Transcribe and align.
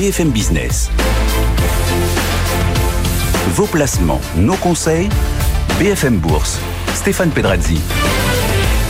BFM 0.00 0.30
Business. 0.30 0.88
Vos 3.54 3.66
placements, 3.66 4.22
nos 4.34 4.56
conseils, 4.56 5.10
BFM 5.78 6.16
Bourse. 6.16 6.58
Stéphane 6.94 7.28
Pedrazzi. 7.28 7.78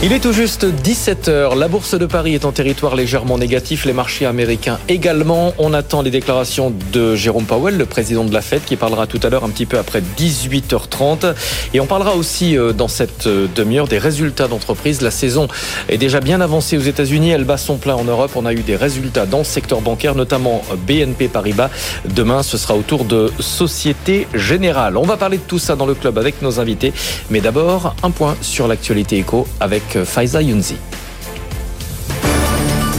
Il 0.03 0.13
est 0.13 0.19
tout 0.19 0.33
juste 0.33 0.65
17h. 0.65 1.55
La 1.55 1.67
bourse 1.67 1.93
de 1.93 2.07
Paris 2.07 2.33
est 2.33 2.45
en 2.45 2.51
territoire 2.51 2.95
légèrement 2.95 3.37
négatif. 3.37 3.85
Les 3.85 3.93
marchés 3.93 4.25
américains 4.25 4.79
également. 4.89 5.53
On 5.59 5.75
attend 5.75 6.01
les 6.01 6.09
déclarations 6.09 6.73
de 6.91 7.13
Jérôme 7.13 7.45
Powell, 7.45 7.77
le 7.77 7.85
président 7.85 8.23
de 8.23 8.33
la 8.33 8.41
Fed, 8.41 8.63
qui 8.65 8.77
parlera 8.77 9.05
tout 9.05 9.19
à 9.21 9.29
l'heure 9.29 9.43
un 9.43 9.49
petit 9.49 9.67
peu 9.67 9.77
après 9.77 10.01
18h30. 10.17 11.35
Et 11.75 11.79
on 11.79 11.85
parlera 11.85 12.15
aussi 12.15 12.57
euh, 12.57 12.73
dans 12.73 12.87
cette 12.87 13.27
euh, 13.27 13.45
demi-heure 13.53 13.87
des 13.87 13.99
résultats 13.99 14.47
d'entreprise. 14.47 15.01
La 15.01 15.11
saison 15.11 15.47
est 15.87 15.99
déjà 15.99 16.19
bien 16.19 16.41
avancée 16.41 16.79
aux 16.79 16.81
États-Unis. 16.81 17.29
Elle 17.29 17.43
bat 17.43 17.57
son 17.57 17.77
plein 17.77 17.93
en 17.93 18.03
Europe. 18.03 18.31
On 18.33 18.47
a 18.47 18.53
eu 18.53 18.61
des 18.61 18.75
résultats 18.75 19.27
dans 19.27 19.37
le 19.37 19.43
secteur 19.43 19.81
bancaire, 19.81 20.15
notamment 20.15 20.63
BNP 20.87 21.27
Paribas. 21.27 21.69
Demain, 22.05 22.41
ce 22.41 22.57
sera 22.57 22.75
au 22.75 22.81
tour 22.81 23.05
de 23.05 23.31
Société 23.39 24.27
Générale. 24.33 24.97
On 24.97 25.05
va 25.05 25.17
parler 25.17 25.37
de 25.37 25.43
tout 25.43 25.59
ça 25.59 25.75
dans 25.75 25.85
le 25.85 25.93
club 25.93 26.17
avec 26.17 26.41
nos 26.41 26.59
invités. 26.59 26.91
Mais 27.29 27.39
d'abord, 27.39 27.95
un 28.01 28.09
point 28.09 28.35
sur 28.41 28.67
l'actualité 28.67 29.19
éco 29.19 29.47
avec 29.59 29.90
Faiza 29.99 30.41
Younzi. 30.41 30.77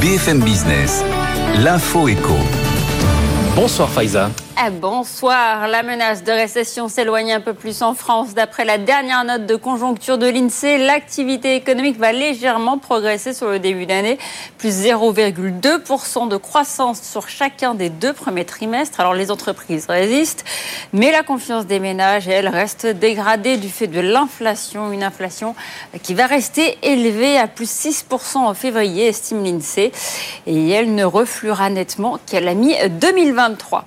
BFM 0.01 0.41
Business, 0.41 1.03
l'info 1.59 2.07
éco. 2.09 2.37
Bonsoir 3.57 3.89
Faiza. 3.89 4.31
Eh, 4.65 4.71
bonsoir. 4.71 5.67
La 5.67 5.83
menace 5.83 6.23
de 6.23 6.31
récession 6.31 6.89
s'éloigne 6.89 7.33
un 7.33 7.41
peu 7.41 7.55
plus 7.55 7.83
en 7.83 7.95
France. 7.95 8.35
D'après 8.35 8.65
la 8.65 8.79
dernière 8.79 9.25
note 9.25 9.47
de 9.47 9.57
conjoncture 9.57 10.19
de 10.19 10.27
l'INSEE, 10.27 10.79
l'activité 10.79 11.57
économique 11.57 11.99
va 11.99 12.13
légèrement 12.13 12.79
progresser 12.79 13.33
sur 13.33 13.49
le 13.49 13.59
début 13.59 13.87
d'année, 13.87 14.19
plus 14.59 14.85
0,2% 14.85 16.29
de 16.29 16.37
croissance 16.37 17.03
sur 17.03 17.29
chacun 17.29 17.75
des 17.75 17.89
deux 17.89 18.13
premiers 18.13 18.45
trimestres. 18.45 19.01
Alors 19.01 19.15
les 19.15 19.31
entreprises 19.31 19.87
résistent, 19.87 20.45
mais 20.93 21.11
la 21.11 21.23
confiance 21.23 21.67
des 21.67 21.81
ménages, 21.81 22.29
elle, 22.29 22.49
reste 22.49 22.87
dégradée 22.87 23.57
du 23.57 23.69
fait 23.69 23.89
de 23.89 24.01
l'inflation, 24.01 24.93
une 24.93 25.03
inflation 25.03 25.57
qui 26.03 26.15
va 26.15 26.27
rester 26.27 26.79
élevée 26.83 27.37
à 27.37 27.49
plus 27.49 27.71
6% 27.71 28.39
en 28.39 28.55
février, 28.55 29.09
estime 29.09 29.43
l'INSEE, 29.43 29.93
et 30.47 30.71
elle 30.71 30.95
ne 30.95 31.05
refluera 31.05 31.71
nettement 31.71 32.19
qu'elle 32.27 32.47
a 32.47 32.55
mis 32.55 32.75
2023. 33.01 33.87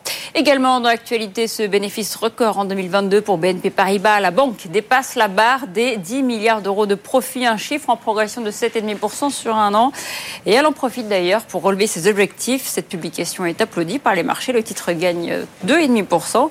Également 0.66 0.82
dans 0.82 0.90
l'actualité, 0.90 1.48
ce 1.48 1.62
bénéfice 1.62 2.16
record 2.16 2.58
en 2.58 2.66
2022 2.66 3.22
pour 3.22 3.38
BNP 3.38 3.70
Paribas. 3.70 4.20
La 4.20 4.32
banque 4.32 4.66
dépasse 4.72 5.14
la 5.14 5.28
barre 5.28 5.68
des 5.68 5.98
10 5.98 6.24
milliards 6.24 6.64
d'euros 6.64 6.88
de 6.88 6.96
profit, 6.96 7.46
un 7.46 7.58
chiffre 7.58 7.92
en 7.92 7.98
progression 7.98 8.42
de 8.42 8.50
7,5% 8.50 9.30
sur 9.30 9.56
un 9.56 9.76
an. 9.76 9.92
Et 10.48 10.54
elle 10.54 10.66
en 10.66 10.72
profite 10.72 11.08
d'ailleurs 11.08 11.44
pour 11.44 11.62
relever 11.62 11.86
ses 11.86 12.08
objectifs. 12.08 12.66
Cette 12.66 12.90
publication 12.90 13.46
est 13.46 13.62
applaudie 13.62 14.00
par 14.00 14.16
les 14.16 14.24
marchés. 14.24 14.54
Le 14.54 14.64
titre 14.64 14.92
gagne 14.94 15.46
2,5%. 15.68 16.50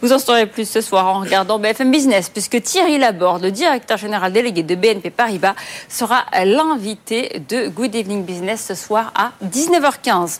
Vous 0.00 0.12
en 0.12 0.20
saurez 0.20 0.46
plus 0.46 0.70
ce 0.70 0.80
soir 0.80 1.08
en 1.08 1.18
regardant 1.18 1.58
BFM 1.58 1.90
Business, 1.90 2.28
puisque 2.28 2.62
Thierry 2.62 2.98
Laborde, 2.98 3.46
directeur 3.46 3.98
général 3.98 4.32
délégué 4.32 4.62
de 4.62 4.76
BNP 4.76 5.10
Paribas, 5.10 5.56
sera 5.88 6.24
l'invité 6.44 7.42
de 7.48 7.66
Good 7.66 7.96
Evening 7.96 8.22
Business 8.22 8.64
ce 8.64 8.76
soir 8.76 9.12
à 9.16 9.32
19h15. 9.44 10.38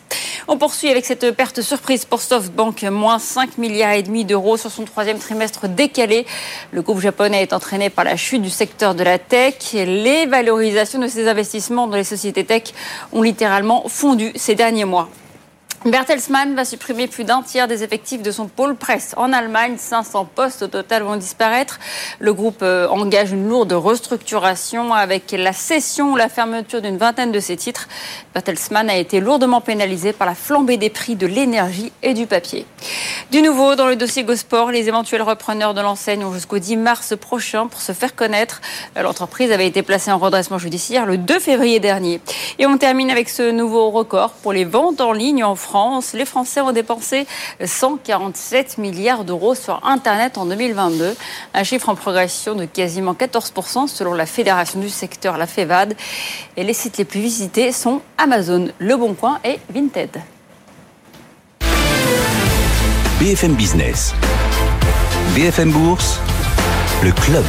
On 0.48 0.58
poursuit 0.58 0.90
avec 0.90 1.04
cette 1.04 1.32
perte 1.32 1.60
surprise 1.60 2.04
pour 2.04 2.20
SoftBank, 2.20 2.84
moins 2.84 3.05
5 3.18 3.58
milliards 3.58 3.92
et 3.92 4.02
demi 4.02 4.24
d'euros 4.24 4.56
sur 4.56 4.70
son 4.70 4.84
troisième 4.84 5.18
trimestre 5.18 5.68
décalé. 5.68 6.26
Le 6.72 6.82
groupe 6.82 7.00
japonais 7.00 7.42
est 7.42 7.52
entraîné 7.52 7.90
par 7.90 8.04
la 8.04 8.16
chute 8.16 8.42
du 8.42 8.50
secteur 8.50 8.94
de 8.94 9.04
la 9.04 9.18
tech. 9.18 9.72
Les 9.72 10.26
valorisations 10.26 10.98
de 10.98 11.08
ses 11.08 11.28
investissements 11.28 11.86
dans 11.86 11.96
les 11.96 12.04
sociétés 12.04 12.44
tech 12.44 12.72
ont 13.12 13.22
littéralement 13.22 13.88
fondu 13.88 14.32
ces 14.34 14.54
derniers 14.54 14.84
mois. 14.84 15.08
Bertelsmann 15.86 16.56
va 16.56 16.64
supprimer 16.64 17.06
plus 17.06 17.22
d'un 17.22 17.42
tiers 17.42 17.68
des 17.68 17.84
effectifs 17.84 18.20
de 18.20 18.32
son 18.32 18.48
pôle 18.48 18.74
presse. 18.74 19.14
En 19.16 19.32
Allemagne, 19.32 19.76
500 19.78 20.28
postes 20.34 20.62
au 20.62 20.66
total 20.66 21.04
vont 21.04 21.14
disparaître. 21.14 21.78
Le 22.18 22.34
groupe 22.34 22.58
euh, 22.62 22.88
engage 22.88 23.30
une 23.30 23.48
lourde 23.48 23.72
restructuration 23.72 24.92
avec 24.92 25.30
la 25.30 25.52
cession 25.52 26.10
ou 26.10 26.16
la 26.16 26.28
fermeture 26.28 26.82
d'une 26.82 26.96
vingtaine 26.96 27.30
de 27.30 27.38
ses 27.38 27.56
titres. 27.56 27.86
Bertelsmann 28.34 28.90
a 28.90 28.96
été 28.96 29.20
lourdement 29.20 29.60
pénalisé 29.60 30.12
par 30.12 30.26
la 30.26 30.34
flambée 30.34 30.76
des 30.76 30.90
prix 30.90 31.14
de 31.14 31.28
l'énergie 31.28 31.92
et 32.02 32.14
du 32.14 32.26
papier. 32.26 32.66
Du 33.30 33.40
nouveau, 33.40 33.76
dans 33.76 33.86
le 33.86 33.94
dossier 33.94 34.24
Gosport, 34.24 34.72
les 34.72 34.88
éventuels 34.88 35.22
repreneurs 35.22 35.74
de 35.74 35.80
l'enseigne 35.80 36.24
ont 36.24 36.32
jusqu'au 36.32 36.58
10 36.58 36.78
mars 36.78 37.14
prochain 37.16 37.68
pour 37.68 37.80
se 37.80 37.92
faire 37.92 38.16
connaître. 38.16 38.60
L'entreprise 39.00 39.52
avait 39.52 39.66
été 39.68 39.82
placée 39.82 40.10
en 40.10 40.18
redressement 40.18 40.58
judiciaire 40.58 41.06
le 41.06 41.16
2 41.16 41.38
février 41.38 41.78
dernier. 41.78 42.20
Et 42.58 42.66
on 42.66 42.76
termine 42.76 43.10
avec 43.10 43.28
ce 43.28 43.52
nouveau 43.52 43.90
record 43.90 44.30
pour 44.30 44.52
les 44.52 44.64
ventes 44.64 45.00
en 45.00 45.12
ligne 45.12 45.44
en 45.44 45.54
France 45.54 45.75
les 46.14 46.24
Français 46.24 46.60
ont 46.60 46.72
dépensé 46.72 47.26
147 47.62 48.78
milliards 48.78 49.24
d'euros 49.24 49.54
sur 49.54 49.80
Internet 49.86 50.38
en 50.38 50.46
2022, 50.46 51.14
un 51.54 51.64
chiffre 51.64 51.88
en 51.88 51.94
progression 51.94 52.54
de 52.54 52.64
quasiment 52.64 53.12
14% 53.12 53.86
selon 53.86 54.14
la 54.14 54.26
fédération 54.26 54.80
du 54.80 54.88
secteur, 54.88 55.36
la 55.36 55.46
FEVAD. 55.46 55.94
Et 56.56 56.64
les 56.64 56.72
sites 56.72 56.98
les 56.98 57.04
plus 57.04 57.20
visités 57.20 57.72
sont 57.72 58.00
Amazon, 58.18 58.68
Le 58.78 58.96
Bon 58.96 59.14
Coin 59.14 59.38
et 59.44 59.58
Vinted. 59.72 60.10
BFM 63.20 63.54
Business, 63.54 64.14
BFM 65.34 65.70
Bourse, 65.70 66.20
le 67.02 67.12
club. 67.12 67.44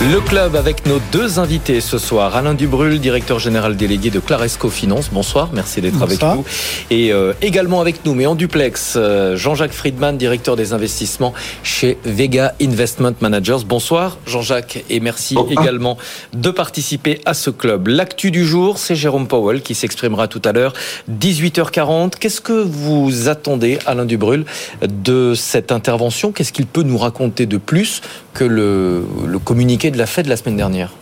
Le 0.00 0.20
club 0.20 0.54
avec 0.54 0.86
nos 0.86 1.00
deux 1.10 1.40
invités 1.40 1.80
ce 1.80 1.98
soir. 1.98 2.36
Alain 2.36 2.54
Dubrul, 2.54 3.00
directeur 3.00 3.40
général 3.40 3.76
délégué 3.76 4.10
de 4.10 4.20
Claresco 4.20 4.70
Finance. 4.70 5.10
Bonsoir, 5.12 5.50
merci 5.52 5.80
d'être 5.80 6.00
avec 6.00 6.22
nous. 6.22 6.44
Et 6.88 7.12
euh, 7.12 7.32
également 7.42 7.80
avec 7.80 8.04
nous, 8.06 8.14
mais 8.14 8.24
en 8.24 8.36
duplex, 8.36 8.94
euh, 8.94 9.36
Jean-Jacques 9.36 9.72
Friedman, 9.72 10.16
directeur 10.16 10.54
des 10.54 10.72
investissements 10.72 11.34
chez 11.64 11.98
Vega 12.04 12.54
Investment 12.62 13.14
Managers. 13.20 13.64
Bonsoir 13.66 14.18
Jean-Jacques 14.24 14.84
et 14.88 15.00
merci 15.00 15.36
également 15.50 15.98
de 16.32 16.52
participer 16.52 17.20
à 17.24 17.34
ce 17.34 17.50
club. 17.50 17.88
L'actu 17.88 18.30
du 18.30 18.44
jour, 18.46 18.78
c'est 18.78 18.94
Jérôme 18.94 19.26
Powell 19.26 19.62
qui 19.62 19.74
s'exprimera 19.74 20.28
tout 20.28 20.42
à 20.44 20.52
l'heure, 20.52 20.74
18h40. 21.10 22.12
Qu'est-ce 22.20 22.40
que 22.40 22.52
vous 22.52 23.26
attendez, 23.26 23.80
Alain 23.84 24.04
Dubrul, 24.04 24.44
de 24.80 25.34
cette 25.34 25.72
intervention? 25.72 26.30
Qu'est-ce 26.30 26.52
qu'il 26.52 26.66
peut 26.66 26.84
nous 26.84 26.98
raconter 26.98 27.46
de 27.46 27.56
plus 27.56 28.00
que 28.32 28.44
le, 28.44 29.04
le 29.26 29.38
communiqué 29.40 29.87
de 29.90 29.98
la 29.98 30.06
Fed 30.06 30.26
la 30.26 30.36
semaine 30.36 30.56
dernière 30.56 30.92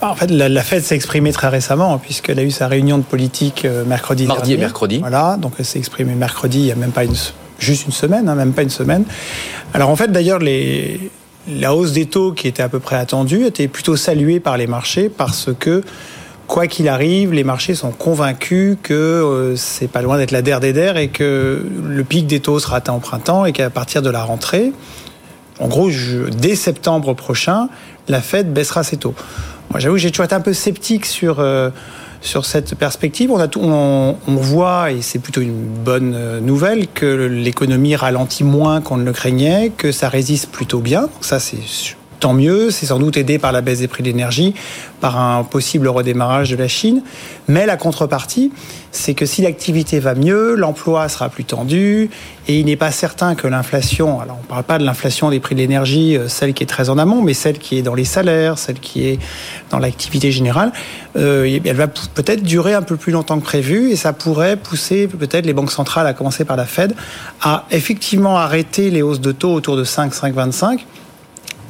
en 0.00 0.14
fait, 0.14 0.30
la, 0.30 0.62
Fed 0.62 0.82
s'est 0.82 0.94
exprimée 0.94 1.32
très 1.32 1.48
récemment, 1.48 1.94
hein, 1.94 2.00
puisqu'elle 2.00 2.38
a 2.38 2.42
eu 2.42 2.50
sa 2.50 2.68
réunion 2.68 2.98
de 2.98 3.02
politique 3.02 3.64
euh, 3.64 3.84
mercredi 3.84 4.26
Mardi 4.26 4.52
et 4.52 4.56
mercredi. 4.56 4.98
Voilà, 4.98 5.36
donc 5.36 5.54
elle 5.58 5.64
s'est 5.64 5.78
exprimée 5.78 6.14
mercredi, 6.14 6.60
il 6.60 6.64
n'y 6.66 6.72
a 6.72 6.76
même 6.76 6.92
pas 6.92 7.04
une, 7.04 7.16
juste 7.58 7.86
une 7.86 7.92
semaine, 7.92 8.28
hein, 8.28 8.34
même 8.34 8.52
pas 8.52 8.62
une 8.62 8.70
semaine. 8.70 9.04
Alors 9.74 9.90
en 9.90 9.96
fait, 9.96 10.12
d'ailleurs, 10.12 10.38
les, 10.38 11.10
la 11.48 11.74
hausse 11.74 11.92
des 11.92 12.06
taux 12.06 12.32
qui 12.32 12.46
était 12.46 12.62
à 12.62 12.68
peu 12.68 12.78
près 12.78 12.96
attendue 12.96 13.44
était 13.44 13.68
plutôt 13.68 13.96
saluée 13.96 14.40
par 14.40 14.56
les 14.56 14.66
marchés 14.66 15.08
parce 15.08 15.50
que 15.58 15.82
quoi 16.46 16.66
qu'il 16.66 16.88
arrive, 16.88 17.32
les 17.32 17.44
marchés 17.44 17.74
sont 17.74 17.90
convaincus 17.90 18.76
que 18.82 18.94
euh, 18.94 19.56
c'est 19.56 19.88
pas 19.88 20.02
loin 20.02 20.16
d'être 20.16 20.30
la 20.30 20.42
der 20.42 20.60
des 20.60 20.72
der 20.72 20.96
et 20.96 21.08
que 21.08 21.66
le 21.84 22.04
pic 22.04 22.26
des 22.26 22.40
taux 22.40 22.58
sera 22.60 22.76
atteint 22.76 22.94
au 22.94 23.00
printemps 23.00 23.44
et 23.44 23.52
qu'à 23.52 23.70
partir 23.70 24.00
de 24.00 24.10
la 24.10 24.22
rentrée, 24.22 24.72
en 25.60 25.66
gros, 25.66 25.90
dès 26.30 26.54
septembre 26.54 27.14
prochain, 27.14 27.68
la 28.08 28.20
Fed 28.20 28.52
baissera 28.52 28.82
ses 28.82 28.96
taux. 28.96 29.14
Moi, 29.70 29.80
j'avoue, 29.80 29.98
j'ai 29.98 30.10
toujours 30.10 30.24
été 30.24 30.34
un 30.34 30.40
peu 30.40 30.54
sceptique 30.54 31.04
sur 31.04 31.40
euh, 31.40 31.70
sur 32.20 32.44
cette 32.44 32.74
perspective. 32.74 33.30
On, 33.30 33.38
a 33.38 33.48
tout, 33.48 33.60
on, 33.60 34.16
voit, 34.26 34.90
et 34.90 35.02
c'est 35.02 35.18
plutôt 35.18 35.40
une 35.40 35.64
bonne 35.84 36.14
euh, 36.14 36.40
nouvelle, 36.40 36.88
que 36.88 37.06
l'économie 37.26 37.96
ralentit 37.96 38.44
moins 38.44 38.80
qu'on 38.80 38.96
ne 38.96 39.04
le 39.04 39.12
craignait, 39.12 39.70
que 39.76 39.92
ça 39.92 40.08
résiste 40.08 40.50
plutôt 40.50 40.80
bien. 40.80 41.08
Ça, 41.20 41.38
c'est 41.38 41.58
tant 42.18 42.34
mieux. 42.34 42.70
C'est 42.70 42.86
sans 42.86 42.98
doute 42.98 43.16
aidé 43.16 43.38
par 43.38 43.52
la 43.52 43.60
baisse 43.60 43.80
des 43.80 43.88
prix 43.88 44.02
de 44.02 44.08
l'énergie, 44.08 44.54
par 45.00 45.18
un 45.18 45.44
possible 45.44 45.88
redémarrage 45.88 46.50
de 46.50 46.56
la 46.56 46.68
Chine. 46.68 47.02
Mais 47.48 47.66
la 47.66 47.76
contrepartie, 47.76 48.52
c'est 48.90 49.14
que 49.14 49.26
si 49.26 49.42
l'activité 49.42 50.00
va 50.00 50.14
mieux, 50.14 50.54
l'emploi 50.54 51.08
sera 51.08 51.28
plus 51.28 51.44
tendu, 51.44 52.10
et 52.46 52.58
il 52.58 52.66
n'est 52.66 52.76
pas 52.76 52.90
certain 52.90 53.34
que 53.34 53.46
l'inflation, 53.46 54.20
alors 54.20 54.36
on 54.40 54.42
ne 54.42 54.48
parle 54.48 54.64
pas 54.64 54.78
de 54.78 54.84
l'inflation 54.84 55.30
des 55.30 55.40
prix 55.40 55.54
de 55.54 55.60
l'énergie, 55.60 56.16
euh, 56.16 56.28
celle 56.28 56.54
qui 56.54 56.62
est 56.62 56.66
très 56.66 56.88
en 56.88 56.98
amont, 56.98 57.22
mais 57.22 57.34
celle 57.34 57.58
qui 57.58 57.78
est 57.78 57.82
dans 57.82 57.94
les 57.94 58.04
salaires, 58.04 58.58
celle 58.58 58.80
qui 58.80 59.06
est 59.06 59.18
dans 59.70 59.78
l'activité 59.78 60.32
générale, 60.32 60.72
euh, 61.16 61.58
elle 61.64 61.76
va 61.76 61.88
peut-être 61.88 62.42
durer 62.42 62.74
un 62.74 62.82
peu 62.82 62.96
plus 62.96 63.12
longtemps 63.12 63.38
que 63.38 63.44
prévu, 63.44 63.90
et 63.90 63.96
ça 63.96 64.12
pourrait 64.12 64.56
pousser 64.56 65.06
peut-être 65.06 65.46
les 65.46 65.52
banques 65.52 65.72
centrales, 65.72 66.06
à 66.06 66.14
commencer 66.14 66.44
par 66.44 66.56
la 66.56 66.66
Fed, 66.66 66.94
à 67.42 67.66
effectivement 67.70 68.38
arrêter 68.38 68.90
les 68.90 69.02
hausses 69.02 69.20
de 69.20 69.32
taux 69.32 69.52
autour 69.52 69.76
de 69.76 69.84
5, 69.84 70.12
5,25 70.12 70.80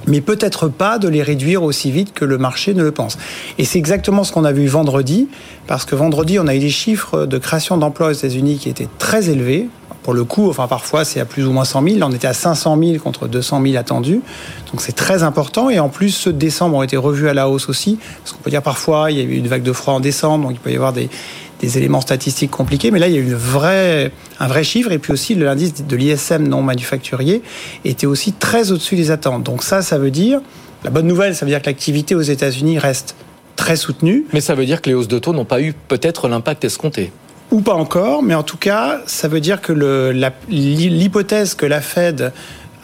mais 0.08 0.20
peut-être 0.20 0.68
pas 0.68 0.98
de 0.98 1.08
les 1.08 1.22
réduire 1.22 1.62
aussi 1.62 1.90
vite 1.90 2.12
que 2.12 2.24
le 2.24 2.38
marché 2.38 2.74
ne 2.74 2.82
le 2.82 2.92
pense. 2.92 3.18
Et 3.58 3.64
c'est 3.64 3.78
exactement 3.78 4.24
ce 4.24 4.32
qu'on 4.32 4.44
a 4.44 4.52
vu 4.52 4.66
vendredi, 4.66 5.28
parce 5.66 5.84
que 5.84 5.94
vendredi, 5.94 6.38
on 6.38 6.46
a 6.46 6.54
eu 6.54 6.58
des 6.58 6.70
chiffres 6.70 7.26
de 7.26 7.38
création 7.38 7.76
d'emplois 7.76 8.08
aux 8.08 8.12
États-Unis 8.12 8.58
qui 8.58 8.68
étaient 8.68 8.88
très 8.98 9.30
élevés. 9.30 9.68
Pour 10.02 10.14
le 10.14 10.24
coup, 10.24 10.48
enfin 10.48 10.68
parfois 10.68 11.04
c'est 11.04 11.20
à 11.20 11.26
plus 11.26 11.46
ou 11.46 11.52
moins 11.52 11.66
100 11.66 11.82
000. 11.82 11.98
Là, 11.98 12.06
on 12.08 12.12
était 12.12 12.26
à 12.26 12.32
500 12.32 12.78
000 12.82 12.98
contre 12.98 13.28
200 13.28 13.60
000 13.62 13.76
attendus. 13.76 14.22
Donc 14.70 14.80
c'est 14.80 14.96
très 14.96 15.22
important. 15.22 15.68
Et 15.68 15.78
en 15.80 15.90
plus, 15.90 16.10
ceux 16.10 16.32
de 16.32 16.38
décembre 16.38 16.76
ont 16.76 16.82
été 16.82 16.96
revus 16.96 17.28
à 17.28 17.34
la 17.34 17.50
hausse 17.50 17.68
aussi. 17.68 17.98
Parce 18.22 18.32
qu'on 18.32 18.38
peut 18.38 18.48
dire 18.48 18.62
parfois, 18.62 19.10
il 19.10 19.18
y 19.18 19.20
a 19.20 19.24
eu 19.24 19.36
une 19.36 19.48
vague 19.48 19.62
de 19.62 19.72
froid 19.72 19.92
en 19.92 20.00
décembre, 20.00 20.46
donc 20.48 20.56
il 20.56 20.60
peut 20.60 20.72
y 20.72 20.76
avoir 20.76 20.94
des, 20.94 21.10
des 21.60 21.78
éléments 21.78 22.00
statistiques 22.00 22.50
compliqués. 22.50 22.90
Mais 22.90 22.98
là, 22.98 23.08
il 23.08 23.14
y 23.14 23.16
a 23.16 23.20
eu 23.20 23.24
une 23.24 23.34
vraie, 23.34 24.12
un 24.40 24.46
vrai 24.46 24.64
chiffre. 24.64 24.92
Et 24.92 24.98
puis 24.98 25.12
aussi, 25.12 25.34
l'indice 25.34 25.86
de 25.86 25.96
l'ISM 25.96 26.46
non 26.46 26.62
manufacturier 26.62 27.42
était 27.84 28.06
aussi 28.06 28.32
très 28.32 28.70
au-dessus 28.70 28.96
des 28.96 29.10
attentes. 29.10 29.42
Donc 29.42 29.62
ça, 29.62 29.82
ça 29.82 29.98
veut 29.98 30.10
dire, 30.10 30.40
la 30.84 30.90
bonne 30.90 31.06
nouvelle, 31.06 31.34
ça 31.34 31.44
veut 31.44 31.50
dire 31.50 31.60
que 31.60 31.66
l'activité 31.66 32.14
aux 32.14 32.22
États-Unis 32.22 32.78
reste 32.78 33.16
très 33.56 33.76
soutenue. 33.76 34.24
Mais 34.32 34.40
ça 34.40 34.54
veut 34.54 34.66
dire 34.66 34.80
que 34.80 34.88
les 34.88 34.94
hausses 34.94 35.08
de 35.08 35.18
taux 35.18 35.32
n'ont 35.32 35.44
pas 35.44 35.60
eu 35.60 35.74
peut-être 35.88 36.28
l'impact 36.28 36.64
escompté 36.64 37.12
ou 37.50 37.60
pas 37.60 37.74
encore, 37.74 38.22
mais 38.22 38.34
en 38.34 38.42
tout 38.42 38.58
cas, 38.58 39.00
ça 39.06 39.26
veut 39.26 39.40
dire 39.40 39.62
que 39.62 39.72
l'hypothèse 40.48 41.54
que 41.54 41.66
la 41.66 41.80
Fed 41.80 42.32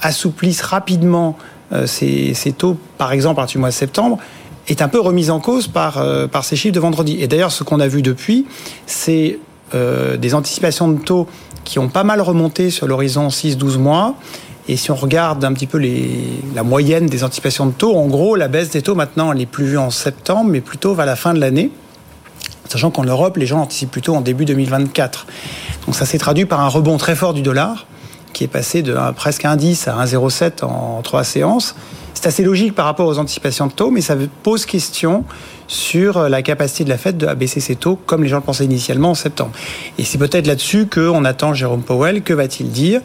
assouplisse 0.01 0.63
rapidement 0.63 1.37
euh, 1.73 1.87
ces, 1.87 2.35
taux, 2.57 2.79
par 2.99 3.13
exemple, 3.13 3.41
à 3.41 3.43
partir 3.43 3.59
du 3.59 3.61
mois 3.61 3.71
de 3.71 3.75
septembre, 3.75 4.19
est 4.69 4.83
un 4.83 4.89
peu 4.89 5.01
remise 5.01 5.31
en 5.31 5.41
cause 5.41 5.69
par, 5.69 5.99
euh, 5.99 6.27
par 6.27 6.45
ces 6.45 6.57
chiffres 6.57 6.75
de 6.75 6.81
vendredi. 6.81 7.19
Et 7.21 7.27
d'ailleurs, 7.27 7.53
ce 7.53 7.65
qu'on 7.65 7.81
a 7.81 7.89
vu 7.89 8.03
depuis, 8.03 8.47
c'est 8.87 9.39
euh, 9.75 10.17
des 10.17 10.35
anticipations 10.35 10.89
de 10.89 10.99
taux 10.99 11.27
qui 11.65 11.79
ont 11.79 11.89
pas 11.89 12.05
mal 12.05 12.21
remonté 12.21 12.71
sur 12.71 12.87
l'horizon 12.87 13.29
6-12 13.29 13.79
mois. 13.79 14.15
Et 14.67 14.77
si 14.77 14.91
on 14.91 14.95
regarde 14.95 15.45
un 15.45 15.53
petit 15.53 15.67
peu 15.67 15.77
les, 15.77 16.11
la 16.55 16.63
moyenne 16.63 17.07
des 17.07 17.25
anticipations 17.25 17.67
de 17.67 17.73
taux, 17.73 17.97
en 17.97 18.07
gros, 18.07 18.37
la 18.37 18.49
baisse 18.49 18.71
des 18.71 18.81
taux 18.81 18.95
maintenant, 18.95 19.33
elle 19.33 19.39
n'est 19.39 19.47
plus 19.47 19.67
vue 19.67 19.79
en 19.79 19.91
septembre, 19.91 20.51
mais 20.51 20.63
plutôt 20.63 20.95
vers 20.95 21.07
la 21.07 21.17
fin 21.17 21.35
de 21.35 21.41
l'année. 21.41 21.71
Sachant 22.69 22.91
qu'en 22.91 23.05
Europe, 23.05 23.37
les 23.37 23.47
gens 23.47 23.61
anticipent 23.61 23.91
plutôt 23.91 24.15
en 24.15 24.23
début 24.23 24.47
2024. 24.47 25.27
Donc 25.85 25.95
ça 25.95 26.07
s'est 26.07 26.19
traduit 26.19 26.47
par 26.47 26.61
un 26.61 26.69
rebond 26.69 26.97
très 26.97 27.15
fort 27.15 27.35
du 27.35 27.43
dollar, 27.43 27.87
qui 28.33 28.45
est 28.45 28.49
passé 28.49 28.83
de 28.83 28.97
presque 29.15 29.45
1,10 29.45 29.91
à 29.91 30.05
1,07 30.05 30.65
en 30.65 31.03
trois 31.03 31.25
séances. 31.25 31.75
C'est 32.15 32.27
assez 32.27 32.45
logique 32.45 32.75
par 32.75 32.87
rapport 32.87 33.07
aux 33.07 33.19
anticipations 33.19 33.67
de 33.67 33.73
taux, 33.73 33.91
mais 33.91 34.01
ça 34.01 34.17
pose 34.43 34.65
question 34.65 35.25
sur 35.67 36.29
la 36.29 36.43
capacité 36.43 36.85
de 36.85 36.89
la 36.89 36.99
Fed 36.99 37.23
à 37.25 37.35
baisser 37.35 37.61
ses 37.61 37.77
taux 37.77 37.97
comme 37.97 38.23
les 38.23 38.29
gens 38.29 38.37
le 38.37 38.43
pensaient 38.43 38.65
initialement 38.65 39.11
en 39.11 39.15
septembre. 39.15 39.53
Et 39.99 40.05
c'est 40.05 40.19
peut-être 40.19 40.47
là-dessus 40.47 40.87
qu'on 40.87 41.25
attend 41.25 41.55
Jérôme 41.55 41.83
Powell. 41.83 42.23
Que 42.23 42.33
va-t-il 42.33 42.71
dire? 42.71 43.01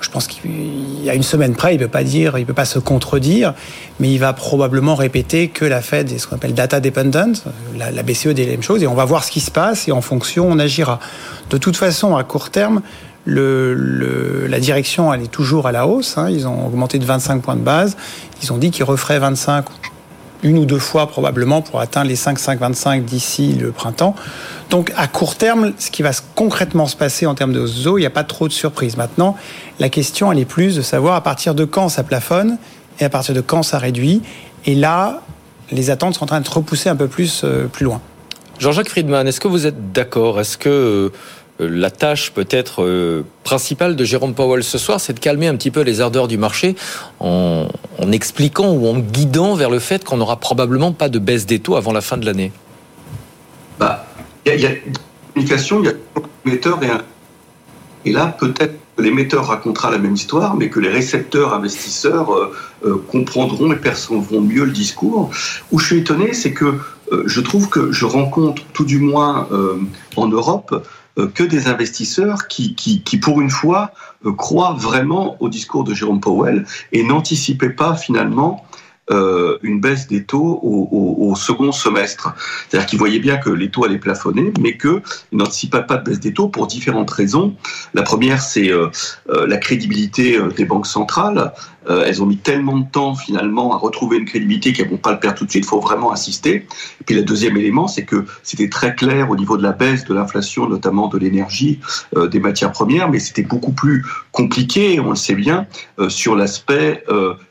Je 0.00 0.10
pense 0.10 0.26
qu'il 0.26 1.04
y 1.04 1.08
a 1.08 1.14
une 1.14 1.22
semaine 1.22 1.54
près, 1.54 1.74
il 1.74 1.78
ne 1.78 1.84
peut 1.84 1.90
pas 1.90 2.02
dire, 2.02 2.36
il 2.36 2.44
peut 2.44 2.52
pas 2.52 2.64
se 2.64 2.80
contredire, 2.80 3.54
mais 4.00 4.10
il 4.10 4.18
va 4.18 4.32
probablement 4.32 4.96
répéter 4.96 5.46
que 5.46 5.64
la 5.64 5.80
Fed 5.80 6.10
est 6.10 6.18
ce 6.18 6.26
qu'on 6.26 6.34
appelle 6.34 6.54
data 6.54 6.80
dependent, 6.80 7.36
la, 7.76 7.92
la 7.92 8.02
BCE 8.02 8.28
dit 8.28 8.44
la 8.44 8.50
même 8.50 8.64
chose, 8.64 8.82
et 8.82 8.88
on 8.88 8.94
va 8.94 9.04
voir 9.04 9.22
ce 9.22 9.30
qui 9.30 9.38
se 9.38 9.52
passe 9.52 9.86
et 9.86 9.92
en 9.92 10.00
fonction 10.00 10.50
on 10.50 10.58
agira. 10.58 10.98
De 11.50 11.56
toute 11.56 11.76
façon, 11.76 12.16
à 12.16 12.24
court 12.24 12.50
terme, 12.50 12.82
le, 13.24 14.46
la 14.48 14.60
direction, 14.60 15.12
elle 15.12 15.22
est 15.22 15.30
toujours 15.30 15.66
à 15.66 15.72
la 15.72 15.86
hausse. 15.86 16.18
Hein. 16.18 16.28
Ils 16.30 16.46
ont 16.46 16.66
augmenté 16.66 16.98
de 16.98 17.04
25 17.04 17.42
points 17.42 17.56
de 17.56 17.60
base. 17.60 17.96
Ils 18.42 18.52
ont 18.52 18.58
dit 18.58 18.70
qu'ils 18.70 18.84
referaient 18.84 19.18
25 19.18 19.66
une 20.42 20.58
ou 20.58 20.64
deux 20.64 20.78
fois 20.78 21.06
probablement 21.06 21.62
pour 21.62 21.80
atteindre 21.80 22.08
les 22.08 22.16
5, 22.16 22.38
5, 22.38 22.58
25 22.58 23.04
d'ici 23.04 23.52
le 23.52 23.70
printemps. 23.70 24.14
Donc 24.70 24.92
à 24.96 25.06
court 25.06 25.36
terme, 25.36 25.72
ce 25.78 25.90
qui 25.90 26.02
va 26.02 26.10
concrètement 26.34 26.86
se 26.86 26.96
passer 26.96 27.26
en 27.26 27.34
termes 27.34 27.52
de 27.52 27.64
ZO, 27.64 27.98
il 27.98 28.00
n'y 28.00 28.06
a 28.06 28.10
pas 28.10 28.24
trop 28.24 28.48
de 28.48 28.52
surprises. 28.52 28.96
Maintenant, 28.96 29.36
la 29.78 29.88
question, 29.88 30.32
elle 30.32 30.38
est 30.38 30.44
plus 30.44 30.76
de 30.76 30.82
savoir 30.82 31.14
à 31.14 31.20
partir 31.20 31.54
de 31.54 31.64
quand 31.64 31.88
ça 31.88 32.02
plafonne 32.02 32.58
et 32.98 33.04
à 33.04 33.08
partir 33.08 33.34
de 33.34 33.40
quand 33.40 33.62
ça 33.62 33.78
réduit. 33.78 34.22
Et 34.66 34.74
là, 34.74 35.22
les 35.70 35.90
attentes 35.90 36.14
sont 36.14 36.24
en 36.24 36.26
train 36.26 36.40
de 36.40 36.46
se 36.46 36.50
repousser 36.50 36.88
un 36.88 36.96
peu 36.96 37.06
plus, 37.06 37.42
euh, 37.44 37.66
plus 37.66 37.84
loin. 37.84 38.00
Jean-Jacques 38.58 38.90
Friedman, 38.90 39.26
est-ce 39.26 39.40
que 39.40 39.48
vous 39.48 39.66
êtes 39.66 39.92
d'accord? 39.92 40.40
Est-ce 40.40 40.56
que 40.56 40.68
euh, 40.68 41.12
la 41.58 41.90
tâche 41.90 42.32
peut-être 42.32 42.82
euh, 42.82 43.24
principale 43.44 43.96
de 43.96 44.04
Jérôme 44.04 44.34
Powell 44.34 44.64
ce 44.64 44.78
soir, 44.78 45.00
c'est 45.00 45.12
de 45.12 45.20
calmer 45.20 45.48
un 45.48 45.56
petit 45.56 45.70
peu 45.70 45.82
les 45.82 46.00
ardeurs 46.00 46.28
du 46.28 46.38
marché 46.38 46.74
en, 47.20 47.68
expliquant 48.10 48.72
ou 48.72 48.88
en 48.88 48.98
guidant 48.98 49.54
vers 49.54 49.70
le 49.70 49.78
fait 49.78 50.04
qu'on 50.04 50.16
n'aura 50.16 50.36
probablement 50.36 50.92
pas 50.92 51.08
de 51.08 51.18
baisse 51.18 51.46
des 51.46 51.60
taux 51.60 51.76
avant 51.76 51.92
la 51.92 52.00
fin 52.00 52.16
de 52.16 52.26
l'année. 52.26 52.52
Bah, 53.78 54.06
il 54.44 54.60
y, 54.60 54.66
a 54.66 54.70
communication, 55.32 55.82
il 55.82 55.86
y 55.86 55.88
a 55.88 55.92
un 55.92 56.22
émetteur 56.46 56.82
et 56.82 56.90
un... 56.90 57.02
Et 58.04 58.12
là, 58.12 58.26
peut-être 58.38 58.74
que 58.96 59.02
l'émetteur 59.02 59.46
racontera 59.46 59.90
la 59.90 59.98
même 59.98 60.14
histoire, 60.14 60.56
mais 60.56 60.68
que 60.68 60.80
les 60.80 60.88
récepteurs 60.88 61.54
investisseurs 61.54 62.32
euh, 62.84 63.04
comprendront 63.10 63.72
et 63.72 63.76
percevront 63.76 64.40
mieux 64.40 64.64
le 64.64 64.72
discours. 64.72 65.30
Où 65.70 65.78
je 65.78 65.86
suis 65.86 65.98
étonné, 65.98 66.32
c'est 66.32 66.52
que 66.52 66.78
je 67.26 67.40
trouve 67.40 67.68
que 67.68 67.92
je 67.92 68.06
rencontre, 68.06 68.62
tout 68.72 68.84
du 68.84 68.98
moins 68.98 69.46
en 70.16 70.28
Europe, 70.28 70.72
euh, 70.72 70.80
que 71.16 71.42
des 71.42 71.68
investisseurs 71.68 72.48
qui, 72.48 72.74
qui, 72.74 73.02
qui 73.02 73.18
pour 73.18 73.40
une 73.40 73.50
fois, 73.50 73.92
euh, 74.24 74.32
croient 74.32 74.74
vraiment 74.78 75.36
au 75.40 75.48
discours 75.48 75.84
de 75.84 75.94
Jérôme 75.94 76.20
Powell 76.20 76.64
et 76.92 77.02
n'anticipaient 77.02 77.70
pas 77.70 77.94
finalement 77.96 78.64
euh, 79.10 79.58
une 79.62 79.80
baisse 79.80 80.06
des 80.06 80.22
taux 80.22 80.60
au, 80.62 81.34
second 81.34 81.72
semestre. 81.72 82.34
C'est-à-dire 82.68 82.86
qu'ils 82.86 83.00
voyaient 83.00 83.18
bien 83.18 83.36
que 83.36 83.50
les 83.50 83.68
taux 83.68 83.84
allaient 83.84 83.98
plafonner, 83.98 84.52
mais 84.60 84.76
qu'ils 84.76 85.02
n'anticipaient 85.32 85.82
pas 85.82 85.96
de 85.96 86.04
baisse 86.04 86.20
des 86.20 86.32
taux 86.32 86.48
pour 86.48 86.68
différentes 86.68 87.10
raisons. 87.10 87.56
La 87.94 88.02
première, 88.02 88.40
c'est 88.40 88.70
euh, 88.70 88.88
euh, 89.30 89.46
la 89.48 89.56
crédibilité 89.56 90.38
des 90.56 90.64
banques 90.64 90.86
centrales. 90.86 91.52
elles 91.88 92.22
ont 92.22 92.26
mis 92.26 92.36
tellement 92.36 92.78
de 92.78 92.86
temps 92.88 93.16
finalement 93.16 93.74
à 93.74 93.76
retrouver 93.76 94.18
une 94.18 94.24
crédibilité 94.24 94.72
qu'elles 94.72 94.88
vont 94.88 94.98
pas 94.98 95.12
le 95.12 95.18
perdre 95.18 95.38
tout 95.38 95.46
de 95.46 95.50
suite. 95.50 95.64
Il 95.64 95.68
faut 95.68 95.80
vraiment 95.80 96.12
insister. 96.12 96.54
Et 97.00 97.04
puis 97.04 97.16
le 97.16 97.24
deuxième 97.24 97.56
élément, 97.56 97.88
c'est 97.88 98.04
que 98.04 98.24
c'était 98.44 98.68
très 98.68 98.94
clair 98.94 99.30
au 99.30 99.36
niveau 99.36 99.56
de 99.56 99.64
la 99.64 99.72
baisse 99.72 100.04
de 100.04 100.14
l'inflation, 100.14 100.68
notamment 100.68 101.08
de 101.08 101.18
l'énergie, 101.18 101.80
des 102.14 102.38
matières 102.38 102.70
premières, 102.70 103.10
mais 103.10 103.18
c'était 103.18 103.42
beaucoup 103.42 103.72
plus 103.72 104.04
compliqué, 104.30 105.00
on 105.00 105.10
le 105.10 105.16
sait 105.16 105.34
bien, 105.34 105.66
sur 106.08 106.36
l'aspect 106.36 107.04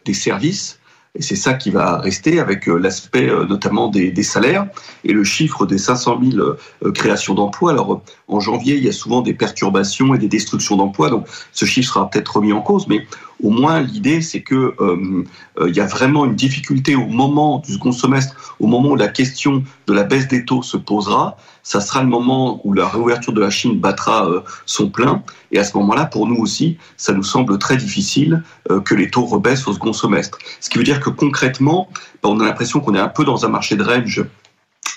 des 0.05 0.13
services 0.13 0.79
et 1.13 1.21
c'est 1.21 1.35
ça 1.35 1.53
qui 1.55 1.71
va 1.71 1.97
rester 1.97 2.39
avec 2.39 2.69
euh, 2.69 2.77
l'aspect 2.77 3.29
euh, 3.29 3.45
notamment 3.45 3.89
des, 3.89 4.23
salaires 4.23 4.67
et 5.03 5.11
le 5.11 5.23
chiffre 5.25 5.65
des 5.65 5.77
500 5.77 6.19
000 6.23 6.41
euh, 6.41 6.91
créations 6.93 7.33
d'emplois. 7.33 7.71
Alors 7.71 8.01
en 8.29 8.39
janvier, 8.39 8.75
il 8.75 8.83
y 8.83 8.89
a 8.89 8.93
souvent 8.93 9.21
des 9.21 9.33
perturbations 9.33 10.15
et 10.15 10.17
des 10.17 10.29
destructions 10.29 10.77
d'emplois, 10.77 11.09
donc 11.09 11.27
ce 11.51 11.65
chiffre 11.65 11.93
sera 11.93 12.09
peut-être 12.09 12.37
remis 12.37 12.53
en 12.53 12.61
cause, 12.61 12.87
mais 12.87 13.05
au 13.43 13.49
moins 13.49 13.81
l'idée 13.81 14.21
c'est 14.21 14.41
que 14.41 14.73
euh, 14.79 15.23
il 15.67 15.75
y 15.75 15.79
a 15.79 15.85
vraiment 15.85 16.25
une 16.25 16.35
difficulté 16.35 16.95
au 16.95 17.05
moment 17.05 17.59
du 17.59 17.73
second 17.73 17.91
semestre, 17.91 18.55
au 18.59 18.67
moment 18.67 18.89
où 18.89 18.95
la 18.95 19.07
question 19.07 19.63
de 19.87 19.93
la 19.93 20.03
baisse 20.03 20.27
des 20.27 20.45
taux 20.45 20.63
se 20.63 20.77
posera, 20.77 21.37
ça 21.63 21.81
sera 21.81 22.01
le 22.01 22.09
moment 22.09 22.61
où 22.63 22.73
la 22.73 22.87
réouverture 22.87 23.33
de 23.33 23.41
la 23.41 23.49
Chine 23.49 23.79
battra 23.79 24.27
euh, 24.27 24.41
son 24.65 24.89
plein. 24.89 25.23
Et 25.51 25.59
à 25.59 25.63
ce 25.63 25.77
moment-là, 25.77 26.05
pour 26.05 26.27
nous 26.27 26.37
aussi, 26.37 26.77
ça 26.97 27.13
nous 27.13 27.23
semble 27.23 27.57
très 27.59 27.77
difficile 27.77 28.43
euh, 28.69 28.79
que 28.79 28.95
les 28.95 29.09
taux 29.09 29.25
rebaissent 29.25 29.67
au 29.67 29.73
second 29.73 29.93
semestre. 29.93 30.37
Ce 30.59 30.69
qui 30.69 30.77
veut 30.77 30.83
dire 30.83 30.99
que 30.99 31.09
concrètement, 31.09 31.89
bah, 32.23 32.29
on 32.29 32.39
a 32.39 32.45
l'impression 32.45 32.79
qu'on 32.79 32.95
est 32.95 32.99
un 32.99 33.09
peu 33.09 33.25
dans 33.25 33.45
un 33.45 33.49
marché 33.49 33.75
de 33.75 33.83
range 33.83 34.25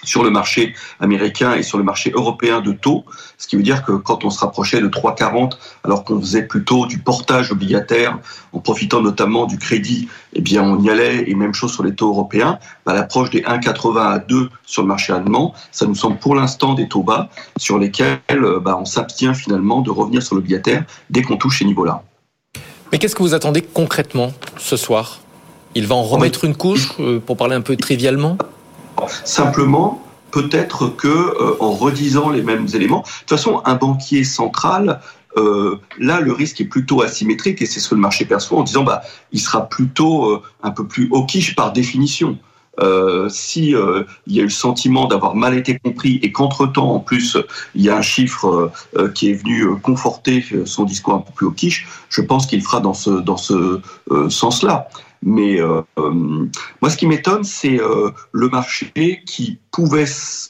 sur 0.04 0.22
le 0.22 0.30
marché 0.30 0.74
américain 1.00 1.54
et 1.54 1.62
sur 1.62 1.78
le 1.78 1.84
marché 1.84 2.12
européen 2.14 2.60
de 2.60 2.72
taux, 2.72 3.04
ce 3.38 3.46
qui 3.46 3.56
veut 3.56 3.62
dire 3.62 3.84
que 3.84 3.92
quand 3.92 4.24
on 4.24 4.30
se 4.30 4.40
rapprochait 4.40 4.80
de 4.80 4.88
3,40 4.88 5.52
alors 5.84 6.04
qu'on 6.04 6.20
faisait 6.20 6.42
plutôt 6.42 6.86
du 6.86 6.98
portage 6.98 7.50
obligataire 7.52 8.18
en 8.52 8.60
profitant 8.60 9.00
notamment 9.00 9.46
du 9.46 9.58
crédit, 9.58 10.08
eh 10.34 10.40
bien 10.40 10.62
on 10.62 10.80
y 10.80 10.90
allait. 10.90 11.28
Et 11.28 11.34
même 11.34 11.54
chose 11.54 11.72
sur 11.72 11.82
les 11.82 11.94
taux 11.94 12.08
européens, 12.08 12.58
bah, 12.86 12.94
l'approche 12.94 13.30
des 13.30 13.42
1,80 13.42 13.98
à 13.98 14.18
2 14.18 14.48
sur 14.64 14.82
le 14.82 14.88
marché 14.88 15.12
allemand, 15.12 15.54
ça 15.72 15.86
nous 15.86 15.94
semble 15.94 16.18
pour 16.18 16.34
l'instant 16.34 16.74
des 16.74 16.88
taux 16.88 17.02
bas 17.02 17.28
sur 17.56 17.78
lesquels 17.78 18.18
euh, 18.30 18.60
bah, 18.60 18.76
on 18.80 18.84
s'abstient 18.84 19.34
finalement 19.34 19.80
de 19.80 19.90
revenir 19.90 20.22
sur 20.22 20.36
l'obligataire 20.36 20.84
dès 21.10 21.22
qu'on 21.22 21.36
touche 21.36 21.58
ces 21.58 21.64
niveaux-là. 21.64 22.02
Mais 22.92 22.98
qu'est-ce 22.98 23.16
que 23.16 23.22
vous 23.22 23.34
attendez 23.34 23.62
concrètement 23.62 24.32
ce 24.56 24.76
soir? 24.76 25.20
Il 25.74 25.86
va 25.86 25.96
en 25.96 26.04
remettre 26.04 26.44
une 26.44 26.54
couche, 26.54 26.92
euh, 27.00 27.18
pour 27.18 27.36
parler 27.36 27.56
un 27.56 27.60
peu 27.60 27.76
trivialement? 27.76 28.38
Simplement, 29.24 30.02
peut-être 30.30 30.88
que 30.88 31.08
euh, 31.08 31.56
en 31.60 31.72
redisant 31.72 32.30
les 32.30 32.42
mêmes 32.42 32.66
éléments, 32.74 33.00
de 33.00 33.06
toute 33.20 33.30
façon, 33.30 33.62
un 33.64 33.74
banquier 33.74 34.24
central, 34.24 35.00
euh, 35.36 35.80
là, 35.98 36.20
le 36.20 36.32
risque 36.32 36.60
est 36.60 36.66
plutôt 36.66 37.02
asymétrique 37.02 37.60
et 37.62 37.66
c'est 37.66 37.80
ce 37.80 37.88
que 37.88 37.94
le 37.94 38.00
marché 38.00 38.24
perçoit 38.24 38.58
en 38.58 38.62
disant, 38.62 38.84
bah, 38.84 39.02
il 39.32 39.40
sera 39.40 39.68
plutôt 39.68 40.26
euh, 40.26 40.42
un 40.62 40.70
peu 40.70 40.86
plus 40.86 41.08
hawkish 41.12 41.54
par 41.54 41.72
définition. 41.72 42.38
Euh, 42.80 43.28
si 43.28 43.68
il 43.68 44.34
y 44.34 44.40
a 44.40 44.42
eu 44.42 44.46
le 44.46 44.50
sentiment 44.50 45.06
d'avoir 45.06 45.36
mal 45.36 45.56
été 45.56 45.78
compris 45.78 46.18
et 46.22 46.32
qu'entre-temps, 46.32 46.92
en 46.92 46.98
plus, 46.98 47.36
il 47.76 47.82
y 47.82 47.88
a 47.88 47.96
un 47.96 48.02
chiffre 48.02 48.72
qui 49.14 49.30
est 49.30 49.34
venu 49.34 49.76
conforter 49.80 50.44
son 50.64 50.82
discours 50.82 51.14
un 51.14 51.18
peu 51.20 51.32
plus 51.32 51.46
hawkish, 51.46 51.86
je 52.08 52.20
pense 52.20 52.46
qu'il 52.46 52.60
fera 52.62 52.80
dans 52.80 52.94
ce, 52.94 53.10
dans 53.10 53.36
ce 53.36 53.80
sens-là. 54.28 54.88
Mais 55.26 55.58
euh, 55.58 55.80
euh, 55.98 56.10
moi, 56.82 56.90
ce 56.90 56.98
qui 56.98 57.06
m'étonne, 57.06 57.44
c'est 57.44 57.80
euh, 57.80 58.10
le 58.32 58.48
marché 58.50 59.22
qui 59.26 59.58
pouvait 59.72 60.04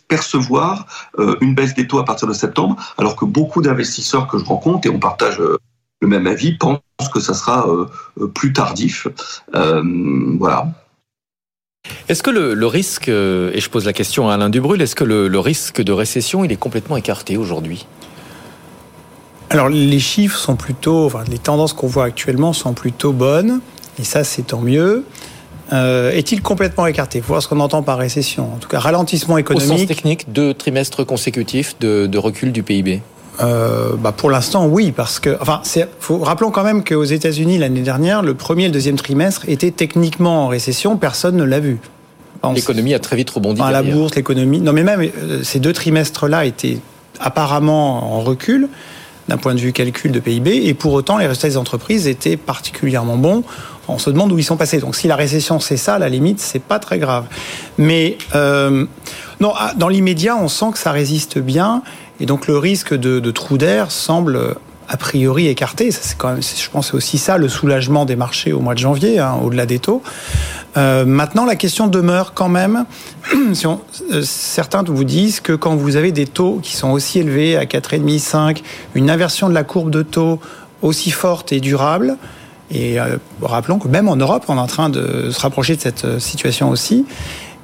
percevoir 0.08 1.08
une 1.40 1.54
baisse 1.54 1.74
des 1.74 1.86
taux 1.86 2.00
à 2.00 2.04
partir 2.04 2.26
de 2.28 2.32
septembre, 2.32 2.76
alors 2.98 3.14
que 3.14 3.24
beaucoup 3.24 3.62
d'investisseurs 3.62 4.26
que 4.26 4.36
je 4.36 4.44
rencontre, 4.44 4.86
et 4.86 4.90
on 4.90 4.98
partage 4.98 5.38
le 5.38 6.08
même 6.08 6.26
avis, 6.26 6.58
pensent 6.58 6.80
que 7.12 7.20
ça 7.20 7.32
sera 7.32 7.66
plus 8.34 8.52
tardif. 8.52 9.06
voilà. 9.52 10.68
Est-ce 12.08 12.22
que 12.22 12.30
le, 12.30 12.66
risque, 12.66 13.08
et 13.08 13.60
je 13.60 13.70
pose 13.70 13.86
la 13.86 13.92
question 13.92 14.28
à 14.28 14.34
Alain 14.34 14.50
Dubrul, 14.50 14.82
est-ce 14.82 14.96
que 14.96 15.04
le, 15.04 15.28
le 15.28 15.38
risque 15.38 15.80
de 15.80 15.92
récession, 15.92 16.44
il 16.44 16.52
est 16.52 16.56
complètement 16.56 16.96
écarté 16.96 17.38
aujourd'hui? 17.38 17.86
Alors 19.50 19.68
les 19.68 20.00
chiffres 20.00 20.36
sont 20.36 20.56
plutôt, 20.56 21.06
enfin, 21.06 21.22
les 21.30 21.38
tendances 21.38 21.72
qu'on 21.72 21.86
voit 21.86 22.04
actuellement 22.04 22.52
sont 22.52 22.74
plutôt 22.74 23.12
bonnes. 23.12 23.60
Et 23.98 24.04
ça, 24.04 24.24
c'est 24.24 24.42
tant 24.42 24.60
mieux. 24.60 25.04
euh, 25.72 26.10
est-il 26.10 26.42
complètement 26.42 26.86
écarté? 26.86 27.20
Faut 27.20 27.28
voir 27.28 27.42
ce 27.42 27.48
qu'on 27.48 27.60
entend 27.60 27.82
par 27.82 27.98
récession. 27.98 28.44
En 28.54 28.58
tout 28.58 28.68
cas, 28.68 28.78
ralentissement 28.78 29.38
économique. 29.38 29.72
Au 29.72 29.78
sens 29.78 29.86
technique, 29.86 30.32
deux 30.32 30.52
trimestres 30.54 31.06
consécutifs 31.06 31.76
de, 31.80 32.06
de 32.06 32.18
recul 32.18 32.52
du 32.52 32.62
PIB. 32.62 33.02
Euh, 33.40 33.94
bah 33.98 34.12
pour 34.12 34.30
l'instant, 34.30 34.66
oui, 34.66 34.92
parce 34.92 35.18
que, 35.18 35.36
enfin, 35.40 35.60
faut, 35.98 36.18
rappelons 36.18 36.52
quand 36.52 36.62
même 36.62 36.84
qu'aux 36.84 37.02
États-Unis 37.04 37.58
l'année 37.58 37.80
dernière, 37.80 38.22
le 38.22 38.34
premier 38.34 38.64
et 38.64 38.66
le 38.66 38.72
deuxième 38.72 38.94
trimestre 38.96 39.42
étaient 39.48 39.72
techniquement 39.72 40.44
en 40.44 40.48
récession. 40.48 40.96
Personne 40.96 41.36
ne 41.36 41.44
l'a 41.44 41.58
vu. 41.58 41.78
L'économie 42.54 42.94
a 42.94 42.98
très 42.98 43.16
vite 43.16 43.30
rebondi. 43.30 43.60
la 43.60 43.82
bourse, 43.82 44.14
l'économie. 44.14 44.60
Non, 44.60 44.72
mais 44.72 44.84
même 44.84 45.00
euh, 45.00 45.42
ces 45.42 45.58
deux 45.60 45.72
trimestres-là 45.72 46.44
étaient 46.44 46.78
apparemment 47.18 48.16
en 48.16 48.20
recul 48.20 48.68
d'un 49.28 49.38
point 49.38 49.54
de 49.54 49.60
vue 49.60 49.72
calcul 49.72 50.12
de 50.12 50.20
PIB, 50.20 50.68
et 50.68 50.74
pour 50.74 50.92
autant, 50.92 51.16
les 51.16 51.26
résultats 51.26 51.48
des 51.48 51.56
entreprises 51.56 52.06
étaient 52.06 52.36
particulièrement 52.36 53.16
bons. 53.16 53.42
On 53.88 53.98
se 53.98 54.10
demande 54.10 54.32
où 54.32 54.38
ils 54.38 54.44
sont 54.44 54.56
passés. 54.56 54.78
Donc, 54.78 54.96
si 54.96 55.08
la 55.08 55.16
récession 55.16 55.60
c'est 55.60 55.76
ça, 55.76 55.98
la 55.98 56.08
limite, 56.08 56.40
c'est 56.40 56.62
pas 56.62 56.78
très 56.78 56.98
grave. 56.98 57.26
Mais 57.78 58.18
euh, 58.34 58.86
non, 59.40 59.52
ah, 59.56 59.72
dans 59.76 59.88
l'immédiat, 59.88 60.36
on 60.36 60.48
sent 60.48 60.72
que 60.72 60.78
ça 60.78 60.92
résiste 60.92 61.38
bien, 61.38 61.82
et 62.20 62.26
donc 62.26 62.46
le 62.46 62.58
risque 62.58 62.94
de, 62.94 63.20
de 63.20 63.30
trou 63.30 63.58
d'air 63.58 63.90
semble 63.90 64.56
a 64.88 64.96
priori 64.96 65.48
écarté. 65.48 65.90
C'est 65.90 66.16
quand 66.16 66.32
même, 66.32 66.42
je 66.42 66.70
pense, 66.70 66.94
aussi 66.94 67.18
ça 67.18 67.38
le 67.38 67.48
soulagement 67.48 68.04
des 68.04 68.16
marchés 68.16 68.52
au 68.52 68.60
mois 68.60 68.74
de 68.74 68.78
janvier, 68.78 69.18
hein, 69.18 69.38
au-delà 69.42 69.66
des 69.66 69.78
taux. 69.78 70.02
Euh, 70.76 71.04
maintenant, 71.04 71.44
la 71.44 71.56
question 71.56 71.86
demeure 71.86 72.34
quand 72.34 72.48
même. 72.48 72.84
si 73.52 73.66
on, 73.66 73.80
euh, 74.12 74.22
certains 74.22 74.82
vous 74.82 75.04
disent 75.04 75.40
que 75.40 75.52
quand 75.52 75.76
vous 75.76 75.96
avez 75.96 76.12
des 76.12 76.26
taux 76.26 76.60
qui 76.62 76.76
sont 76.76 76.90
aussi 76.90 77.20
élevés 77.20 77.56
à 77.56 77.64
4,5, 77.64 78.18
5, 78.18 78.62
une 78.94 79.10
inversion 79.10 79.48
de 79.48 79.54
la 79.54 79.64
courbe 79.64 79.90
de 79.90 80.02
taux 80.02 80.40
aussi 80.82 81.10
forte 81.10 81.52
et 81.52 81.60
durable, 81.60 82.16
et 82.71 82.99
euh, 82.99 83.18
rappelons 83.42 83.78
que 83.78 83.88
même 83.88 84.09
en 84.09 84.16
Europe, 84.16 84.44
on 84.49 84.56
est 84.56 84.61
en 84.61 84.66
train 84.66 84.88
de 84.88 85.30
se 85.30 85.40
rapprocher 85.40 85.76
de 85.76 85.80
cette 85.80 86.04
euh, 86.04 86.18
situation 86.18 86.71
aussi, 86.71 87.06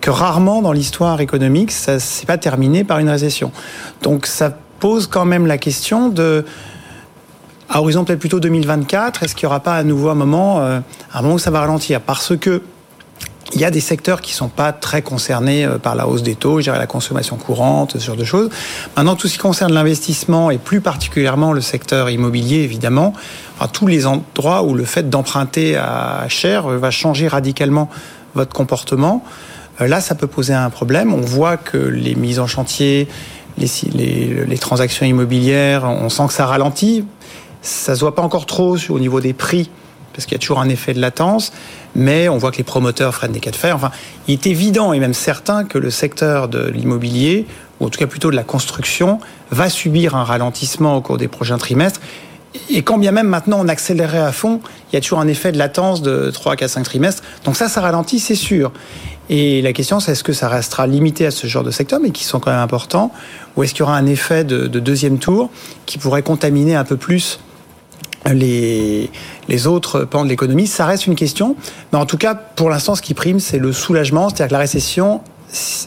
que 0.00 0.10
rarement 0.10 0.62
dans 0.62 0.72
l'histoire 0.72 1.20
économique, 1.20 1.72
ça 1.72 1.98
s'est 1.98 2.26
pas 2.26 2.38
terminé 2.38 2.84
par 2.84 2.98
une 2.98 3.08
récession. 3.08 3.52
Donc 4.02 4.26
ça 4.26 4.52
pose 4.78 5.06
quand 5.06 5.24
même 5.24 5.46
la 5.46 5.58
question 5.58 6.08
de 6.08 6.44
à 7.68 7.80
horizon 7.80 8.04
peut-être 8.04 8.18
plutôt 8.18 8.40
2024, 8.40 9.22
est-ce 9.22 9.36
qu'il 9.36 9.46
n'y 9.46 9.50
aura 9.50 9.60
pas 9.60 9.76
à 9.76 9.84
nouveau 9.84 10.08
un 10.08 10.16
moment, 10.16 10.60
un 10.60 10.82
moment 11.22 11.34
où 11.34 11.38
ça 11.38 11.52
va 11.52 11.60
ralentir? 11.60 12.00
Parce 12.00 12.36
que 12.36 12.62
il 13.60 13.62
y 13.62 13.66
a 13.66 13.70
des 13.70 13.80
secteurs 13.80 14.22
qui 14.22 14.32
sont 14.32 14.48
pas 14.48 14.72
très 14.72 15.02
concernés 15.02 15.66
euh, 15.66 15.76
par 15.76 15.94
la 15.94 16.08
hausse 16.08 16.22
des 16.22 16.34
taux, 16.34 16.60
je 16.60 16.64
dirais 16.64 16.78
la 16.78 16.86
consommation 16.86 17.36
courante, 17.36 17.98
ce 17.98 18.06
genre 18.06 18.16
de 18.16 18.24
choses. 18.24 18.48
Maintenant, 18.96 19.16
tout 19.16 19.28
ce 19.28 19.34
qui 19.34 19.38
concerne 19.38 19.74
l'investissement 19.74 20.50
et 20.50 20.56
plus 20.56 20.80
particulièrement 20.80 21.52
le 21.52 21.60
secteur 21.60 22.08
immobilier, 22.08 22.60
évidemment, 22.60 23.12
à 23.60 23.68
tous 23.68 23.86
les 23.86 24.06
endroits 24.06 24.62
où 24.62 24.74
le 24.74 24.84
fait 24.84 25.10
d'emprunter 25.10 25.76
à 25.76 26.24
cher 26.28 26.68
va 26.68 26.90
changer 26.90 27.28
radicalement 27.28 27.90
votre 28.34 28.54
comportement. 28.54 29.22
Euh, 29.82 29.88
là, 29.88 30.00
ça 30.00 30.14
peut 30.14 30.26
poser 30.26 30.54
un 30.54 30.70
problème. 30.70 31.12
On 31.12 31.20
voit 31.20 31.58
que 31.58 31.76
les 31.76 32.14
mises 32.14 32.40
en 32.40 32.46
chantier, 32.46 33.08
les, 33.58 33.68
les, 33.92 34.46
les 34.46 34.58
transactions 34.58 35.04
immobilières, 35.04 35.84
on 35.84 36.08
sent 36.08 36.28
que 36.28 36.32
ça 36.32 36.46
ralentit. 36.46 37.04
Ça 37.60 37.94
se 37.94 38.00
voit 38.00 38.14
pas 38.14 38.22
encore 38.22 38.46
trop 38.46 38.78
au 38.88 38.98
niveau 38.98 39.20
des 39.20 39.34
prix 39.34 39.68
parce 40.20 40.26
qu'il 40.26 40.34
y 40.34 40.36
a 40.36 40.38
toujours 40.40 40.60
un 40.60 40.68
effet 40.68 40.92
de 40.92 41.00
latence, 41.00 41.50
mais 41.94 42.28
on 42.28 42.36
voit 42.36 42.50
que 42.50 42.58
les 42.58 42.62
promoteurs 42.62 43.14
freinent 43.14 43.32
des 43.32 43.40
cas 43.40 43.50
de 43.50 43.56
fer. 43.56 43.74
Enfin, 43.74 43.90
il 44.28 44.34
est 44.34 44.46
évident 44.46 44.92
et 44.92 45.00
même 45.00 45.14
certain 45.14 45.64
que 45.64 45.78
le 45.78 45.90
secteur 45.90 46.48
de 46.48 46.68
l'immobilier, 46.68 47.46
ou 47.80 47.86
en 47.86 47.88
tout 47.88 47.98
cas 47.98 48.06
plutôt 48.06 48.30
de 48.30 48.36
la 48.36 48.42
construction, 48.42 49.18
va 49.50 49.70
subir 49.70 50.14
un 50.14 50.24
ralentissement 50.24 50.94
au 50.94 51.00
cours 51.00 51.16
des 51.16 51.26
prochains 51.26 51.56
trimestres. 51.56 52.02
Et 52.68 52.82
quand 52.82 52.98
bien 52.98 53.12
même 53.12 53.28
maintenant 53.28 53.58
on 53.60 53.68
accélérait 53.68 54.18
à 54.18 54.32
fond, 54.32 54.60
il 54.90 54.96
y 54.96 54.98
a 54.98 55.00
toujours 55.00 55.20
un 55.20 55.28
effet 55.28 55.52
de 55.52 55.58
latence 55.58 56.02
de 56.02 56.30
3, 56.30 56.56
4, 56.56 56.68
5 56.70 56.82
trimestres. 56.82 57.22
Donc 57.46 57.56
ça, 57.56 57.70
ça 57.70 57.80
ralentit, 57.80 58.18
c'est 58.18 58.34
sûr. 58.34 58.72
Et 59.30 59.62
la 59.62 59.72
question, 59.72 60.00
c'est 60.00 60.12
est-ce 60.12 60.24
que 60.24 60.34
ça 60.34 60.50
restera 60.50 60.86
limité 60.86 61.24
à 61.24 61.30
ce 61.30 61.46
genre 61.46 61.64
de 61.64 61.70
secteur, 61.70 61.98
mais 61.98 62.10
qui 62.10 62.24
sont 62.24 62.40
quand 62.40 62.50
même 62.50 62.60
importants, 62.60 63.10
ou 63.56 63.62
est-ce 63.62 63.72
qu'il 63.72 63.80
y 63.80 63.82
aura 63.84 63.96
un 63.96 64.06
effet 64.06 64.44
de 64.44 64.66
deuxième 64.66 65.18
tour 65.18 65.48
qui 65.86 65.96
pourrait 65.96 66.22
contaminer 66.22 66.74
un 66.74 66.84
peu 66.84 66.98
plus 66.98 67.38
les, 68.32 69.10
les 69.48 69.66
autres 69.66 70.04
pans 70.04 70.24
de 70.24 70.28
l'économie, 70.28 70.66
ça 70.66 70.86
reste 70.86 71.06
une 71.06 71.14
question. 71.14 71.56
Mais 71.92 71.98
en 71.98 72.06
tout 72.06 72.18
cas, 72.18 72.34
pour 72.34 72.70
l'instant, 72.70 72.94
ce 72.94 73.02
qui 73.02 73.14
prime, 73.14 73.40
c'est 73.40 73.58
le 73.58 73.72
soulagement, 73.72 74.28
c'est-à-dire 74.28 74.48
que 74.48 74.52
la 74.52 74.58
récession, 74.58 75.20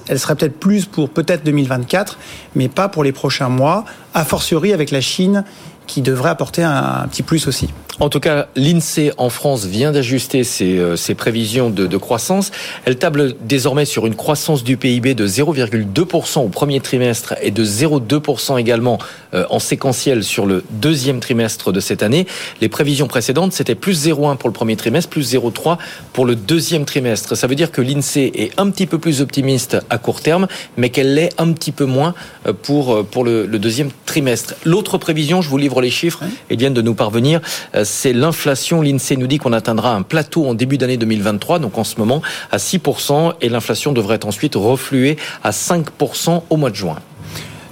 elle 0.07 0.19
serait 0.19 0.35
peut-être 0.35 0.59
plus 0.59 0.85
pour 0.85 1.09
peut-être 1.09 1.43
2024, 1.43 2.17
mais 2.55 2.67
pas 2.67 2.89
pour 2.89 3.03
les 3.03 3.11
prochains 3.11 3.49
mois, 3.49 3.85
a 4.13 4.25
fortiori 4.25 4.73
avec 4.73 4.91
la 4.91 5.01
Chine 5.01 5.43
qui 5.87 6.01
devrait 6.01 6.29
apporter 6.29 6.63
un, 6.63 7.07
petit 7.09 7.23
plus 7.23 7.47
aussi. 7.47 7.69
En 7.99 8.09
tout 8.09 8.19
cas, 8.19 8.47
l'INSEE 8.55 9.11
en 9.17 9.29
France 9.29 9.65
vient 9.65 9.91
d'ajuster 9.91 10.43
ses, 10.43 10.79
euh, 10.79 10.95
prévisions 11.15 11.69
de, 11.69 11.85
de, 11.85 11.97
croissance. 11.97 12.51
Elle 12.85 12.97
table 12.97 13.35
désormais 13.41 13.85
sur 13.85 14.07
une 14.07 14.15
croissance 14.15 14.63
du 14.63 14.77
PIB 14.77 15.13
de 15.13 15.27
0,2% 15.27 16.39
au 16.39 16.47
premier 16.49 16.79
trimestre 16.79 17.35
et 17.41 17.51
de 17.51 17.63
0,2% 17.63 18.59
également 18.59 18.97
euh, 19.35 19.45
en 19.51 19.59
séquentiel 19.59 20.23
sur 20.23 20.47
le 20.47 20.63
deuxième 20.71 21.19
trimestre 21.19 21.71
de 21.71 21.79
cette 21.79 22.01
année. 22.01 22.25
Les 22.61 22.69
prévisions 22.69 23.07
précédentes, 23.07 23.53
c'était 23.53 23.75
plus 23.75 24.07
0,1 24.07 24.37
pour 24.37 24.49
le 24.49 24.53
premier 24.53 24.75
trimestre, 24.75 25.09
plus 25.09 25.33
0,3 25.35 25.77
pour 26.13 26.25
le 26.25 26.35
deuxième 26.35 26.85
trimestre. 26.85 27.37
Ça 27.37 27.45
veut 27.45 27.55
dire 27.55 27.71
que 27.71 27.81
l'INSEE 27.81 28.31
est 28.33 28.59
un 28.59 28.71
petit 28.71 28.87
peu 28.87 28.97
plus 28.97 29.21
optimiste 29.21 29.77
à 29.91 29.99
court 29.99 30.21
terme, 30.21 30.47
mais 30.77 30.89
qu'elle 30.89 31.13
l'est 31.13 31.29
un 31.37 31.51
petit 31.51 31.71
peu 31.71 31.85
moins 31.85 32.15
euh, 32.47 32.53
pour, 32.53 33.05
pour 33.05 33.23
le, 33.23 33.45
le 33.45 33.59
deuxième 33.59 33.91
trimestre. 34.07 34.55
L'autre 34.65 34.97
prévision, 34.97 35.43
je 35.43 35.49
vous 35.49 35.57
livre 35.57 35.79
les 35.79 35.91
chiffres, 35.91 36.23
viennent 36.49 36.73
de 36.73 36.81
nous 36.81 36.95
parvenir 36.95 37.39
c'est 37.83 38.13
l'inflation. 38.13 38.81
L'INSEE 38.81 39.17
nous 39.17 39.27
dit 39.27 39.37
qu'on 39.37 39.53
atteindra 39.53 39.93
un 39.95 40.01
plateau 40.01 40.45
en 40.47 40.53
début 40.53 40.77
d'année 40.77 40.97
2023, 40.97 41.59
donc 41.59 41.77
en 41.77 41.83
ce 41.83 41.97
moment 41.97 42.21
à 42.51 42.57
6%, 42.57 43.33
et 43.41 43.49
l'inflation 43.49 43.91
devrait 43.91 44.25
ensuite 44.25 44.55
refluer 44.55 45.17
à 45.43 45.51
5% 45.51 46.43
au 46.49 46.57
mois 46.57 46.69
de 46.69 46.75
juin. 46.75 46.97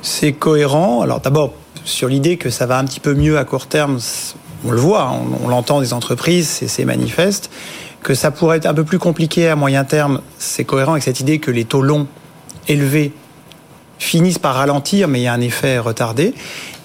C'est 0.02 0.34
cohérent. 0.34 1.02
Alors 1.02 1.20
d'abord, 1.20 1.54
sur 1.84 2.08
l'idée 2.08 2.38
que 2.38 2.50
ça 2.50 2.66
va 2.66 2.78
un 2.78 2.86
petit 2.86 3.00
peu 3.00 3.14
mieux 3.14 3.38
à 3.38 3.46
court 3.46 3.68
terme, 3.68 4.00
on 4.66 4.72
le 4.72 4.80
voit, 4.80 5.12
on, 5.44 5.48
l'entend 5.48 5.82
des 5.82 5.94
entreprises, 5.94 6.64
c'est 6.68 6.86
manifeste. 6.86 7.50
Que 8.04 8.14
ça 8.16 8.32
pourrait 8.32 8.58
être 8.58 8.66
un 8.66 8.74
peu 8.74 8.84
plus 8.84 9.00
compliqué 9.00 9.48
à 9.48 9.56
moyen 9.56 9.84
terme, 9.84 10.22
c'est 10.40 10.64
cohérent 10.64 10.94
avec 10.94 11.04
cette 11.04 11.20
idée 11.20 11.40
que 11.40 11.52
les 11.52 11.66
taux 11.66 11.84
longs 11.84 12.08
élevés 12.68 13.14
finissent 14.00 14.40
par 14.40 14.56
ralentir, 14.56 15.08
mais 15.08 15.20
il 15.20 15.24
y 15.24 15.28
a 15.28 15.34
un 15.34 15.42
effet 15.42 15.78
retardé. 15.78 16.34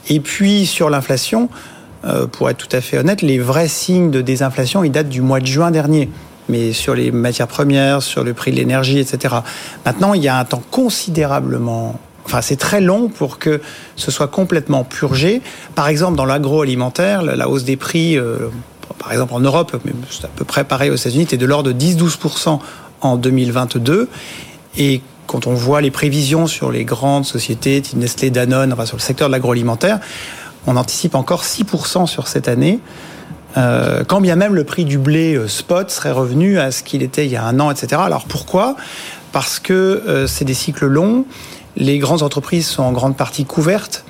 Et 0.09 0.21
puis 0.21 0.67
sur 0.67 0.91
l'inflation, 0.91 1.49
euh, 2.07 2.27
pour 2.27 2.49
être 2.51 2.59
tout 2.59 2.75
à 2.75 2.81
fait 2.81 2.99
honnête, 2.99 3.23
les 3.23 3.39
vrais 3.39 3.69
signes 3.69 4.11
de 4.11 4.21
désinflation, 4.21 4.85
ils 4.85 4.93
datent 4.93 5.09
du 5.09 5.23
mois 5.23 5.41
de 5.41 5.47
juin 5.47 5.71
dernier 5.71 6.09
mais 6.49 6.73
sur 6.73 6.95
les 6.95 7.11
matières 7.11 7.49
premières, 7.49 8.03
sur 8.03 8.23
le 8.23 8.33
prix 8.33 8.53
de 8.53 8.57
l'énergie, 8.57 9.01
etc. 9.01 9.35
Maintenant, 9.85 10.15
il 10.15 10.23
y 10.23 10.29
a 10.29 10.39
un 10.39 10.45
temps 10.45 10.63
considérablement 10.71 11.99
Enfin, 12.27 12.43
c'est 12.43 12.57
très 12.57 12.81
long 12.81 13.09
pour 13.09 13.39
que 13.39 13.61
ce 13.95 14.11
soit 14.11 14.27
complètement 14.27 14.83
purgé. 14.83 15.43
Par 15.77 15.87
exemple, 15.87 16.17
dans 16.17 16.25
l'agroalimentaire, 16.25 17.23
la 17.23 17.49
hausse 17.49 17.63
des 17.63 17.77
prix, 17.77 18.19
euh, 18.19 18.49
par 18.99 19.13
exemple 19.13 19.33
en 19.33 19.39
Europe, 19.39 19.77
mais 19.85 19.93
c'est 20.11 20.25
à 20.25 20.31
peu 20.35 20.45
près 20.45 20.65
pareil 20.65 20.91
aux 20.91 20.97
États-Unis, 20.97 21.23
était 21.23 21.37
de 21.37 21.47
l'ordre 21.47 21.73
de 21.73 21.79
10-12% 21.79 22.59
en 23.01 23.17
2022. 23.17 24.09
Et 24.77 25.03
quand 25.29 25.47
on 25.47 25.55
voit 25.55 25.81
les 25.81 25.93
prévisions 25.93 26.49
sur 26.49 26.73
les 26.73 26.85
grandes 26.85 27.25
sociétés, 27.25 27.81
type 27.81 27.97
Nestlé, 27.97 28.31
Danone, 28.31 28.73
enfin 28.73 28.87
sur 28.87 28.97
le 28.97 29.03
secteur 29.03 29.29
de 29.29 29.33
l'agroalimentaire, 29.33 30.01
on 30.67 30.77
anticipe 30.77 31.15
encore 31.15 31.45
6% 31.45 32.07
sur 32.07 32.29
cette 32.29 32.49
année. 32.49 32.81
Euh, 33.57 34.05
quand 34.07 34.21
bien 34.21 34.37
même 34.37 34.55
le 34.55 34.65
prix 34.65 34.85
du 34.85 34.99
blé 34.99 35.35
euh, 35.35 35.49
spot 35.49 35.91
serait 35.91 36.11
revenu 36.11 36.59
à 36.59 36.71
ce 36.71 36.83
qu'il 36.83 37.03
était 37.03 37.25
il 37.25 37.33
y 37.33 37.37
a 37.37 37.45
un 37.45 37.59
an, 37.59 37.71
etc. 37.71 38.03
Alors 38.05 38.25
pourquoi? 38.25 38.77
Parce 39.33 39.59
que 39.59 39.73
euh, 39.73 40.27
c'est 40.27 40.45
des 40.45 40.55
cycles 40.55 40.87
longs, 40.87 41.25
les 41.77 41.99
grandes 41.99 42.23
entreprises 42.23 42.67
sont 42.67 42.83
en 42.83 42.93
grande 42.93 43.17
partie 43.17 43.47
couvertes, 43.47 44.05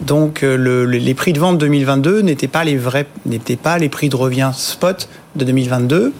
donc 0.00 0.42
les 0.42 1.14
prix 1.14 1.32
de 1.32 1.40
vente 1.40 1.58
2022 1.58 2.20
n'étaient 2.20 2.48
pas 2.48 2.64
les 2.64 2.76
vrais, 2.76 3.06
n'étaient 3.26 3.56
pas 3.56 3.78
les 3.78 3.88
prix 3.88 4.08
de 4.08 4.16
revient 4.16 4.50
spot 4.54 5.08
de 5.36 5.44
2022. 5.44 6.12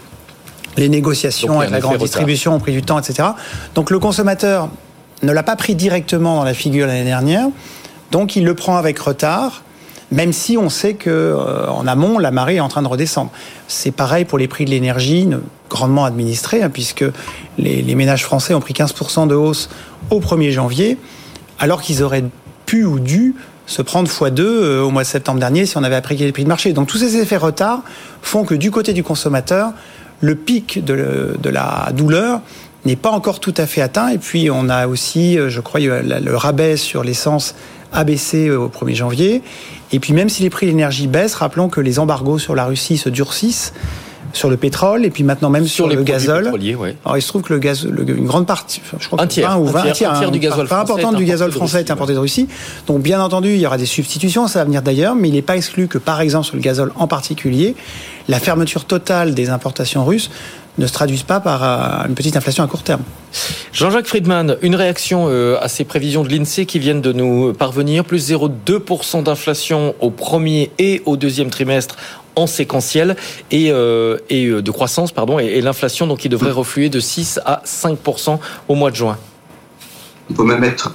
Les 0.77 0.89
négociations 0.89 1.61
avec 1.61 1.71
la 1.71 1.81
grande 1.81 1.99
distribution 1.99 2.55
ont 2.55 2.61
pris 2.61 2.73
du 2.73 2.83
temps, 2.83 2.99
etc. 2.99 3.29
Donc 3.75 3.91
le 3.91 3.99
consommateur 3.99 4.69
ne 5.23 5.33
l'a 5.33 5.43
pas 5.43 5.57
pris 5.57 5.75
directement 5.75 6.37
dans 6.37 6.45
la 6.45 6.55
figure 6.55 6.87
l'année 6.87 7.05
dernière, 7.05 7.49
donc 8.13 8.37
il 8.37 8.45
le 8.45 8.55
prend 8.55 8.77
avec 8.77 8.99
retard 8.99 9.65
même 10.11 10.33
si 10.33 10.57
on 10.57 10.69
sait 10.69 10.95
que 10.95 11.11
euh, 11.11 11.69
en 11.69 11.87
amont 11.87 12.19
la 12.19 12.31
marée 12.31 12.57
est 12.57 12.61
en 12.61 12.69
train 12.69 12.83
de 12.83 12.89
redescendre. 12.89 13.31
C'est 13.69 13.91
pareil 13.91 14.25
pour 14.25 14.39
les 14.39 14.49
prix 14.49 14.65
de 14.65 14.71
l'énergie, 14.71 15.29
grandement 15.71 16.05
administrés, 16.05 16.63
hein, 16.63 16.71
puisque 16.71 17.05
les, 17.59 17.95
ménages 17.95 18.25
français 18.25 18.55
ont 18.55 18.61
pris 18.61 18.75
15% 18.75 19.29
de 19.29 19.35
hausse 19.35 19.69
au 20.11 20.21
1er 20.21 20.51
janvier, 20.51 20.99
alors 21.59 21.81
qu'ils 21.83 22.03
auraient 22.03 22.25
pu 22.67 22.85
ou 22.85 22.99
dû 23.01 23.35
se 23.67 23.83
prendre 23.83 24.09
x2 24.09 24.41
euh, 24.41 24.83
au 24.83 24.91
mois 24.91 25.03
de 25.03 25.09
septembre 25.09 25.41
dernier 25.41 25.65
si 25.65 25.77
on 25.79 25.83
avait 25.83 25.95
appliqué 25.95 26.25
les 26.25 26.33
prix 26.33 26.45
de 26.45 26.49
marché. 26.49 26.73
Donc 26.73 26.89
tous 26.89 26.99
ces 26.99 27.17
effets 27.17 27.37
retard 27.37 27.83
font 28.21 28.45
que 28.45 28.55
du 28.55 28.71
côté 28.71 28.93
du 28.93 29.03
consommateur, 29.03 29.73
le 30.21 30.35
pic 30.35 30.85
de, 30.85 31.37
la 31.45 31.91
douleur 31.93 32.41
n'est 32.85 32.97
pas 32.97 33.11
encore 33.11 33.41
tout 33.41 33.55
à 33.57 33.67
fait 33.67 33.81
atteint. 33.81 34.09
Et 34.09 34.19
puis 34.19 34.51
on 34.51 34.69
a 34.69 34.87
aussi, 34.87 35.39
euh, 35.39 35.49
je 35.49 35.61
crois, 35.61 35.81
le 35.81 36.37
rabais 36.37 36.77
sur 36.77 37.03
l'essence 37.03 37.55
a 37.95 38.05
baissé 38.05 38.51
au 38.51 38.69
1er 38.69 38.95
janvier. 38.95 39.43
Et 39.95 40.01
puis 40.01 40.13
même 40.13 40.29
si 40.29 40.43
les 40.43 40.51
prix 40.51 40.67
de 40.67 40.73
l'énergie 40.73 41.07
baissent, 41.07 41.37
rappelons 41.37 41.69
que 41.69 41.81
les 41.81 42.01
embargos 42.01 42.41
sur 42.41 42.57
la 42.57 42.65
Russie 42.67 42.99
se 42.99 43.09
durcissent. 43.09 43.73
sur 44.33 44.51
le 44.51 44.57
pétrole 44.57 45.05
et 45.05 45.11
puis 45.11 45.23
maintenant 45.23 45.49
même 45.49 45.65
sur, 45.65 45.87
les 45.87 45.95
le 45.95 46.03
gazole. 46.03 46.49
Ouais. 46.49 46.97
Alors 47.05 47.17
il 47.17 47.23
se 47.23 47.29
trouve 47.29 47.43
que 47.43 47.53
le 47.53 47.61
gaz, 47.61 47.85
une 47.85 48.27
grande 48.27 48.49
partie, 48.49 48.83
je 48.99 49.07
crois 49.07 49.23
un 49.23 49.29
tiers, 49.29 49.51
20 49.51 49.57
ou 49.59 49.67
20, 49.67 49.81
un 49.81 49.93
tiers, 49.93 50.13
un 50.13 50.19
tiers 50.19 50.31
du 50.33 50.41
gazole 50.41 50.67
français 50.67 51.17
du 51.17 51.25
gazole 51.25 51.53
français 51.53 51.79
est 51.79 51.91
importé 51.93 52.15
de 52.15 52.19
Russie. 52.19 52.49
Donc 52.89 53.01
bien 53.01 53.23
entendu, 53.23 53.51
il 53.51 53.61
y 53.61 53.67
aura 53.67 53.79
des 53.79 53.87
substitutions, 53.87 54.49
ça 54.49 54.59
va 54.59 54.65
venir 54.65 54.83
d'ailleurs, 54.83 55.15
mais 55.15 55.29
il 55.29 55.35
n'est 55.35 55.43
pas 55.43 55.57
exclu 55.57 55.87
que 55.87 55.99
par 55.99 56.21
exemple 56.21 56.47
sur 56.47 56.57
le 56.57 56.63
gazole 56.63 56.91
en 56.97 57.07
particulier, 57.07 57.77
la 58.27 58.41
fermeture 58.41 58.87
totale 58.87 59.35
des 59.35 59.51
importations 59.51 60.05
russes 60.05 60.31
ne 60.79 60.87
se 60.87 60.93
traduise 60.93 61.23
pas 61.23 61.41
par 61.41 61.63
euh, 61.63 62.09
une 62.09 62.15
petite 62.15 62.37
inflation 62.37 62.65
à 62.65 62.67
court 62.67 62.83
terme. 62.83 63.03
Jean-Jacques 63.73 64.07
Friedman, 64.07 64.57
une 64.63 64.75
réaction 64.75 65.27
euh, 65.29 65.57
à 65.61 65.69
ces 65.69 65.85
prévisions 65.85 66.23
de 66.23 66.29
l'INSEE 66.29 66.67
qui 66.67 66.79
viennent 66.79 67.01
de 67.01 67.13
nous 67.13 67.53
parvenir, 67.53 68.05
plus 68.05 68.31
0,2% 68.31 69.23
d'inflation 69.23 69.95
au 70.01 70.11
premier 70.11 70.71
et 70.79 71.03
au 71.05 71.17
deuxième 71.17 71.51
trimestre 71.51 71.97
en 72.37 72.47
séquentiel 72.47 73.17
et, 73.51 73.71
euh, 73.71 74.19
et 74.29 74.49
de 74.51 74.71
croissance 74.73 75.13
pardon 75.13 75.39
et, 75.39 75.61
l'inflation 75.61 76.09
donc 76.09 76.19
qui 76.19 76.29
devrait 76.29 76.51
refluer 76.51 76.89
de 76.89 76.99
6 76.99 77.39
à 77.47 77.63
5 77.65 77.99
au 78.67 78.75
mois 78.75 78.91
de 78.91 78.97
juin. 78.97 79.17
On 80.31 80.35
peut 80.35 80.45
même 80.45 80.65
être 80.65 80.95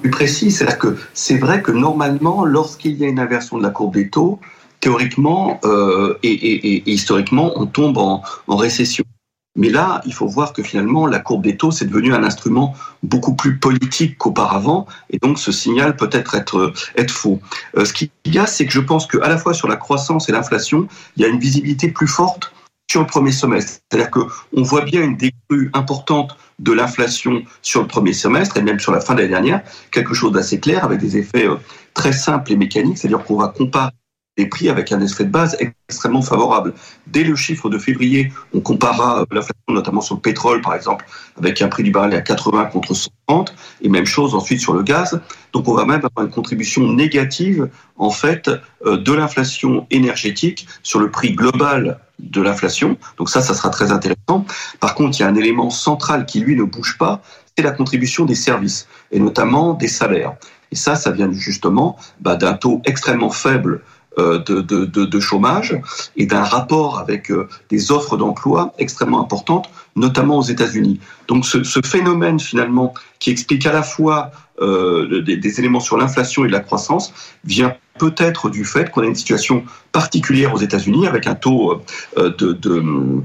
plus 0.00 0.10
précis, 0.10 0.50
c'est-à-dire 0.50 0.78
que 0.78 0.96
c'est 1.14 1.36
vrai 1.36 1.62
que 1.62 1.70
normalement 1.70 2.44
lorsqu'il 2.44 2.96
y 2.98 3.04
a 3.04 3.08
une 3.08 3.20
inversion 3.20 3.58
de 3.58 3.62
la 3.62 3.70
courbe 3.70 3.94
des 3.94 4.08
taux, 4.08 4.40
théoriquement 4.82 5.60
euh, 5.64 6.18
et, 6.22 6.32
et, 6.32 6.76
et, 6.76 6.90
historiquement, 6.90 7.52
on 7.56 7.66
tombe 7.66 7.96
en, 7.96 8.22
en, 8.48 8.56
récession. 8.56 9.04
Mais 9.54 9.68
là, 9.68 10.00
il 10.06 10.14
faut 10.14 10.26
voir 10.26 10.52
que 10.52 10.62
finalement, 10.62 11.06
la 11.06 11.18
courbe 11.18 11.42
des 11.42 11.56
taux, 11.56 11.70
c'est 11.70 11.84
devenu 11.84 12.14
un 12.14 12.24
instrument 12.24 12.74
beaucoup 13.02 13.34
plus 13.34 13.58
politique 13.58 14.16
qu'auparavant, 14.16 14.86
et 15.10 15.18
donc 15.18 15.38
ce 15.38 15.52
signal 15.52 15.96
peut 15.96 16.08
être 16.12 16.34
être, 16.34 16.72
être 16.96 17.10
faux. 17.10 17.40
Euh, 17.76 17.84
ce 17.84 17.92
qu'il 17.92 18.10
y 18.26 18.38
a, 18.38 18.46
c'est 18.46 18.64
que 18.64 18.72
je 18.72 18.80
pense 18.80 19.06
qu'à 19.06 19.28
la 19.28 19.36
fois 19.36 19.52
sur 19.52 19.68
la 19.68 19.76
croissance 19.76 20.28
et 20.28 20.32
l'inflation, 20.32 20.88
il 21.16 21.22
y 21.22 21.24
a 21.26 21.28
une 21.28 21.38
visibilité 21.38 21.88
plus 21.88 22.06
forte 22.06 22.52
sur 22.90 23.00
le 23.00 23.06
premier 23.06 23.32
semestre. 23.32 23.80
C'est-à-dire 23.90 24.10
qu'on 24.10 24.62
voit 24.62 24.82
bien 24.82 25.02
une 25.02 25.16
décrue 25.16 25.70
importante 25.74 26.36
de 26.58 26.72
l'inflation 26.72 27.42
sur 27.62 27.82
le 27.82 27.88
premier 27.88 28.12
semestre 28.12 28.56
et 28.56 28.62
même 28.62 28.80
sur 28.80 28.92
la 28.92 29.00
fin 29.00 29.14
de 29.14 29.20
l'année 29.20 29.32
dernière, 29.32 29.62
quelque 29.90 30.14
chose 30.14 30.32
d'assez 30.32 30.60
clair 30.60 30.84
avec 30.84 30.98
des 30.98 31.16
effets 31.16 31.46
euh, 31.46 31.56
très 31.94 32.12
simples 32.12 32.52
et 32.52 32.56
mécaniques, 32.56 32.98
c'est-à-dire 32.98 33.24
qu'on 33.24 33.36
va 33.36 33.48
comparer 33.48 33.92
des 34.38 34.46
prix 34.46 34.68
avec 34.68 34.92
un 34.92 35.00
effet 35.00 35.24
de 35.24 35.30
base 35.30 35.56
extrêmement 35.88 36.22
favorable. 36.22 36.72
Dès 37.06 37.22
le 37.22 37.36
chiffre 37.36 37.68
de 37.68 37.78
février, 37.78 38.32
on 38.54 38.60
comparera 38.60 39.24
l'inflation 39.30 39.52
notamment 39.68 40.00
sur 40.00 40.14
le 40.14 40.20
pétrole, 40.20 40.62
par 40.62 40.74
exemple, 40.74 41.04
avec 41.38 41.60
un 41.60 41.68
prix 41.68 41.82
du 41.82 41.90
baril 41.90 42.14
à 42.14 42.22
80 42.22 42.66
contre 42.66 42.94
130, 42.94 43.54
et 43.82 43.88
même 43.88 44.06
chose 44.06 44.34
ensuite 44.34 44.60
sur 44.60 44.72
le 44.72 44.82
gaz. 44.82 45.20
Donc 45.52 45.68
on 45.68 45.74
va 45.74 45.84
même 45.84 46.02
avoir 46.04 46.26
une 46.26 46.32
contribution 46.32 46.90
négative, 46.92 47.68
en 47.96 48.10
fait, 48.10 48.50
euh, 48.86 48.96
de 48.96 49.12
l'inflation 49.12 49.86
énergétique 49.90 50.66
sur 50.82 50.98
le 50.98 51.10
prix 51.10 51.34
global 51.34 51.98
de 52.18 52.40
l'inflation. 52.40 52.96
Donc 53.18 53.28
ça, 53.28 53.42
ça 53.42 53.52
sera 53.52 53.68
très 53.68 53.92
intéressant. 53.92 54.46
Par 54.80 54.94
contre, 54.94 55.18
il 55.18 55.22
y 55.22 55.24
a 55.24 55.28
un 55.28 55.34
élément 55.34 55.68
central 55.68 56.24
qui, 56.24 56.40
lui, 56.40 56.56
ne 56.56 56.64
bouge 56.64 56.96
pas, 56.96 57.20
c'est 57.56 57.64
la 57.64 57.72
contribution 57.72 58.24
des 58.24 58.34
services, 58.34 58.88
et 59.10 59.18
notamment 59.18 59.74
des 59.74 59.88
salaires. 59.88 60.36
Et 60.70 60.74
ça, 60.74 60.96
ça 60.96 61.10
vient 61.10 61.30
justement 61.30 61.96
bah, 62.20 62.34
d'un 62.34 62.54
taux 62.54 62.80
extrêmement 62.86 63.30
faible 63.30 63.74
euh, 63.74 63.91
de, 64.18 64.60
de, 64.60 65.20
chômage 65.20 65.80
et 66.16 66.26
d'un 66.26 66.42
rapport 66.42 66.98
avec 66.98 67.30
euh, 67.30 67.48
des 67.70 67.90
offres 67.90 68.16
d'emploi 68.16 68.74
extrêmement 68.78 69.20
importantes, 69.20 69.70
notamment 69.96 70.38
aux 70.38 70.42
États-Unis. 70.42 71.00
Donc 71.28 71.46
ce, 71.46 71.80
phénomène 71.84 72.38
finalement 72.38 72.92
qui 73.18 73.30
explique 73.30 73.66
à 73.66 73.72
la 73.72 73.82
fois 73.82 74.30
euh, 74.60 75.22
des, 75.22 75.60
éléments 75.60 75.80
sur 75.80 75.96
l'inflation 75.96 76.44
et 76.44 76.48
la 76.48 76.60
croissance 76.60 77.12
vient 77.44 77.74
peut-être 77.98 78.50
du 78.50 78.64
fait 78.64 78.90
qu'on 78.90 79.02
a 79.02 79.06
une 79.06 79.14
situation 79.14 79.64
particulière 79.92 80.54
aux 80.54 80.58
États-Unis 80.58 81.06
avec 81.06 81.26
un 81.26 81.34
taux 81.34 81.80
euh, 82.18 82.30
de 82.36 83.22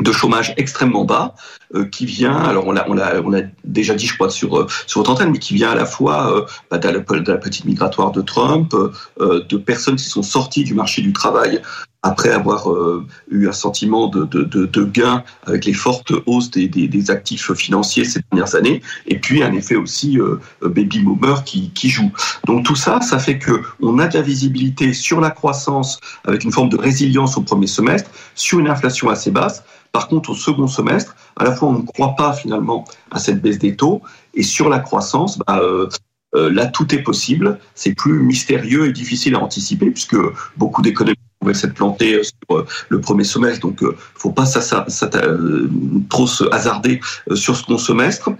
de 0.00 0.12
chômage 0.12 0.54
extrêmement 0.56 1.04
bas 1.04 1.34
euh, 1.74 1.84
qui 1.84 2.06
vient, 2.06 2.36
alors 2.36 2.66
on 2.66 2.72
l'a 2.72 2.86
on 2.88 2.98
a, 2.98 3.20
on 3.20 3.34
a 3.34 3.42
déjà 3.64 3.94
dit 3.94 4.06
je 4.06 4.14
crois 4.14 4.30
sur, 4.30 4.58
euh, 4.58 4.66
sur 4.86 5.00
votre 5.00 5.10
antenne, 5.10 5.30
mais 5.30 5.38
qui 5.38 5.54
vient 5.54 5.70
à 5.70 5.74
la 5.74 5.86
fois 5.86 6.32
euh, 6.32 6.46
bah, 6.70 6.78
de, 6.78 6.88
la, 6.88 7.00
de, 7.00 7.32
la, 7.32 7.38
petite 7.38 7.64
migratoire 7.64 8.12
de 8.12 8.22
Trump, 8.22 8.74
euh, 8.74 9.44
de 9.44 9.56
personnes 9.56 9.96
qui 9.96 10.04
sont 10.04 10.22
sorties 10.22 10.64
du 10.64 10.74
marché 10.74 11.02
du 11.02 11.12
travail 11.12 11.60
après 12.02 12.30
avoir 12.30 12.70
euh, 12.70 13.06
eu 13.30 13.48
un 13.48 13.52
sentiment 13.52 14.06
de, 14.08 14.24
de, 14.24 14.84
gain 14.84 15.24
avec 15.46 15.64
les 15.64 15.72
fortes 15.72 16.12
hausses 16.26 16.50
des, 16.50 16.68
des, 16.68 17.10
actifs 17.10 17.52
financiers 17.54 18.04
ces 18.04 18.20
dernières 18.30 18.54
années, 18.54 18.82
et 19.06 19.18
puis 19.18 19.42
un 19.42 19.52
effet 19.52 19.74
aussi 19.74 20.18
euh, 20.18 20.38
baby 20.62 21.00
boomer 21.00 21.42
qui, 21.44 21.70
qui, 21.70 21.88
joue. 21.88 22.10
Donc 22.46 22.64
tout 22.64 22.76
ça, 22.76 23.00
ça 23.00 23.18
fait 23.18 23.38
que 23.38 23.62
on 23.80 23.98
a 23.98 24.06
de 24.06 24.14
la 24.14 24.22
visibilité 24.22 24.92
sur 24.92 25.20
la 25.20 25.30
croissance 25.30 25.98
avec 26.24 26.44
une 26.44 26.52
forme 26.52 26.68
de 26.68 26.76
résilience 26.76 27.36
au 27.36 27.42
premier 27.42 27.66
semestre, 27.66 28.10
sur 28.34 28.60
une 28.60 28.68
inflation 28.68 29.08
assez 29.08 29.30
basse, 29.30 29.64
par 29.92 30.08
contre, 30.08 30.30
au 30.30 30.34
second 30.34 30.66
semestre, 30.66 31.16
à 31.36 31.44
la 31.44 31.52
fois, 31.52 31.68
on 31.68 31.78
ne 31.78 31.82
croit 31.82 32.14
pas 32.16 32.32
finalement 32.32 32.84
à 33.10 33.18
cette 33.18 33.40
baisse 33.40 33.58
des 33.58 33.76
taux, 33.76 34.02
et 34.34 34.42
sur 34.42 34.68
la 34.68 34.78
croissance, 34.80 35.38
bah, 35.38 35.60
euh, 35.62 35.88
euh, 36.34 36.52
là, 36.52 36.66
tout 36.66 36.94
est 36.94 37.02
possible. 37.02 37.58
C'est 37.74 37.94
plus 37.94 38.20
mystérieux 38.20 38.86
et 38.86 38.92
difficile 38.92 39.34
à 39.34 39.40
anticiper, 39.40 39.90
puisque 39.90 40.16
beaucoup 40.56 40.82
d'économies 40.82 41.16
pouvaient 41.48 41.58
s'être 41.58 41.74
plantées 41.74 42.20
sur 42.22 42.58
euh, 42.58 42.66
le 42.88 43.00
premier 43.00 43.24
semestre, 43.24 43.66
donc 43.66 43.78
il 43.80 43.88
euh, 43.88 43.96
faut 44.14 44.30
pas 44.30 44.44
euh, 44.44 45.68
trop 46.10 46.26
se 46.26 46.44
hasarder 46.52 47.00
sur 47.34 47.56
ce 47.56 47.62
second 47.62 47.78
semestre. 47.78 48.30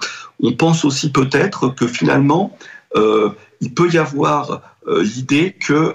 On 0.41 0.53
pense 0.53 0.85
aussi 0.85 1.11
peut-être 1.11 1.69
que 1.69 1.87
finalement, 1.87 2.57
il 3.61 3.75
peut 3.75 3.91
y 3.91 3.99
avoir 3.99 4.63
l'idée 4.87 5.53
que 5.53 5.95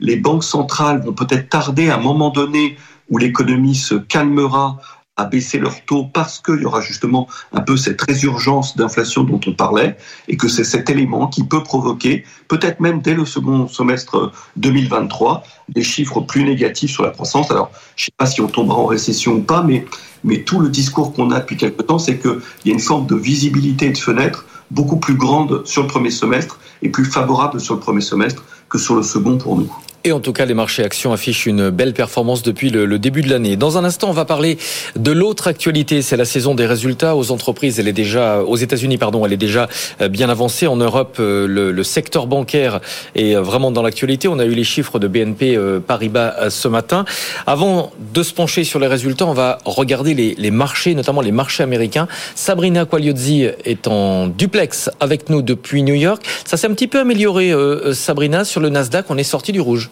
les 0.00 0.16
banques 0.16 0.44
centrales 0.44 1.02
vont 1.02 1.12
peut-être 1.12 1.48
tarder 1.48 1.88
à 1.90 1.96
un 1.96 2.00
moment 2.00 2.30
donné 2.30 2.76
où 3.08 3.18
l'économie 3.18 3.74
se 3.74 3.94
calmera 3.94 4.78
à 5.16 5.26
baisser 5.26 5.58
leur 5.58 5.84
taux 5.84 6.04
parce 6.04 6.40
qu'il 6.40 6.62
y 6.62 6.64
aura 6.64 6.80
justement 6.80 7.28
un 7.52 7.60
peu 7.60 7.76
cette 7.76 8.00
résurgence 8.00 8.76
d'inflation 8.76 9.24
dont 9.24 9.40
on 9.46 9.52
parlait 9.52 9.96
et 10.26 10.38
que 10.38 10.48
c'est 10.48 10.64
cet 10.64 10.88
élément 10.88 11.26
qui 11.26 11.44
peut 11.44 11.62
provoquer, 11.62 12.24
peut-être 12.48 12.80
même 12.80 13.02
dès 13.02 13.14
le 13.14 13.26
second 13.26 13.68
semestre 13.68 14.32
2023, 14.56 15.44
des 15.68 15.82
chiffres 15.82 16.20
plus 16.20 16.44
négatifs 16.44 16.92
sur 16.92 17.02
la 17.02 17.10
croissance. 17.10 17.50
Alors, 17.50 17.70
je 17.94 18.04
ne 18.04 18.06
sais 18.06 18.14
pas 18.16 18.26
si 18.26 18.40
on 18.40 18.48
tombera 18.48 18.78
en 18.78 18.86
récession 18.86 19.34
ou 19.34 19.42
pas, 19.42 19.62
mais, 19.62 19.84
mais 20.24 20.42
tout 20.44 20.60
le 20.60 20.70
discours 20.70 21.12
qu'on 21.12 21.30
a 21.30 21.40
depuis 21.40 21.58
quelque 21.58 21.82
temps, 21.82 21.98
c'est 21.98 22.18
qu'il 22.18 22.40
y 22.64 22.70
a 22.70 22.72
une 22.72 22.80
forme 22.80 23.06
de 23.06 23.16
visibilité 23.16 23.86
et 23.86 23.92
de 23.92 23.98
fenêtre 23.98 24.46
beaucoup 24.70 24.96
plus 24.96 25.16
grande 25.16 25.66
sur 25.66 25.82
le 25.82 25.88
premier 25.88 26.10
semestre 26.10 26.58
et 26.80 26.88
plus 26.88 27.04
favorable 27.04 27.60
sur 27.60 27.74
le 27.74 27.80
premier 27.80 28.00
semestre 28.00 28.44
que 28.70 28.78
sur 28.78 28.96
le 28.96 29.02
second 29.02 29.36
pour 29.36 29.58
nous. 29.58 29.70
Et 30.04 30.10
en 30.10 30.18
tout 30.18 30.32
cas, 30.32 30.46
les 30.46 30.54
marchés 30.54 30.82
actions 30.82 31.12
affichent 31.12 31.46
une 31.46 31.70
belle 31.70 31.94
performance 31.94 32.42
depuis 32.42 32.70
le, 32.70 32.98
début 32.98 33.22
de 33.22 33.30
l'année. 33.30 33.54
Dans 33.54 33.78
un 33.78 33.84
instant, 33.84 34.10
on 34.10 34.12
va 34.12 34.24
parler 34.24 34.58
de 34.96 35.12
l'autre 35.12 35.46
actualité. 35.46 36.02
C'est 36.02 36.16
la 36.16 36.24
saison 36.24 36.56
des 36.56 36.66
résultats 36.66 37.14
aux 37.14 37.30
entreprises. 37.30 37.78
Elle 37.78 37.86
est 37.86 37.92
déjà 37.92 38.42
aux 38.42 38.56
États-Unis, 38.56 38.98
pardon. 38.98 39.24
Elle 39.24 39.32
est 39.32 39.36
déjà 39.36 39.68
euh, 40.00 40.08
bien 40.08 40.28
avancée. 40.28 40.66
En 40.66 40.74
Europe, 40.74 41.18
euh, 41.20 41.46
le, 41.46 41.70
le 41.70 41.84
secteur 41.84 42.26
bancaire 42.26 42.80
est 43.14 43.36
euh, 43.36 43.42
vraiment 43.42 43.70
dans 43.70 43.82
l'actualité. 43.82 44.26
On 44.26 44.40
a 44.40 44.44
eu 44.44 44.54
les 44.54 44.64
chiffres 44.64 44.98
de 44.98 45.06
BNP 45.06 45.56
Paribas 45.86 46.50
ce 46.50 46.66
matin. 46.66 47.04
Avant 47.46 47.92
de 48.12 48.24
se 48.24 48.34
pencher 48.34 48.64
sur 48.64 48.80
les 48.80 48.88
résultats, 48.88 49.26
on 49.26 49.34
va 49.34 49.58
regarder 49.64 50.14
les, 50.14 50.34
les 50.36 50.50
marchés, 50.50 50.96
notamment 50.96 51.20
les 51.20 51.32
marchés 51.32 51.62
américains. 51.62 52.08
Sabrina 52.34 52.86
Quagliozzi 52.86 53.46
est 53.64 53.86
en 53.86 54.26
duplex 54.26 54.90
avec 54.98 55.30
nous 55.30 55.42
depuis 55.42 55.84
New 55.84 55.94
York. 55.94 56.24
Ça 56.44 56.56
s'est 56.56 56.66
un 56.66 56.74
petit 56.74 56.88
peu 56.88 56.98
amélioré, 56.98 57.52
Sabrina, 57.92 58.44
sur 58.44 58.60
le 58.60 58.68
Nasdaq. 58.68 59.06
On 59.08 59.18
est 59.18 59.22
sorti 59.22 59.52
du 59.52 59.60
rouge. 59.60 59.91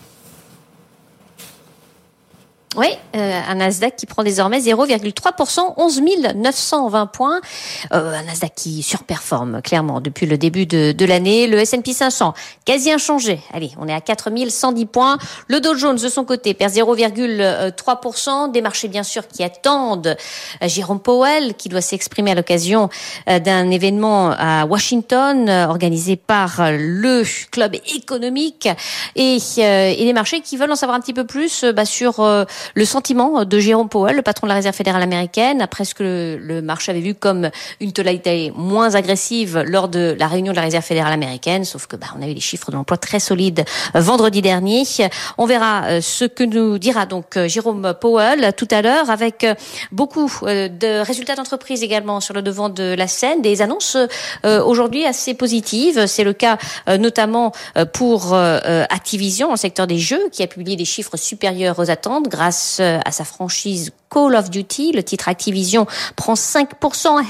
Oui, 2.77 2.87
euh, 3.17 3.41
un 3.49 3.57
Nasdaq 3.57 3.97
qui 3.97 4.07
prend 4.07 4.23
désormais 4.23 4.61
0,3%, 4.61 5.75
11 5.77 6.03
920 6.37 7.07
points. 7.07 7.41
Euh, 7.93 8.15
un 8.15 8.23
Nasdaq 8.23 8.53
qui 8.55 8.85
surperforme 8.85 9.61
clairement 9.61 10.01
depuis 10.01 10.27
le 10.27 10.39
début 10.39 10.67
de, 10.67 10.93
de 10.93 11.05
l'année. 11.05 11.49
Le 11.49 11.59
S&P 11.59 11.93
500, 11.93 12.33
quasi 12.65 12.93
inchangé. 12.93 13.41
Allez, 13.53 13.73
on 13.81 13.89
est 13.89 13.93
à 13.93 14.01
4 14.01 14.31
110 14.49 14.87
points. 14.87 15.19
Le 15.49 15.59
Dow 15.59 15.75
Jones, 15.75 15.97
de 15.97 16.09
son 16.09 16.25
côté, 16.25 16.55
perd 16.55 16.73
0,3%. 16.73 18.53
Des 18.53 18.61
marchés, 18.61 18.87
bien 18.87 19.03
sûr, 19.03 19.27
qui 19.27 19.43
attendent 19.43 20.17
euh, 20.63 20.69
Jérôme 20.69 21.01
Powell, 21.01 21.55
qui 21.55 21.71
doit 21.71 21.81
s'exprimer 21.81 22.31
à 22.31 22.35
l'occasion 22.37 22.89
euh, 23.29 23.41
d'un 23.41 23.69
événement 23.73 24.31
à 24.39 24.65
Washington, 24.65 25.51
organisé 25.51 26.15
par 26.15 26.71
le 26.71 27.25
club 27.51 27.75
économique. 27.97 28.69
Et, 29.17 29.39
et 29.59 30.05
les 30.05 30.13
marchés 30.13 30.41
qui 30.41 30.57
veulent 30.57 30.71
en 30.71 30.77
savoir 30.77 30.97
un 30.97 31.01
petit 31.01 31.15
peu 31.15 31.27
plus 31.27 31.65
bah, 31.65 31.85
sur 31.85 32.21
le 32.75 32.85
sentiment 32.85 33.45
de 33.45 33.59
Jérôme 33.59 33.89
Powell, 33.89 34.17
le 34.17 34.23
patron 34.23 34.47
de 34.47 34.51
la 34.51 34.55
Réserve 34.57 34.75
fédérale 34.75 35.03
américaine, 35.03 35.61
après 35.63 35.85
ce 35.85 35.95
que 35.95 36.39
le, 36.41 36.61
marché 36.63 36.91
avait 36.91 37.01
vu 37.01 37.15
comme 37.15 37.51
une 37.81 37.93
tonalité 37.93 38.53
moins 38.55 38.95
agressive 38.95 39.63
lors 39.67 39.89
de 39.89 40.15
la 40.19 40.27
réunion 40.27 40.53
de 40.53 40.57
la 40.57 40.63
Réserve 40.63 40.85
fédérale 40.85 41.13
américaine, 41.13 41.65
sauf 41.65 41.87
que 41.87 41.97
bah, 41.97 42.09
on 42.19 42.23
a 42.23 42.29
eu 42.29 42.35
des 42.35 42.41
chiffres 42.41 42.71
de 42.71 42.77
l'emploi 42.77 42.97
très 42.97 43.21
solides 43.21 43.65
euh, 43.97 44.01
vendredi 44.01 44.43
dernier. 44.43 44.85
On 45.39 45.47
verra 45.47 45.85
euh, 45.85 46.01
ce 46.01 46.25
que 46.25 46.45
nous 46.45 46.79
dira 46.79 47.07
donc 47.07 47.37
euh, 47.37 47.49
Jérôme 47.49 47.95
Powell 48.01 48.53
tout 48.57 48.69
à 48.71 48.83
l'heure, 48.83 49.11
avec 49.11 49.47
beaucoup 49.93 50.29
de 50.47 51.01
résultats 51.01 51.35
d'entreprise 51.35 51.83
également 51.83 52.21
sur 52.21 52.35
le 52.35 52.43
devant 52.43 52.69
de 52.69 52.95
la 52.95 53.07
scène, 53.07 53.43
des 53.43 53.63
annonces 53.63 53.97
aujourd'hui 54.45 55.05
assez 55.05 55.35
positives. 55.35 56.07
C'est 56.07 56.25
le 56.25 56.33
cas 56.33 56.59
notamment 56.99 57.53
pour 57.93 58.35
Activision, 58.35 59.51
en 59.51 59.57
secteur 59.57 59.87
des 59.87 59.99
jeux, 59.99 60.29
qui 60.33 60.43
a 60.43 60.47
publié 60.47 60.77
des 60.77 60.85
chiffres 60.85 61.17
supérieurs 61.17 61.79
aux 61.79 61.91
attentes 61.91 62.29
grâce 62.29 62.50
à 62.51 63.13
sa 63.13 63.25
franchise 63.25 63.93
Call 64.11 64.35
of 64.35 64.51
Duty. 64.51 64.93
Le 64.93 65.03
titre 65.03 65.29
Activision 65.29 65.87
prend 66.17 66.35
5%. 66.35 67.21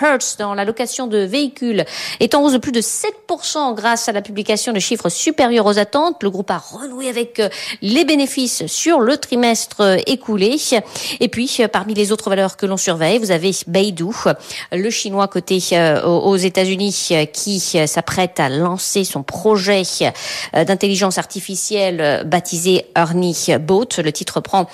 Hertz 0.00 0.36
dans 0.36 0.54
la 0.54 0.64
location 0.64 1.06
de 1.06 1.18
véhicules 1.18 1.84
est 2.20 2.34
en 2.34 2.42
hausse 2.42 2.52
de 2.52 2.58
plus 2.58 2.72
de 2.72 2.80
7% 2.80 3.74
grâce 3.74 4.08
à 4.08 4.12
la 4.12 4.22
publication 4.22 4.72
de 4.72 4.80
chiffres 4.80 5.08
supérieurs 5.08 5.66
aux 5.66 5.78
attentes. 5.78 6.22
Le 6.22 6.30
groupe 6.30 6.50
a 6.50 6.58
renoué 6.58 7.08
avec 7.08 7.40
euh, 7.40 7.48
les 7.82 8.04
bénéfices 8.04 8.66
sur 8.66 9.00
le 9.00 9.16
trimestre 9.16 9.80
euh, 9.80 9.96
écoulé. 10.06 10.56
Et 11.20 11.28
puis, 11.28 11.50
euh, 11.60 11.68
parmi 11.68 11.94
les 11.94 12.12
autres 12.12 12.28
valeurs 12.28 12.56
que 12.56 12.66
l'on 12.66 12.76
surveille, 12.76 13.18
vous 13.18 13.30
avez 13.30 13.52
Beidou, 13.66 14.14
le 14.72 14.90
chinois 14.90 15.28
côté 15.28 15.58
aux 16.04 16.36
États-Unis 16.36 17.28
qui 17.32 17.60
s'apprête 17.60 18.40
à 18.40 18.48
lancer 18.48 19.04
son 19.04 19.22
projet 19.22 19.82
d'intelligence 20.52 21.18
artificielle 21.18 22.24
baptisé 22.26 22.86
Ernie 22.96 23.46
Bot. 23.60 23.88
Le 23.98 24.12
titre 24.12 24.40
prend 24.40 24.66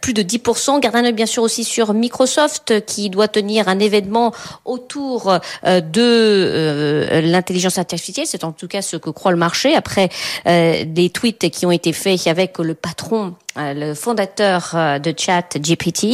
plus 0.00 0.14
de 0.14 0.22
10% 0.22 0.80
un 1.04 1.12
bien 1.12 1.26
sûr 1.26 1.42
aussi 1.42 1.64
sur 1.64 1.94
Microsoft 1.94 2.84
qui 2.84 3.10
doit 3.10 3.28
tenir 3.28 3.68
un 3.68 3.78
événement 3.78 4.32
autour 4.64 5.38
euh, 5.64 5.80
de 5.80 6.00
euh, 6.00 7.20
l'intelligence 7.22 7.78
artificielle. 7.78 8.26
C'est 8.26 8.44
en 8.44 8.52
tout 8.52 8.68
cas 8.68 8.82
ce 8.82 8.96
que 8.96 9.10
croit 9.10 9.32
le 9.32 9.38
marché 9.38 9.74
après 9.74 10.08
euh, 10.46 10.84
des 10.86 11.10
tweets 11.10 11.50
qui 11.50 11.66
ont 11.66 11.70
été 11.70 11.92
faits 11.92 12.26
avec 12.26 12.58
le 12.58 12.74
patron 12.74 13.34
le 13.58 13.94
fondateur 13.94 14.70
euh, 14.74 14.98
de 14.98 15.14
Chat 15.16 15.58
GPT. 15.58 16.04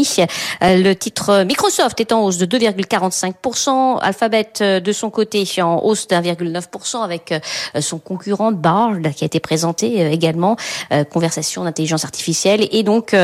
Euh, 0.62 0.76
le 0.82 0.94
titre 0.94 1.44
Microsoft 1.44 2.00
est 2.00 2.12
en 2.12 2.24
hausse 2.24 2.38
de 2.38 2.46
2,45%. 2.46 3.98
Alphabet 4.00 4.48
de 4.60 4.92
son 4.92 5.10
côté 5.10 5.44
en 5.62 5.80
hausse 5.82 6.06
d'1,9% 6.08 7.02
avec 7.02 7.34
son 7.80 7.98
concurrent 7.98 8.52
Bard 8.52 8.96
qui 9.14 9.24
a 9.24 9.26
été 9.26 9.40
présenté 9.40 10.12
également. 10.12 10.56
Conversation 11.10 11.64
d'intelligence 11.64 12.04
artificielle 12.04 12.66
et 12.70 12.82
donc 12.82 13.14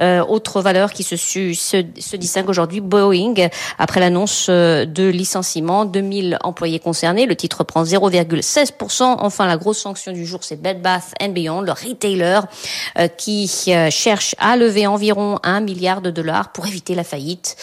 autre 0.00 0.60
valeur 0.60 0.92
qui 0.92 1.02
se, 1.02 1.16
se, 1.16 1.52
se 1.52 2.16
distingue 2.16 2.48
aujourd'hui 2.48 2.80
Boeing 2.80 3.34
après 3.78 4.00
l'annonce 4.00 4.48
de 4.48 5.08
licenciement 5.08 5.84
2000 5.84 6.38
employés 6.42 6.80
concernés. 6.80 7.26
Le 7.26 7.36
titre 7.36 7.64
prend 7.64 7.84
0,16%. 7.84 9.16
Enfin 9.18 9.46
la 9.46 9.56
grosse 9.56 9.78
sanction 9.78 10.12
du 10.12 10.26
jour 10.26 10.40
c'est 10.42 10.60
Bed 10.60 10.82
Bath 10.82 11.14
Beyond, 11.20 11.60
le 11.62 11.72
retailer 11.72 12.40
qui 13.16 13.48
euh, 13.74 13.90
cherche 13.90 14.34
à 14.38 14.56
lever 14.56 14.86
environ 14.86 15.38
un 15.42 15.60
milliard 15.60 16.00
de 16.00 16.10
dollars 16.10 16.52
pour 16.52 16.66
éviter 16.66 16.94
la 16.94 17.04
faillite. 17.04 17.56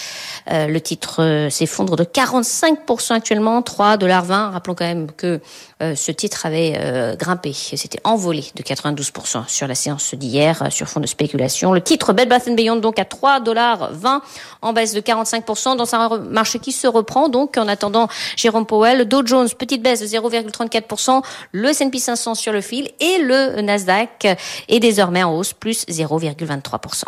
Euh, 0.52 0.68
le 0.68 0.82
titre 0.82 1.22
euh, 1.22 1.50
s'effondre 1.50 1.96
de 1.96 2.04
45% 2.04 3.14
actuellement, 3.14 3.62
3,20 3.62 3.98
dollars. 3.98 4.26
Rappelons 4.54 4.76
quand 4.76 4.86
même 4.86 5.12
que 5.12 5.40
ce 5.82 6.12
titre 6.12 6.46
avait 6.46 7.16
grimpé 7.20 7.50
et 7.50 7.78
s'était 7.78 8.00
envolé 8.04 8.46
de 8.56 8.64
92% 8.64 9.48
sur 9.48 9.68
la 9.68 9.76
séance 9.76 10.14
d'hier 10.16 10.72
sur 10.72 10.88
fond 10.88 11.00
de 11.00 11.08
spéculation. 11.08 11.74
Le 11.74 11.82
titre 11.82 12.14
Bed 12.14 12.30
Bath 12.30 12.50
Beyond 12.50 12.78
donc 12.78 12.98
à 12.98 13.04
3,20 13.04 13.44
dollars 13.44 13.92
en 14.62 14.74
baisse 14.74 14.94
de 14.94 15.02
45% 15.02 15.76
dans 15.76 15.96
un 15.96 16.18
marché 16.20 16.60
qui 16.60 16.72
se 16.72 16.88
reprend. 16.88 17.28
Donc 17.30 17.58
en 17.58 17.68
attendant 17.68 18.08
Jérôme 18.38 18.66
Powell, 18.66 19.06
Dow 19.06 19.26
Jones 19.26 19.50
petite 19.50 19.84
baisse 19.84 20.00
de 20.00 20.08
0,34%, 20.08 21.22
le 21.52 21.70
S&P 21.70 22.00
500 22.00 22.36
sur 22.36 22.54
le 22.54 22.62
fil 22.62 22.90
et 23.00 23.18
le 23.20 23.62
Nasdaq 23.62 24.28
est 24.68 24.80
désormais 24.80 25.24
en 25.24 25.36
hausse 25.36 25.54
plus 25.54 25.86
0,23%. 25.88 27.04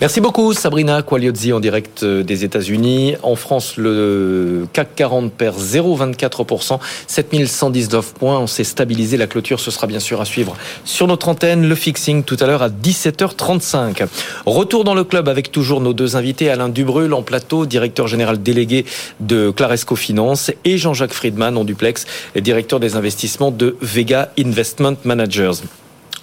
Merci 0.00 0.20
beaucoup 0.20 0.52
Sabrina 0.54 1.02
Quagliozzi 1.02 1.52
en 1.52 1.60
direct 1.60 2.02
euh, 2.02 2.22
des 2.22 2.44
États-Unis. 2.44 3.16
En 3.22 3.36
France, 3.36 3.76
le 3.76 4.66
CAC 4.72 4.94
40 4.94 5.32
perd 5.32 5.58
0,24%, 5.58 6.78
7119 7.06 8.14
points. 8.14 8.38
On 8.38 8.46
s'est 8.46 8.64
stabilisé. 8.64 9.16
La 9.16 9.26
clôture, 9.26 9.60
ce 9.60 9.70
sera 9.70 9.86
bien 9.86 10.00
sûr 10.00 10.20
à 10.20 10.24
suivre 10.24 10.56
sur 10.84 11.06
notre 11.06 11.28
antenne. 11.28 11.68
Le 11.68 11.74
fixing 11.74 12.22
tout 12.22 12.36
à 12.40 12.46
l'heure 12.46 12.62
à 12.62 12.70
17h35. 12.70 14.06
Retour 14.46 14.84
dans 14.84 14.94
le 14.94 15.04
club 15.04 15.28
avec 15.28 15.52
toujours 15.52 15.80
nos 15.80 15.92
deux 15.92 16.16
invités, 16.16 16.48
Alain 16.48 16.68
Dubrul 16.68 17.12
en 17.12 17.22
plateau, 17.22 17.66
directeur 17.66 18.06
général 18.06 18.42
délégué 18.42 18.86
de 19.20 19.50
Claresco 19.50 19.96
Finance 19.96 20.50
et 20.64 20.78
Jean-Jacques 20.78 21.14
Friedman 21.14 21.56
en 21.56 21.64
duplex, 21.64 22.06
directeur 22.36 22.80
des 22.80 22.96
investissements 22.96 23.50
de 23.50 23.76
Vega 23.82 24.32
Investment 24.38 24.96
Managers. 25.04 25.62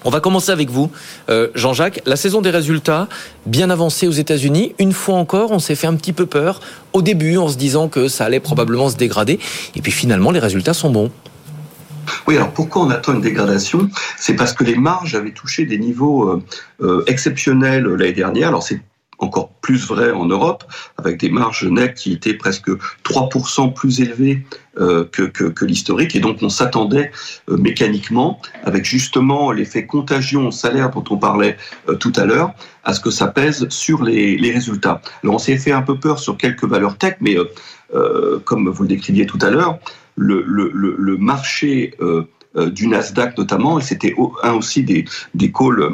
On 0.07 0.09
va 0.09 0.21
commencer 0.21 0.53
avec 0.53 0.69
vous, 0.69 0.89
euh, 1.29 1.49
Jean-Jacques. 1.53 2.01
La 2.05 2.15
saison 2.15 2.39
des 2.39 2.49
résultats, 2.49 3.09
bien 3.45 3.69
avancée 3.69 4.07
aux 4.07 4.11
États-Unis. 4.11 4.73
Une 4.79 4.93
fois 4.93 5.15
encore, 5.15 5.51
on 5.51 5.59
s'est 5.59 5.75
fait 5.75 5.85
un 5.85 5.95
petit 5.95 6.13
peu 6.13 6.25
peur 6.25 6.61
au 6.93 7.01
début 7.01 7.35
en 7.35 7.49
se 7.49 7.57
disant 7.57 7.89
que 7.89 8.07
ça 8.07 8.23
allait 8.23 8.39
probablement 8.39 8.87
se 8.87 8.95
dégrader. 8.95 9.37
Et 9.75 9.81
puis 9.81 9.91
finalement, 9.91 10.31
les 10.31 10.39
résultats 10.39 10.73
sont 10.73 10.91
bons. 10.91 11.11
Oui, 12.25 12.37
alors 12.37 12.51
pourquoi 12.51 12.83
on 12.83 12.89
attend 12.89 13.15
une 13.15 13.21
dégradation? 13.21 13.89
C'est 14.17 14.35
parce 14.35 14.53
que 14.53 14.63
les 14.63 14.75
marges 14.75 15.13
avaient 15.13 15.33
touché 15.33 15.65
des 15.65 15.77
niveaux 15.77 16.29
euh, 16.29 16.43
euh, 16.83 17.03
exceptionnels 17.07 17.83
l'année 17.83 18.13
dernière. 18.13 18.47
Alors 18.47 18.63
c'est 18.63 18.79
encore 19.19 19.49
plus 19.61 19.87
vrai 19.87 20.11
en 20.11 20.25
Europe, 20.25 20.63
avec 20.97 21.19
des 21.19 21.29
marges 21.29 21.65
nettes 21.65 21.95
qui 21.95 22.13
étaient 22.13 22.33
presque 22.33 22.69
3% 23.03 23.73
plus 23.73 24.01
élevées 24.01 24.45
euh, 24.79 25.05
que, 25.05 25.23
que, 25.23 25.65
l'historique. 25.65 26.15
Et 26.15 26.19
donc 26.19 26.37
on 26.41 26.49
s'attendait 26.49 27.11
euh, 27.49 27.57
mécaniquement, 27.57 28.39
avec 28.63 28.85
justement 28.85 29.51
l'effet 29.51 29.85
contagion 29.85 30.47
au 30.47 30.51
salaire 30.51 30.91
dont 30.91 31.03
on 31.09 31.17
parlait 31.17 31.57
euh, 31.89 31.95
tout 31.95 32.13
à 32.15 32.25
l'heure, 32.25 32.53
à 32.83 32.93
ce 32.93 32.99
que 32.99 33.09
ça 33.09 33.27
pèse 33.27 33.67
sur 33.69 34.03
les, 34.03 34.51
résultats. 34.51 35.01
Alors 35.23 35.35
on 35.35 35.39
s'est 35.39 35.57
fait 35.57 35.71
un 35.71 35.81
peu 35.81 35.99
peur 35.99 36.19
sur 36.19 36.37
quelques 36.37 36.65
valeurs 36.65 36.97
tech, 36.97 37.15
mais 37.21 37.35
comme 38.45 38.69
vous 38.69 38.83
le 38.83 38.89
décriviez 38.89 39.25
tout 39.25 39.39
à 39.41 39.49
l'heure, 39.49 39.79
le, 40.15 41.17
marché 41.17 41.93
du 42.55 42.87
Nasdaq 42.87 43.37
notamment, 43.37 43.77
et 43.77 43.81
c'était 43.81 44.15
un 44.43 44.53
aussi 44.53 44.83
des 44.83 45.51
calls 45.51 45.91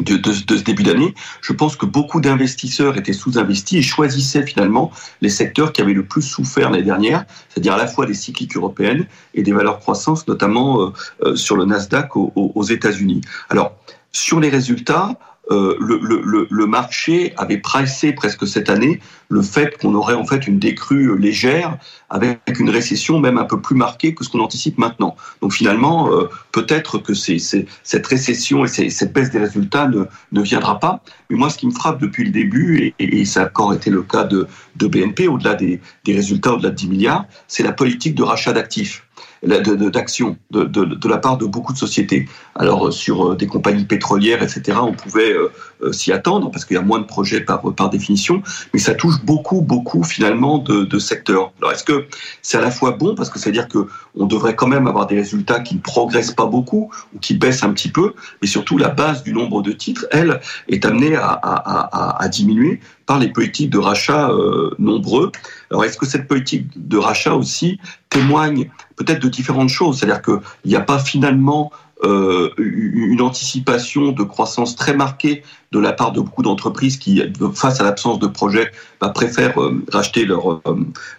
de, 0.00 0.16
de, 0.16 0.32
ce 0.32 0.62
début 0.62 0.82
d'année, 0.82 1.14
je 1.40 1.52
pense 1.52 1.76
que 1.76 1.86
beaucoup 1.86 2.20
d'investisseurs 2.20 2.96
étaient 2.96 3.12
sous-investis 3.12 3.78
et 3.78 3.82
choisissaient 3.82 4.44
finalement 4.44 4.90
les 5.20 5.28
secteurs 5.30 5.72
qui 5.72 5.80
avaient 5.80 5.92
le 5.92 6.04
plus 6.04 6.22
souffert 6.22 6.70
l'année 6.70 6.84
dernière, 6.84 7.24
c'est-à-dire 7.48 7.74
à 7.74 7.78
la 7.78 7.86
fois 7.86 8.06
des 8.06 8.14
cycliques 8.14 8.56
européennes 8.56 9.06
et 9.34 9.42
des 9.42 9.52
valeurs 9.52 9.78
croissance, 9.78 10.26
notamment 10.26 10.80
euh, 10.80 10.92
euh, 11.22 11.36
sur 11.36 11.56
le 11.56 11.64
Nasdaq 11.64 12.16
aux, 12.16 12.32
aux 12.34 12.64
États-Unis. 12.64 13.20
Alors, 13.50 13.76
sur 14.12 14.40
les 14.40 14.48
résultats, 14.48 15.18
euh, 15.50 15.76
le, 15.78 15.98
le, 15.98 16.46
le, 16.50 16.66
marché 16.66 17.34
avait 17.36 17.58
pricé 17.58 18.12
presque 18.12 18.46
cette 18.46 18.70
année 18.70 18.98
le 19.28 19.42
fait 19.42 19.76
qu'on 19.76 19.94
aurait 19.94 20.14
en 20.14 20.24
fait 20.24 20.46
une 20.46 20.58
décrue 20.58 21.18
légère 21.18 21.76
avec 22.08 22.38
une 22.58 22.70
récession 22.70 23.20
même 23.20 23.36
un 23.36 23.44
peu 23.44 23.60
plus 23.60 23.76
marquée 23.76 24.14
que 24.14 24.24
ce 24.24 24.30
qu'on 24.30 24.40
anticipe 24.40 24.78
maintenant. 24.78 25.16
Donc 25.42 25.52
finalement, 25.52 26.10
euh, 26.10 26.30
peut-être 26.52 26.96
que 26.96 27.12
cette 27.12 28.06
récession 28.06 28.64
et 28.64 28.68
cette 28.68 29.12
baisse 29.12 29.30
des 29.30 29.40
résultats 29.40 29.86
ne, 29.86 30.04
ne, 30.32 30.40
viendra 30.40 30.80
pas. 30.80 31.02
Mais 31.28 31.36
moi, 31.36 31.50
ce 31.50 31.58
qui 31.58 31.66
me 31.66 31.72
frappe 31.72 32.00
depuis 32.00 32.24
le 32.24 32.30
début, 32.30 32.94
et, 32.98 33.20
et 33.20 33.24
ça 33.26 33.42
a 33.42 33.46
encore 33.46 33.74
été 33.74 33.90
le 33.90 34.02
cas 34.02 34.24
de, 34.24 34.46
de 34.76 34.86
BNP, 34.86 35.28
au-delà 35.28 35.54
des, 35.56 35.80
des 36.04 36.14
résultats, 36.14 36.54
au-delà 36.54 36.70
de 36.70 36.76
10 36.76 36.88
milliards, 36.88 37.26
c'est 37.48 37.62
la 37.62 37.72
politique 37.72 38.14
de 38.14 38.22
rachat 38.22 38.54
d'actifs 38.54 39.03
d'actions 39.44 40.36
de, 40.50 40.64
de, 40.64 40.84
de, 40.84 41.08
la 41.08 41.18
part 41.18 41.38
de 41.38 41.46
beaucoup 41.46 41.72
de 41.72 41.78
sociétés. 41.78 42.28
Alors 42.54 42.88
euh, 42.88 42.90
sur 42.90 43.32
euh, 43.32 43.36
des 43.36 43.46
compagnies 43.46 43.84
pétrolières, 43.84 44.42
etc., 44.42 44.78
on 44.80 44.92
pouvait 44.92 45.32
euh, 45.32 45.92
s'y 45.92 46.12
attendre 46.12 46.50
parce 46.50 46.64
qu'il 46.64 46.76
y 46.76 46.78
a 46.78 46.82
moins 46.82 46.98
de 46.98 47.04
projets 47.04 47.40
par, 47.40 47.62
par 47.74 47.90
définition, 47.90 48.42
mais 48.72 48.78
ça 48.78 48.94
touche 48.94 49.22
beaucoup, 49.24 49.60
beaucoup 49.60 50.02
finalement 50.02 50.58
de, 50.58 50.84
de 50.84 50.98
secteurs. 50.98 51.52
Alors 51.58 51.72
est-ce 51.72 51.84
que 51.84 52.06
c'est 52.42 52.58
à 52.58 52.60
la 52.60 52.70
fois 52.70 52.92
bon 52.92 53.14
parce 53.14 53.30
que 53.30 53.38
ça 53.38 53.46
veut 53.46 53.52
dire 53.52 53.68
que 53.68 53.86
on 54.16 54.26
devrait 54.26 54.54
quand 54.54 54.68
même 54.68 54.86
avoir 54.86 55.06
des 55.06 55.16
résultats 55.16 55.60
qui 55.60 55.74
ne 55.74 55.80
progressent 55.80 56.34
pas 56.34 56.46
beaucoup 56.46 56.90
ou 57.14 57.18
qui 57.18 57.34
baissent 57.34 57.64
un 57.64 57.72
petit 57.72 57.90
peu, 57.90 58.14
mais 58.40 58.48
surtout 58.48 58.78
la 58.78 58.88
base 58.88 59.24
du 59.24 59.32
nombre 59.32 59.60
de 59.62 59.72
titres, 59.72 60.06
elle, 60.10 60.40
est 60.68 60.84
amenée 60.84 61.16
à, 61.16 61.40
à, 61.42 62.28
diminuer 62.28 62.80
par 63.06 63.18
les 63.18 63.28
politiques 63.28 63.70
de 63.70 63.78
rachat 63.78 64.30
nombreux. 64.78 65.32
Alors 65.74 65.84
est-ce 65.84 65.98
que 65.98 66.06
cette 66.06 66.28
politique 66.28 66.68
de 66.76 66.96
rachat 66.96 67.34
aussi 67.34 67.80
témoigne 68.08 68.70
peut-être 68.94 69.20
de 69.20 69.28
différentes 69.28 69.70
choses? 69.70 69.98
C'est-à-dire 69.98 70.22
qu'il 70.22 70.38
n'y 70.66 70.76
a 70.76 70.80
pas 70.80 71.00
finalement 71.00 71.72
euh, 72.04 72.50
une 72.58 73.20
anticipation 73.20 74.12
de 74.12 74.22
croissance 74.22 74.76
très 74.76 74.94
marquée 74.94 75.42
de 75.72 75.80
la 75.80 75.92
part 75.92 76.12
de 76.12 76.20
beaucoup 76.20 76.42
d'entreprises 76.42 76.96
qui, 76.96 77.20
face 77.56 77.80
à 77.80 77.82
l'absence 77.82 78.20
de 78.20 78.28
projet, 78.28 78.70
bah, 79.00 79.08
préfèrent 79.08 79.60
euh, 79.60 79.84
racheter 79.92 80.24
leurs 80.26 80.62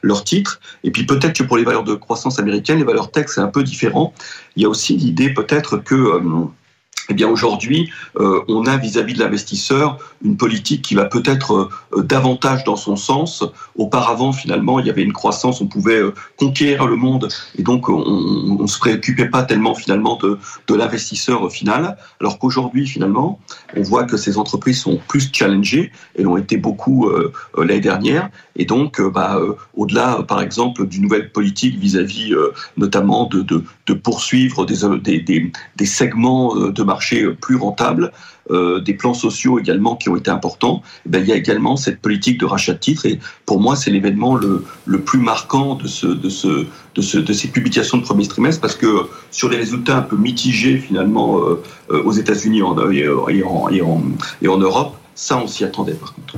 leur 0.02 0.24
titres. 0.24 0.62
Et 0.86 0.92
puis 0.92 1.06
peut-être 1.06 1.38
que 1.38 1.44
pour 1.44 1.58
les 1.58 1.66
valeurs 1.66 1.84
de 1.84 1.96
croissance 1.96 2.40
américaines, 2.40 2.78
les 2.78 2.86
valeurs 2.86 3.12
tech, 3.12 3.26
c'est 3.28 3.42
un 3.42 3.50
peu 3.50 3.62
différent. 3.62 4.14
Il 4.56 4.64
y 4.64 4.66
a 4.66 4.70
aussi 4.70 4.96
l'idée 4.96 5.34
peut-être 5.34 5.76
que 5.76 6.22
eh 7.10 7.14
bien 7.14 7.28
aujourd'hui, 7.28 7.92
euh, 8.20 8.42
on 8.48 8.66
a 8.66 8.78
vis-à-vis 8.78 9.14
de 9.14 9.20
l'investisseur 9.20 9.98
une 10.24 10.38
politique 10.38 10.82
qui 10.82 10.96
va 10.96 11.06
peut-être 11.06 11.70
euh, 11.96 12.02
davantage 12.02 12.64
dans 12.64 12.76
son 12.76 12.96
sens. 12.96 13.44
Auparavant, 13.76 14.32
finalement, 14.32 14.80
il 14.80 14.88
y 14.88 14.90
avait 14.90 15.04
une 15.04 15.14
croissance, 15.14 15.62
on 15.62 15.68
pouvait 15.68 16.02
euh, 16.02 16.14
conquérir 16.38 16.88
le 16.88 16.96
monde, 16.96 17.28
et 17.58 17.64
donc 17.64 17.90
on 17.90 18.58
ne 18.60 18.68
se 18.68 18.80
préoccupait 18.80 19.30
pas 19.30 19.44
tellement 19.44 19.76
finalement 19.76 20.18
de, 20.18 20.40
de 20.68 20.74
l'investisseur 20.74 21.52
final. 21.52 21.98
Alors 22.20 22.40
qu'aujourd'hui, 22.40 22.88
finalement, 22.88 23.40
on 23.76 23.82
voit 23.82 24.06
que 24.06 24.18
ces 24.18 24.38
entreprises 24.38 24.82
sont 24.82 25.00
plus 25.08 25.30
challengées, 25.32 25.92
elles 26.18 26.28
ont 26.28 26.38
été 26.38 26.58
beaucoup 26.58 27.10
l'année 27.58 27.80
dernière, 27.80 28.30
et 28.56 28.66
donc, 28.66 29.02
bah, 29.02 29.40
au-delà, 29.76 30.24
par 30.28 30.42
exemple, 30.42 30.88
d'une 30.88 31.04
nouvelle 31.04 31.32
politique 31.32 31.78
vis-à-vis 31.78 32.34
notamment 32.78 33.26
de, 33.26 33.42
de, 33.42 33.64
de 33.86 33.94
poursuivre 33.94 34.66
des, 34.66 34.78
des, 35.00 35.20
des, 35.20 35.52
des 35.76 35.86
segments 35.86 36.56
de 36.56 36.84
marché 36.84 36.95
marchés 36.96 37.22
plus 37.46 37.58
rentables, 37.58 38.12
euh, 38.52 38.80
des 38.80 38.94
plans 38.94 39.16
sociaux 39.16 39.58
également 39.58 39.96
qui 39.96 40.08
ont 40.10 40.16
été 40.16 40.30
importants, 40.30 40.84
eh 41.06 41.10
ben, 41.10 41.20
il 41.24 41.28
y 41.28 41.32
a 41.32 41.36
également 41.36 41.76
cette 41.78 42.00
politique 42.00 42.40
de 42.40 42.46
rachat 42.46 42.74
de 42.74 42.78
titres. 42.78 43.06
Et 43.08 43.20
pour 43.48 43.60
moi, 43.60 43.76
c'est 43.76 43.90
l'événement 43.90 44.36
le, 44.36 44.64
le, 44.86 45.00
plus 45.00 45.18
marquant 45.18 45.74
de, 45.74 45.88
ce, 45.88 46.06
de, 46.06 46.30
ce, 46.30 46.68
de, 46.96 47.02
ce, 47.02 47.18
de 47.18 47.34
ces 47.34 47.48
publications 47.48 47.98
de 47.98 48.04
premier 48.04 48.28
trimestre, 48.28 48.62
parce 48.62 48.76
que 48.76 49.08
sur 49.32 49.50
les 49.50 49.58
résultats 49.58 49.98
un 49.98 50.04
peu 50.04 50.16
mitigés 50.16 50.78
finalement 50.78 51.40
euh, 51.40 51.64
euh 51.90 52.04
aux 52.04 52.12
États-Unis 52.12 52.60
et 52.60 52.62
en, 52.62 52.92
et, 52.92 53.08
en, 53.10 53.70
et, 53.70 53.82
en, 53.82 54.04
et 54.44 54.48
en 54.48 54.58
Europe, 54.58 54.96
ça, 55.16 55.38
on 55.44 55.48
s'y 55.48 55.64
attendait 55.64 55.96
par 55.96 56.14
contre. 56.14 56.36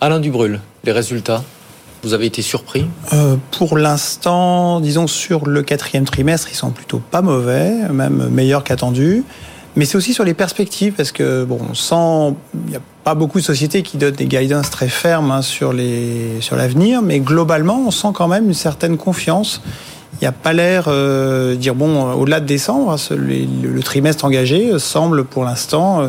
Alain 0.00 0.20
Dubrul, 0.20 0.60
les 0.84 0.92
résultats 0.92 1.42
vous 2.02 2.14
avez 2.14 2.26
été 2.26 2.42
surpris? 2.42 2.86
Euh, 3.12 3.36
Pour 3.58 3.76
l'instant, 3.76 4.80
disons 4.80 5.08
sur 5.08 5.46
le 5.46 5.62
quatrième 5.62 6.04
trimestre, 6.04 6.48
ils 6.52 6.54
sont 6.54 6.70
plutôt 6.70 7.00
pas 7.00 7.22
mauvais, 7.22 7.72
même 7.92 8.28
meilleurs 8.30 8.62
qu'attendus. 8.62 9.24
Mais 9.78 9.84
c'est 9.84 9.96
aussi 9.96 10.12
sur 10.12 10.24
les 10.24 10.34
perspectives, 10.34 10.94
parce 10.94 11.12
que 11.12 11.44
bon, 11.44 11.60
sans, 11.72 12.36
il 12.64 12.70
n'y 12.70 12.76
a 12.76 12.80
pas 13.04 13.14
beaucoup 13.14 13.38
de 13.38 13.44
sociétés 13.44 13.82
qui 13.84 13.96
donnent 13.96 14.16
des 14.16 14.26
guidance 14.26 14.70
très 14.70 14.88
fermes 14.88 15.30
hein, 15.30 15.40
sur 15.40 15.72
les 15.72 16.40
sur 16.40 16.56
l'avenir, 16.56 17.00
mais 17.00 17.20
globalement, 17.20 17.84
on 17.86 17.92
sent 17.92 18.08
quand 18.12 18.26
même 18.26 18.46
une 18.46 18.54
certaine 18.54 18.96
confiance. 18.96 19.62
Il 20.14 20.24
n'y 20.24 20.26
a 20.26 20.32
pas 20.32 20.52
l'air 20.52 20.86
euh, 20.88 21.54
dire 21.54 21.76
bon, 21.76 22.10
au-delà 22.10 22.40
de 22.40 22.46
décembre, 22.46 22.90
hein, 22.90 23.14
le, 23.14 23.80
trimestre 23.80 24.24
engagé 24.24 24.76
semble 24.80 25.22
pour 25.22 25.44
l'instant. 25.44 26.00
Euh, 26.00 26.08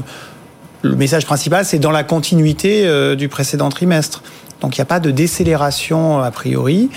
le 0.82 0.96
message 0.96 1.28
principal, 1.28 1.64
c'est 1.64 1.78
dans 1.78 1.92
la 1.92 2.04
continuité 2.04 2.88
euh, 2.88 3.16
du 3.16 3.30
précédent 3.30 3.70
trimestre. 3.70 4.24
Donc 4.62 4.78
il 4.78 4.80
n'y 4.80 4.84
a 4.84 4.86
pas 4.86 5.00
de 5.00 5.12
décélération 5.12 6.20
a 6.20 6.32
priori. 6.32 6.90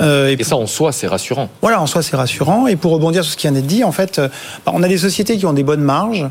Euh, 0.00 0.28
et, 0.28 0.40
et, 0.40 0.44
ça, 0.44 0.56
en 0.56 0.66
soi, 0.66 0.92
c'est 0.92 1.06
rassurant. 1.06 1.48
Voilà, 1.62 1.80
en 1.80 1.86
soi, 1.86 2.02
c'est 2.02 2.16
rassurant. 2.16 2.66
Et 2.66 2.76
pour 2.76 2.92
rebondir 2.92 3.24
sur 3.24 3.32
ce 3.32 3.36
qui 3.36 3.46
vient 3.46 3.52
d'être 3.52 3.66
dit, 3.66 3.84
en 3.84 3.92
fait, 3.92 4.18
euh, 4.18 4.28
bah, 4.64 4.72
on 4.74 4.82
a 4.82 4.88
des 4.88 4.98
sociétés 4.98 5.36
qui 5.38 5.46
ont 5.46 5.52
des 5.52 5.62
bonnes 5.62 5.82
marges, 5.82 6.28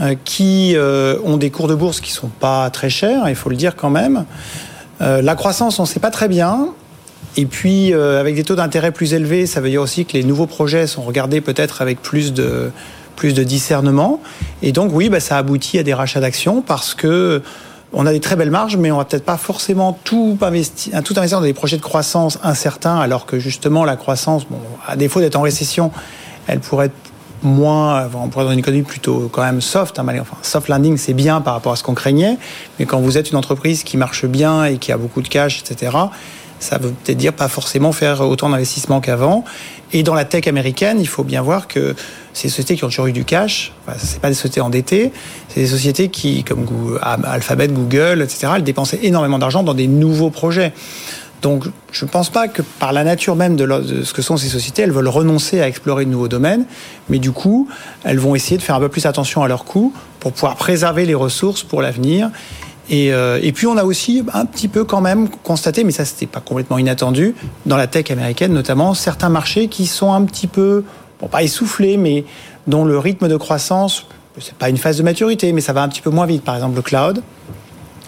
euh, 0.00 0.14
qui 0.24 0.76
ont 1.24 1.36
des 1.36 1.50
cours 1.50 1.68
de 1.68 1.74
bourse 1.74 2.00
qui 2.00 2.12
sont 2.12 2.28
pas 2.28 2.70
très 2.70 2.90
chers, 2.90 3.28
il 3.28 3.34
faut 3.34 3.50
le 3.50 3.56
dire 3.56 3.76
quand 3.76 3.90
même. 3.90 4.24
La 5.00 5.36
croissance, 5.36 5.78
on 5.78 5.82
ne 5.82 5.88
sait 5.88 6.00
pas 6.00 6.10
très 6.10 6.26
bien. 6.26 6.70
Et 7.38 7.46
puis, 7.46 7.94
euh, 7.94 8.18
avec 8.18 8.34
des 8.34 8.42
taux 8.42 8.56
d'intérêt 8.56 8.90
plus 8.90 9.14
élevés, 9.14 9.46
ça 9.46 9.60
veut 9.60 9.70
dire 9.70 9.82
aussi 9.82 10.04
que 10.04 10.14
les 10.14 10.24
nouveaux 10.24 10.46
projets 10.46 10.88
sont 10.88 11.02
regardés 11.02 11.40
peut-être 11.40 11.82
avec 11.82 12.02
plus 12.02 12.32
de, 12.32 12.72
plus 13.14 13.32
de 13.32 13.44
discernement. 13.44 14.20
Et 14.60 14.72
donc, 14.72 14.90
oui, 14.92 15.08
bah, 15.08 15.20
ça 15.20 15.38
aboutit 15.38 15.78
à 15.78 15.84
des 15.84 15.94
rachats 15.94 16.18
d'actions 16.18 16.62
parce 16.62 16.94
que 16.94 17.42
on 17.92 18.06
a 18.06 18.12
des 18.12 18.20
très 18.20 18.36
belles 18.36 18.50
marges, 18.50 18.76
mais 18.76 18.90
on 18.90 18.98
va 18.98 19.04
peut-être 19.04 19.24
pas 19.24 19.36
forcément 19.36 19.98
tout 20.04 20.38
investir, 20.42 21.02
tout 21.02 21.14
investir 21.16 21.38
dans 21.38 21.46
des 21.46 21.54
projets 21.54 21.76
de 21.76 21.82
croissance 21.82 22.38
incertains, 22.42 22.98
alors 22.98 23.26
que 23.26 23.38
justement 23.38 23.84
la 23.84 23.96
croissance, 23.96 24.46
bon, 24.48 24.58
à 24.86 24.96
défaut 24.96 25.20
d'être 25.20 25.36
en 25.36 25.42
récession, 25.42 25.90
elle 26.46 26.60
pourrait 26.60 26.86
être 26.86 26.94
moins, 27.42 28.08
on 28.14 28.28
pourrait 28.28 28.44
être 28.44 28.48
dans 28.48 28.52
une 28.52 28.58
économie 28.58 28.82
plutôt 28.82 29.28
quand 29.32 29.42
même 29.42 29.60
soft. 29.60 29.98
Hein, 29.98 30.06
enfin, 30.20 30.36
soft 30.42 30.68
landing, 30.68 30.96
c'est 30.96 31.14
bien 31.14 31.40
par 31.40 31.54
rapport 31.54 31.72
à 31.72 31.76
ce 31.76 31.82
qu'on 31.82 31.94
craignait, 31.94 32.36
mais 32.78 32.84
quand 32.84 33.00
vous 33.00 33.16
êtes 33.16 33.30
une 33.30 33.38
entreprise 33.38 33.84
qui 33.84 33.96
marche 33.96 34.26
bien 34.26 34.64
et 34.64 34.78
qui 34.78 34.92
a 34.92 34.96
beaucoup 34.98 35.22
de 35.22 35.28
cash, 35.28 35.62
etc., 35.62 35.96
ça 36.60 36.78
veut 36.78 36.90
peut-être 36.90 37.18
dire 37.18 37.32
pas 37.32 37.48
forcément 37.48 37.92
faire 37.92 38.20
autant 38.20 38.48
d'investissements 38.48 39.00
qu'avant. 39.00 39.44
Et 39.92 40.02
dans 40.02 40.14
la 40.14 40.24
tech 40.24 40.46
américaine, 40.46 40.98
il 41.00 41.08
faut 41.08 41.24
bien 41.24 41.42
voir 41.42 41.68
que 41.68 41.94
ces 42.32 42.48
sociétés 42.48 42.76
qui 42.76 42.84
ont 42.84 42.88
toujours 42.88 43.06
eu 43.06 43.12
du 43.12 43.24
cash, 43.24 43.72
enfin, 43.86 43.96
c'est 43.98 44.20
pas 44.20 44.28
des 44.28 44.34
sociétés 44.34 44.60
endettées, 44.60 45.12
c'est 45.48 45.60
des 45.60 45.66
sociétés 45.66 46.08
qui, 46.08 46.44
comme 46.44 46.66
Alphabet, 47.02 47.68
Google, 47.68 48.22
etc., 48.22 48.52
elles 48.56 48.64
dépensaient 48.64 49.00
énormément 49.02 49.38
d'argent 49.38 49.62
dans 49.62 49.74
des 49.74 49.86
nouveaux 49.86 50.30
projets. 50.30 50.72
Donc, 51.42 51.64
je 51.92 52.04
ne 52.04 52.10
pense 52.10 52.30
pas 52.30 52.48
que 52.48 52.62
par 52.62 52.92
la 52.92 53.04
nature 53.04 53.36
même 53.36 53.54
de, 53.54 53.64
de, 53.64 54.02
ce 54.02 54.12
que 54.12 54.22
sont 54.22 54.36
ces 54.36 54.48
sociétés, 54.48 54.82
elles 54.82 54.92
veulent 54.92 55.08
renoncer 55.08 55.60
à 55.60 55.68
explorer 55.68 56.04
de 56.04 56.10
nouveaux 56.10 56.28
domaines, 56.28 56.64
mais 57.08 57.18
du 57.18 57.30
coup, 57.30 57.68
elles 58.04 58.18
vont 58.18 58.34
essayer 58.34 58.56
de 58.56 58.62
faire 58.62 58.74
un 58.74 58.80
peu 58.80 58.88
plus 58.88 59.06
attention 59.06 59.42
à 59.42 59.48
leurs 59.48 59.64
coûts 59.64 59.92
pour 60.18 60.32
pouvoir 60.32 60.56
préserver 60.56 61.06
les 61.06 61.14
ressources 61.14 61.62
pour 61.62 61.80
l'avenir. 61.80 62.30
Et, 62.90 63.12
euh, 63.12 63.38
et, 63.42 63.52
puis 63.52 63.66
on 63.66 63.76
a 63.76 63.84
aussi 63.84 64.24
un 64.32 64.46
petit 64.46 64.68
peu 64.68 64.84
quand 64.84 65.00
même 65.00 65.28
constaté, 65.28 65.84
mais 65.84 65.92
ça 65.92 66.04
c'était 66.04 66.26
pas 66.26 66.40
complètement 66.40 66.78
inattendu, 66.78 67.34
dans 67.66 67.76
la 67.76 67.86
tech 67.86 68.10
américaine 68.10 68.52
notamment, 68.52 68.94
certains 68.94 69.28
marchés 69.28 69.68
qui 69.68 69.86
sont 69.86 70.12
un 70.12 70.24
petit 70.24 70.46
peu, 70.46 70.84
bon 71.20 71.28
pas 71.28 71.42
essoufflés, 71.42 71.98
mais 71.98 72.24
dont 72.66 72.84
le 72.84 72.98
rythme 72.98 73.28
de 73.28 73.36
croissance, 73.36 74.06
c'est 74.40 74.54
pas 74.54 74.70
une 74.70 74.78
phase 74.78 74.96
de 74.96 75.02
maturité, 75.02 75.52
mais 75.52 75.60
ça 75.60 75.72
va 75.72 75.82
un 75.82 75.88
petit 75.88 76.00
peu 76.00 76.10
moins 76.10 76.26
vite. 76.26 76.44
Par 76.44 76.54
exemple 76.54 76.76
le 76.76 76.82
cloud, 76.82 77.22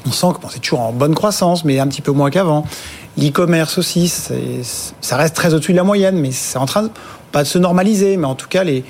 on 0.06 0.12
sent 0.12 0.28
que 0.40 0.46
c'est 0.50 0.60
toujours 0.60 0.80
en 0.80 0.92
bonne 0.92 1.14
croissance, 1.14 1.64
mais 1.64 1.78
un 1.78 1.86
petit 1.86 2.02
peu 2.02 2.12
moins 2.12 2.30
qu'avant. 2.30 2.64
L'e-commerce 3.18 3.76
aussi, 3.76 4.08
ça 4.08 5.16
reste 5.16 5.34
très 5.34 5.52
au-dessus 5.52 5.72
de 5.72 5.76
la 5.76 5.84
moyenne, 5.84 6.18
mais 6.18 6.30
c'est 6.30 6.58
en 6.58 6.64
train 6.64 6.84
de, 6.84 6.90
pas 7.32 7.42
de 7.42 7.48
se 7.48 7.58
normaliser, 7.58 8.16
mais 8.16 8.26
en 8.26 8.34
tout 8.34 8.48
cas 8.48 8.64
les 8.64 8.84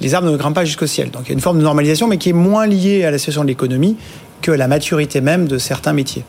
les 0.00 0.14
arbres 0.14 0.30
ne 0.30 0.36
grimpent 0.36 0.54
pas 0.54 0.64
jusqu'au 0.64 0.86
ciel. 0.86 1.10
Donc 1.10 1.22
il 1.26 1.28
y 1.28 1.32
a 1.32 1.34
une 1.34 1.40
forme 1.40 1.58
de 1.58 1.62
normalisation, 1.62 2.08
mais 2.08 2.18
qui 2.18 2.30
est 2.30 2.34
moins 2.34 2.66
liée 2.66 3.04
à 3.04 3.10
la 3.10 3.18
situation 3.18 3.42
de 3.42 3.48
l'économie 3.48 3.96
que 4.44 4.50
la 4.50 4.68
maturité 4.68 5.22
même 5.22 5.48
de 5.48 5.56
certains 5.56 5.94
métiers. 5.94 6.22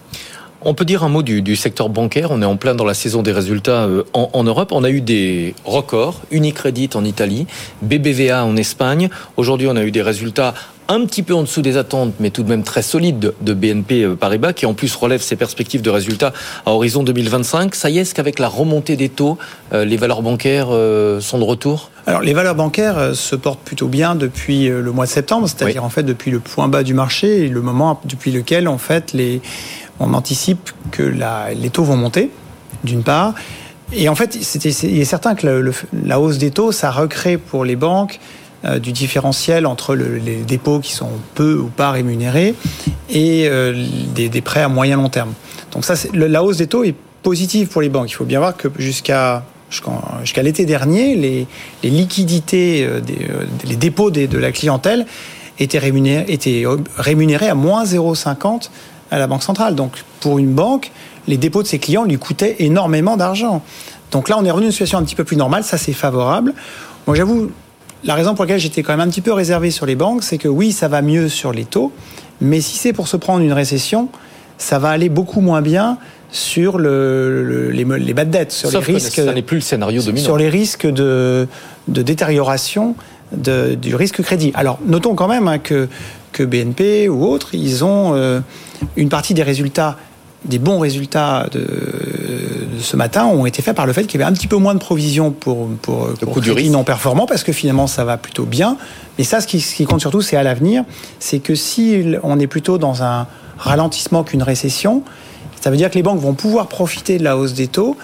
On 0.62 0.74
peut 0.74 0.86
dire 0.86 1.04
un 1.04 1.10
mot 1.10 1.22
du, 1.22 1.56
secteur 1.58 1.90
bancaire. 1.90 2.32
On 2.32 2.42
est 2.42 2.46
en 2.46 2.56
plein 2.56 2.74
dans 2.74 2.86
la 2.86 2.94
saison 2.94 3.22
des 3.22 3.34
résultats 3.34 3.84
euh, 3.84 4.04
en, 4.14 4.44
Europe. 4.46 4.72
On 4.72 4.86
a 4.86 4.90
eu 4.90 5.02
des 5.02 5.54
records. 5.66 6.22
Unicredit 6.32 6.90
en 6.96 7.04
Italie, 7.04 7.46
BBVA 7.82 8.46
en 8.46 8.56
Espagne. 8.56 9.10
Aujourd'hui, 9.36 9.68
on 9.70 9.76
a 9.76 9.84
eu 9.84 9.92
des 9.92 10.02
résultats 10.02 10.54
un 10.88 11.06
petit 11.06 11.24
peu 11.24 11.34
en 11.34 11.42
dessous 11.42 11.62
des 11.62 11.78
attentes, 11.78 12.14
mais 12.20 12.30
tout 12.30 12.44
de 12.44 12.50
même 12.50 12.64
très 12.64 12.82
solides 12.82 13.34
de 13.42 13.54
BNP 13.54 14.16
Paribas, 14.20 14.54
qui 14.54 14.66
en 14.66 14.74
plus 14.74 14.96
relève 14.96 15.22
ses 15.22 15.36
perspectives 15.36 15.82
de 15.82 15.90
résultats 15.90 16.34
à 16.66 16.72
horizon 16.72 17.04
2025. 17.04 17.74
Ça 17.76 17.90
y 17.90 17.98
est, 17.98 18.02
est-ce 18.02 18.14
qu'avec 18.14 18.40
la 18.40 18.48
remontée 18.48 18.96
des 18.96 19.10
taux, 19.10 19.38
euh, 19.74 19.86
les 19.86 19.98
valeurs 19.98 20.22
bancaires 20.22 20.68
euh, 20.70 21.20
sont 21.20 21.40
de 21.40 21.44
retour? 21.44 21.90
Alors, 22.06 22.22
les 22.22 22.34
valeurs 22.34 22.56
bancaires 22.56 22.98
euh, 22.98 23.14
se 23.14 23.36
portent 23.36 23.62
plutôt 23.62 23.88
bien 23.88 24.16
depuis 24.16 24.68
le 24.68 24.92
mois 24.92 25.06
de 25.06 25.12
septembre, 25.12 25.48
c'est-à-dire 25.48 25.82
oui. 25.82 25.88
en 25.88 25.90
fait 25.90 26.04
depuis 26.04 26.30
le 26.30 26.40
point 26.40 26.68
bas 26.68 26.84
du 26.84 26.94
marché 26.94 27.46
et 27.46 27.48
le 27.48 27.62
moment 27.62 28.00
depuis 28.06 28.32
lequel 28.32 28.68
en 28.68 28.78
fait 28.78 29.14
les 29.14 29.42
on 30.00 30.14
anticipe 30.14 30.72
que 30.92 31.04
la, 31.04 31.54
les 31.54 31.70
taux 31.70 31.84
vont 31.84 31.96
monter, 31.96 32.30
d'une 32.84 33.04
part. 33.04 33.34
Et 33.94 34.10
en 34.10 34.16
fait, 34.16 34.36
il 34.36 35.00
est 35.00 35.06
certain 35.06 35.36
que 35.36 35.48
le, 35.48 35.62
le, 35.62 35.74
la 36.06 36.20
hausse 36.20 36.38
des 36.38 36.52
taux, 36.52 36.72
ça 36.72 36.92
recrée 36.92 37.38
pour 37.38 37.64
les 37.64 37.76
banques 37.76 38.20
euh, 38.20 38.45
du 38.80 38.92
différentiel 38.92 39.66
entre 39.66 39.96
le, 39.96 40.18
les 40.18 40.38
dépôts 40.38 40.80
qui 40.80 40.94
sont 40.94 41.10
peu 41.36 41.58
ou 41.58 41.68
pas 41.68 41.92
rémunérés 41.92 42.56
et 43.10 43.48
euh, 43.48 43.86
des, 44.14 44.42
prêts 44.42 44.62
à 44.62 44.70
moyen 44.70 44.98
long 44.98 45.10
terme. 45.10 45.34
Donc 45.72 45.86
ça, 45.86 45.94
la 46.14 46.44
hausse 46.44 46.58
des 46.58 46.68
taux 46.68 46.84
est 46.84 46.96
positive 47.24 47.68
pour 47.68 47.82
les 47.82 47.90
banques. 47.90 48.10
Il 48.10 48.16
faut 48.16 48.26
bien 48.26 48.40
voir 48.40 48.56
que 48.56 48.68
jusqu'à 48.78 49.44
jusqu'à 50.22 50.42
l'été 50.42 50.66
dernier, 50.66 51.16
les, 51.16 51.48
liquidités, 51.84 52.86
euh, 52.86 53.02
des, 53.02 53.28
les 53.66 53.76
dépôts 53.76 54.12
de 54.12 54.38
la 54.38 54.52
clientèle 54.52 55.06
étaient 55.60 55.80
rémunérés, 55.80 56.26
étaient 56.28 56.64
rémunérés 56.98 57.50
à 57.50 57.56
moins 57.56 57.84
0,50 57.84 58.70
à 59.12 59.18
la 59.18 59.28
Banque 59.28 59.44
centrale. 59.44 59.76
Donc 59.76 60.04
pour 60.20 60.40
une 60.40 60.54
banque, 60.54 60.92
les 61.28 61.38
dépôts 61.38 61.64
de 61.64 61.68
ses 61.68 61.80
clients 61.80 62.04
lui 62.04 62.18
coûtaient 62.18 62.58
énormément 62.60 63.18
d'argent. 63.18 63.64
Donc 64.12 64.30
là, 64.30 64.38
on 64.40 64.46
est 64.46 64.52
revenu 64.52 64.68
à 64.68 64.70
une 64.70 64.72
situation 64.72 64.98
un 64.98 65.04
petit 65.04 65.16
peu 65.16 65.24
plus 65.24 65.38
normale, 65.38 65.64
ça 65.64 65.78
c'est 65.78 65.94
favorable. 65.94 66.54
Moi 67.08 67.16
j'avoue, 67.16 67.52
la 68.06 68.16
raison 68.16 68.36
pour 68.36 68.46
laquelle 68.46 68.60
j'étais 68.60 68.84
quand 68.84 68.94
même 68.94 69.08
un 69.08 69.10
petit 69.10 69.22
peu 69.22 69.34
réservé 69.34 69.72
sur 69.72 69.86
les 69.86 69.96
banques, 69.96 70.24
c'est 70.24 70.38
que 70.38 70.48
oui, 70.48 70.72
ça 70.72 70.88
va 70.88 71.02
mieux 71.02 71.28
sur 71.28 71.52
les 71.52 71.66
taux, 71.66 71.92
mais 72.40 72.62
si 72.62 72.78
c'est 72.78 72.94
pour 72.94 73.08
se 73.08 73.18
prendre 73.18 73.42
une 73.44 73.54
récession, 73.54 74.10
ça 74.58 74.80
va 74.80 74.90
aller 74.90 75.10
beaucoup 75.10 75.42
moins 75.42 75.62
bien 75.62 75.98
sur 76.32 76.78
le, 76.78 77.44
le, 77.44 77.72
les, 77.72 77.84
les 77.84 78.14
bad 78.14 78.30
dettes, 78.30 78.52
sur 78.52 78.70
Sauf 78.70 78.88
les 78.88 78.96
risques. 78.96 79.16
Ça 79.16 79.34
n'est 79.34 79.42
plus 79.42 79.58
le 79.58 79.62
scénario 79.62 80.02
dominant. 80.02 80.24
Sur 80.24 80.38
les 80.38 80.50
risques 80.50 80.88
de, 80.88 81.48
de 81.88 82.02
détérioration 82.02 82.96
de, 83.32 83.76
du 83.76 83.96
risque 83.96 84.22
crédit. 84.22 84.52
Alors, 84.54 84.80
notons 84.86 85.16
quand 85.16 85.28
même 85.28 85.48
hein, 85.48 85.60
que, 85.60 85.88
que 86.32 86.44
BNP 86.44 87.10
ou 87.10 87.26
autres, 87.26 87.56
ils 87.56 87.84
ont 87.84 88.14
euh, 88.14 88.40
une 88.96 89.10
partie 89.10 89.34
des 89.34 89.44
résultats 89.44 89.98
des 90.46 90.60
bons 90.60 90.80
résultats 90.80 91.48
de, 91.52 91.60
de, 91.60 92.80
ce 92.80 92.96
matin 92.96 93.26
ont 93.26 93.46
été 93.46 93.62
faits 93.62 93.76
par 93.76 93.86
le 93.86 93.94
fait 93.94 94.04
qu'il 94.04 94.20
y 94.20 94.24
avait 94.24 94.32
un 94.32 94.34
petit 94.34 94.48
peu 94.48 94.58
moins 94.58 94.74
de 94.74 94.80
provisions 94.80 95.32
pour, 95.32 95.68
pour, 95.82 96.10
pour 96.14 96.42
crédits 96.42 96.70
non 96.70 96.84
performants, 96.84 97.26
parce 97.26 97.44
que 97.44 97.52
finalement 97.52 97.88
ça 97.88 98.06
va 98.06 98.18
plutôt 98.18 98.46
bien. 98.46 98.78
Mais 99.18 99.24
ça, 99.24 99.42
ce 99.42 99.48
qui, 99.48 99.62
ce 99.62 99.76
qui 99.76 99.86
compte 99.86 100.02
surtout, 100.02 100.22
c'est 100.22 100.38
à 100.38 100.44
l'avenir, 100.44 100.84
c'est 101.20 101.40
que 101.40 101.56
si 101.56 102.16
on 102.24 102.40
est 102.40 102.48
plutôt 102.48 102.78
dans 102.78 103.04
un 103.04 103.28
ralentissement 103.58 104.24
qu'une 104.24 104.44
récession, 104.44 105.04
ça 105.60 105.72
veut 105.72 105.78
dire 105.78 105.90
que 105.90 105.96
les 105.96 106.04
banques 106.04 106.20
vont 106.20 106.34
pouvoir 106.34 106.68
profiter 106.68 107.18
de 107.18 107.24
la 107.24 107.38
hausse 107.38 107.54
des 107.54 107.68
taux 107.68 107.98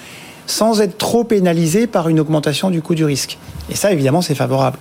sans 0.48 0.82
être 0.82 0.98
trop 0.98 1.24
pénalisées 1.24 1.88
par 1.88 2.10
une 2.10 2.20
augmentation 2.20 2.70
du 2.72 2.82
coût 2.82 2.96
du 2.96 3.06
risque. 3.06 3.38
Et 3.70 3.76
ça, 3.76 3.92
évidemment, 3.92 4.22
c'est 4.22 4.36
favorable. 4.36 4.78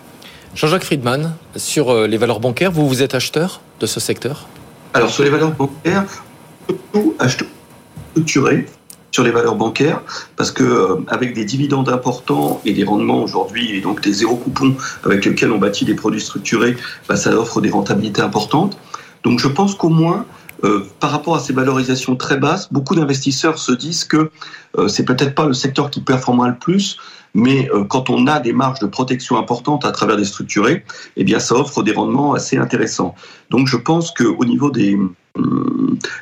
Jean-Jacques 0.55 0.85
Friedman, 0.85 1.35
sur 1.55 1.91
euh, 1.91 2.07
les 2.07 2.17
valeurs 2.17 2.41
bancaires, 2.41 2.73
vous, 2.73 2.89
vous 2.89 3.03
êtes 3.03 3.15
acheteur 3.15 3.61
de 3.79 3.87
ce 3.87 4.01
secteur? 4.01 4.49
Alors, 4.95 5.11
sur 5.11 5.23
les 5.23 5.31
valeurs 5.31 5.53
bancaires, 5.53 6.25
surtout 6.93 7.15
structuré 8.13 8.67
sur 9.13 9.25
les 9.25 9.31
valeurs 9.31 9.57
bancaires 9.57 10.03
parce 10.37 10.53
que 10.53 10.63
euh, 10.63 10.97
avec 11.09 11.35
des 11.35 11.45
dividendes 11.45 11.89
importants 11.89 12.61
et 12.65 12.73
des 12.73 12.85
rendements 12.85 13.23
aujourd'hui 13.23 13.73
et 13.73 13.81
donc 13.81 14.01
des 14.03 14.13
zéro 14.13 14.37
coupons 14.37 14.77
avec 15.05 15.25
lesquels 15.25 15.51
on 15.51 15.59
bâtit 15.59 15.85
des 15.85 15.95
produits 15.95 16.21
structurés, 16.21 16.77
bah, 17.09 17.17
ça 17.17 17.31
offre 17.37 17.61
des 17.61 17.71
rentabilités 17.71 18.23
importantes. 18.23 18.79
Donc 19.25 19.41
je 19.41 19.49
pense 19.49 19.75
qu'au 19.75 19.89
moins 19.89 20.27
euh, 20.65 20.85
par 20.99 21.11
rapport 21.11 21.37
à 21.37 21.41
ces 21.41 21.53
valorisations 21.53 22.17
très 22.17 22.37
basses, 22.37 22.73
beaucoup 22.73 22.95
d'investisseurs 22.95 23.59
se 23.59 23.73
disent 23.73 24.05
que 24.05 24.31
euh, 24.79 24.89
c'est 24.89 25.05
peut-être 25.05 25.35
pas 25.35 25.47
le 25.47 25.55
secteur 25.55 25.91
qui 25.91 26.01
performera 26.01 26.49
le 26.49 26.57
plus, 26.57 26.99
mais 27.35 27.71
euh, 27.73 27.85
quand 27.85 28.11
on 28.11 28.27
a 28.27 28.41
des 28.41 28.53
marges 28.53 28.81
de 28.81 28.87
protection 28.87 29.39
importantes 29.39 29.85
à 29.85 29.93
travers 29.93 30.17
des 30.17 30.25
structurés, 30.25 30.85
eh 31.17 31.25
bien 31.25 31.39
ça 31.39 31.55
offre 31.55 31.83
des 31.83 31.93
rendements 31.93 32.35
assez 32.35 32.59
intéressants. 32.59 33.15
Donc 33.51 33.69
je 33.69 33.77
pense 33.77 34.11
qu'au 34.13 34.45
niveau 34.45 34.71
des, 34.71 34.99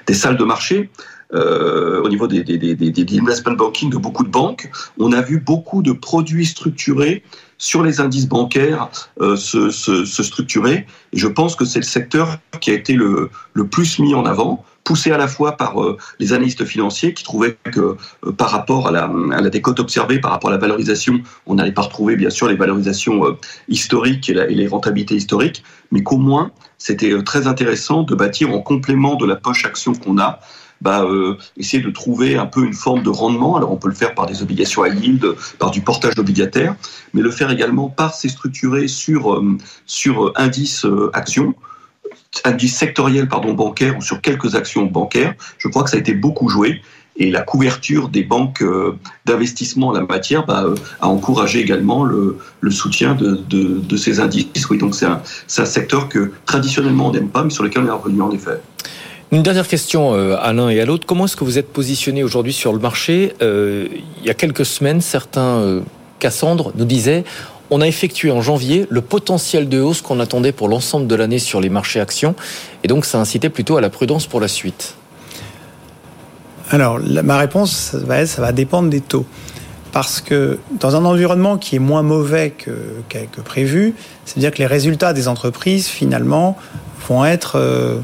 des 0.07 0.15
salles 0.15 0.37
de 0.37 0.45
marché, 0.45 0.91
euh, 1.35 2.01
au 2.03 2.09
niveau 2.09 2.27
des, 2.27 2.43
des, 2.43 3.19
investment 3.19 3.53
banking 3.53 3.91
de 3.91 3.99
beaucoup 3.99 4.25
de 4.25 4.31
banques, 4.31 4.71
on 4.99 5.13
a 5.13 5.21
vu 5.21 5.41
beaucoup 5.41 5.83
de 5.83 5.93
produits 5.93 6.47
structurés 6.47 7.23
sur 7.59 7.83
les 7.83 8.01
indices 8.01 8.29
bancaires 8.29 8.89
euh, 9.21 9.37
se, 9.37 9.71
structurer. 10.23 10.87
Et 11.13 11.19
je 11.19 11.27
pense 11.27 11.57
que 11.57 11.65
c'est 11.65 11.81
le 11.81 11.85
secteur 11.85 12.39
qui 12.61 12.71
a 12.71 12.75
été 12.75 12.95
le, 12.95 13.31
plus 13.71 13.99
mis 13.99 14.15
en 14.15 14.25
avant, 14.25 14.65
poussé 14.85 15.11
à 15.11 15.19
la 15.19 15.29
fois 15.29 15.57
par 15.57 15.83
euh, 15.83 15.99
les 16.21 16.33
analystes 16.33 16.65
financiers 16.65 17.13
qui 17.13 17.25
trouvaient 17.25 17.59
que 17.65 17.97
euh, 18.25 18.33
par 18.33 18.51
rapport 18.51 18.89
à 18.89 18.93
la, 18.93 19.51
décote 19.51 19.81
observée, 19.81 20.21
par 20.21 20.31
rapport 20.31 20.51
à 20.51 20.53
la 20.53 20.59
valorisation, 20.59 21.21
on 21.47 21.57
n'allait 21.57 21.73
pas 21.73 21.83
retrouver 21.83 22.17
bien 22.17 22.31
sûr 22.31 22.49
les 22.49 22.57
valorisations 22.57 23.37
historiques 23.69 24.31
et, 24.31 24.35
et, 24.35 24.55
les 24.55 24.69
rentabilités 24.69 25.17
historiques, 25.17 25.65
mais 25.91 26.03
qu'au 26.03 26.19
moins 26.19 26.53
c'était 26.81 27.23
très 27.25 27.49
intéressant 27.49 28.05
de 28.05 28.15
bâtir 28.15 28.53
en 28.53 28.61
complément 28.61 29.17
de 29.17 29.27
la 29.27 29.35
poche 29.35 29.65
action 29.65 29.95
qu'on 29.95 30.19
a 30.19 30.39
bah, 30.81 31.03
euh, 31.03 31.37
essayer 31.57 31.83
de 31.83 31.91
trouver 31.91 32.37
un 32.37 32.47
peu 32.47 32.65
une 32.65 32.75
forme 32.75 33.03
de 33.03 33.11
rendement. 33.11 33.57
Alors 33.57 33.73
on 33.73 33.77
peut 33.77 33.89
le 33.89 33.95
faire 33.95 34.15
par 34.15 34.27
des 34.27 34.43
obligations 34.43 34.83
à 34.83 34.89
yield, 34.89 35.35
par 35.59 35.71
du 35.71 35.81
portage 35.81 36.19
obligataire, 36.19 36.77
mais 37.15 37.23
le 37.23 37.31
faire 37.31 37.51
également 37.51 37.89
par 37.89 38.15
ces 38.15 38.29
structurés 38.29 38.89
sur, 38.89 39.35
euh, 39.35 39.59
sur 39.87 40.33
indices 40.37 40.85
euh, 40.85 41.11
actions 41.13 41.55
indice 42.45 42.77
sectoriel 42.77 43.27
pardon, 43.27 43.55
bancaire 43.55 43.97
ou 43.97 44.03
sur 44.03 44.21
quelques 44.21 44.55
actions 44.55 44.85
bancaires. 44.85 45.35
Je 45.57 45.69
crois 45.69 45.83
que 45.83 45.91
ça 45.91 45.97
a 45.97 46.01
été 46.01 46.15
beaucoup 46.15 46.49
joué 46.49 46.83
et 47.17 47.31
la 47.31 47.41
couverture 47.41 48.11
des 48.11 48.23
banques 48.23 48.63
d'investissement 49.25 49.89
en 49.89 49.93
la 49.93 50.03
matière 50.03 50.47
bah, 50.47 50.67
a 51.01 51.09
encouragé 51.09 51.59
également 51.61 52.05
le, 52.05 52.39
soutien 52.71 53.15
de, 53.15 53.41
de, 53.49 53.81
de, 53.81 53.97
ces 53.97 54.21
indices. 54.21 54.69
Oui, 54.71 54.79
donc 54.79 54.95
c'est 54.95 55.07
un, 55.07 55.23
un 55.59 55.65
secteur 55.65 56.09
que 56.09 56.31
traditionnellement 56.45 57.09
on 57.09 57.13
n'aime 57.13 57.31
pas, 57.31 57.43
mais 57.43 57.51
sur 57.51 57.65
lequel 57.65 57.85
on 57.85 57.87
est 57.87 57.91
revenu 57.91 58.23
en 58.23 58.31
effet. 58.31 58.61
Une 59.31 59.43
dernière 59.43 59.69
question 59.69 60.15
euh, 60.15 60.37
à 60.41 60.55
l'un 60.55 60.71
et 60.71 60.81
à 60.81 60.87
l'autre. 60.87 61.07
Comment 61.07 61.27
est-ce 61.27 61.37
que 61.37 61.45
vous 61.45 61.59
êtes 61.59 61.71
positionné 61.71 62.25
aujourd'hui 62.25 62.55
sur 62.55 62.73
le 62.73 62.79
marché 62.79 63.35
euh, 63.43 63.87
Il 64.21 64.27
y 64.27 64.31
a 64.31 64.35
quelques 64.35 64.65
semaines, 64.65 65.03
certains 65.03 65.59
euh, 65.59 65.81
Cassandre 66.19 66.73
nous 66.77 66.87
disaient 66.87 67.25
on 67.71 67.83
a 67.83 67.87
effectué 67.87 68.31
en 68.31 68.41
janvier 68.41 68.87
le 68.89 69.03
potentiel 69.03 69.69
de 69.69 69.81
hausse 69.81 70.01
qu'on 70.01 70.21
attendait 70.21 70.53
pour 70.53 70.69
l'ensemble 70.69 71.07
de 71.07 71.15
l'année 71.15 71.39
sur 71.39 71.61
les 71.61 71.69
marchés 71.69 72.01
actions, 72.01 72.35
et 72.83 72.89
donc 72.89 73.05
ça 73.05 73.21
incitait 73.21 73.51
plutôt 73.51 73.77
à 73.77 73.83
la 73.83 73.91
prudence 73.91 74.27
pour 74.27 74.41
la 74.41 74.49
suite. 74.49 74.95
Alors, 76.71 76.99
ma 76.99 77.37
réponse, 77.37 77.95
ça 78.07 78.41
va, 78.41 78.53
dépendre 78.53 78.89
des 78.89 79.03
taux. 79.03 79.27
Parce 79.93 80.23
que 80.23 80.59
dans 80.81 80.97
un 80.97 81.05
environnement 81.05 81.59
qui 81.59 81.77
est 81.77 81.79
moins 81.79 82.03
mauvais 82.03 82.55
que, 82.57 82.71
que, 83.11 83.41
prévu, 83.43 83.95
c'est-à-dire 84.25 84.51
que 84.51 84.59
les 84.59 84.67
résultats 84.67 85.13
des 85.13 85.29
entreprises, 85.29 85.89
finalement, 85.89 86.57
vont 87.07 87.27
être 87.27 87.57
euh, 87.57 87.99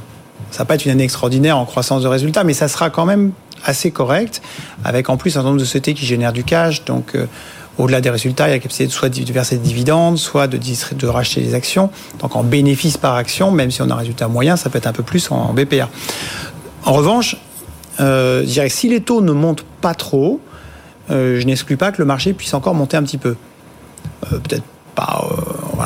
ça 0.55 0.59
va 0.59 0.67
pas 0.67 0.77
être 0.77 0.85
une 0.85 0.93
année 0.93 1.03
extraordinaire 1.03 1.59
en 1.59 1.64
croissance 1.64 2.05
de 2.05 2.07
résultats, 2.07 2.45
mais 2.45 2.55
ça 2.55 2.69
sera 2.69 2.88
quand 2.88 3.07
même 3.07 3.33
assez 3.64 3.90
correct, 3.90 4.40
avec 4.85 5.11
en 5.11 5.17
plus 5.17 5.37
un 5.37 5.43
nombre 5.43 5.59
de 5.59 5.64
sociétés 5.64 5.95
qui 5.95 6.07
génèrent 6.07 6.33
du 6.33 6.45
cash. 6.45 6.85
Donc, 6.85 7.17
euh, 7.17 7.27
au-delà 7.77 8.01
des 8.01 8.09
résultats, 8.09 8.45
il 8.47 8.51
y 8.51 8.53
a 8.53 8.55
la 8.55 8.61
capacité 8.61 8.87
de 8.87 8.93
soit 8.93 9.09
de 9.09 9.33
verser 9.33 9.57
des 9.57 9.67
dividendes, 9.67 10.17
soit 10.17 10.47
de, 10.47 11.07
racheter 11.09 11.40
des 11.40 11.55
actions. 11.55 11.90
Donc, 12.21 12.37
en 12.37 12.45
bénéfice 12.45 12.97
par 12.97 13.17
action, 13.17 13.51
même 13.51 13.73
si 13.73 13.83
on 13.83 13.90
a 13.90 13.95
un 13.95 13.97
résultat 13.97 14.29
moyen, 14.29 14.55
ça 14.55 14.71
peut 14.71 14.79
être 14.79 14.87
un 14.87 14.93
peu 14.93 15.03
plus 15.03 15.29
en, 15.33 15.38
en 15.38 15.55
BPA. 15.55 15.88
En 16.85 16.93
revanche, 16.93 17.37
euh, 17.99 18.43
je 18.43 18.47
dirais 18.47 18.69
que 18.69 18.75
si 18.75 18.88
les 18.88 19.01
taux 19.01 19.23
ne 19.23 19.33
montent 19.33 19.64
pas 19.81 19.95
trop, 19.95 20.40
euh, 21.11 21.40
je 21.40 21.47
n'exclus 21.47 21.77
pas 21.77 21.90
que 21.90 22.01
le 22.01 22.07
marché 22.07 22.33
puisse 22.33 22.55
encore 22.55 22.77
monter 22.77 22.97
un 22.97 23.03
petit 23.03 23.19
peu. 23.19 23.35
Peut-être 24.31 24.62
pas. 24.95 25.29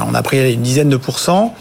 On 0.07 0.15
a 0.15 0.23
pris 0.23 0.53
une 0.53 0.61
dizaine 0.61 0.91
de 0.91 0.99
pourcents 0.99 1.55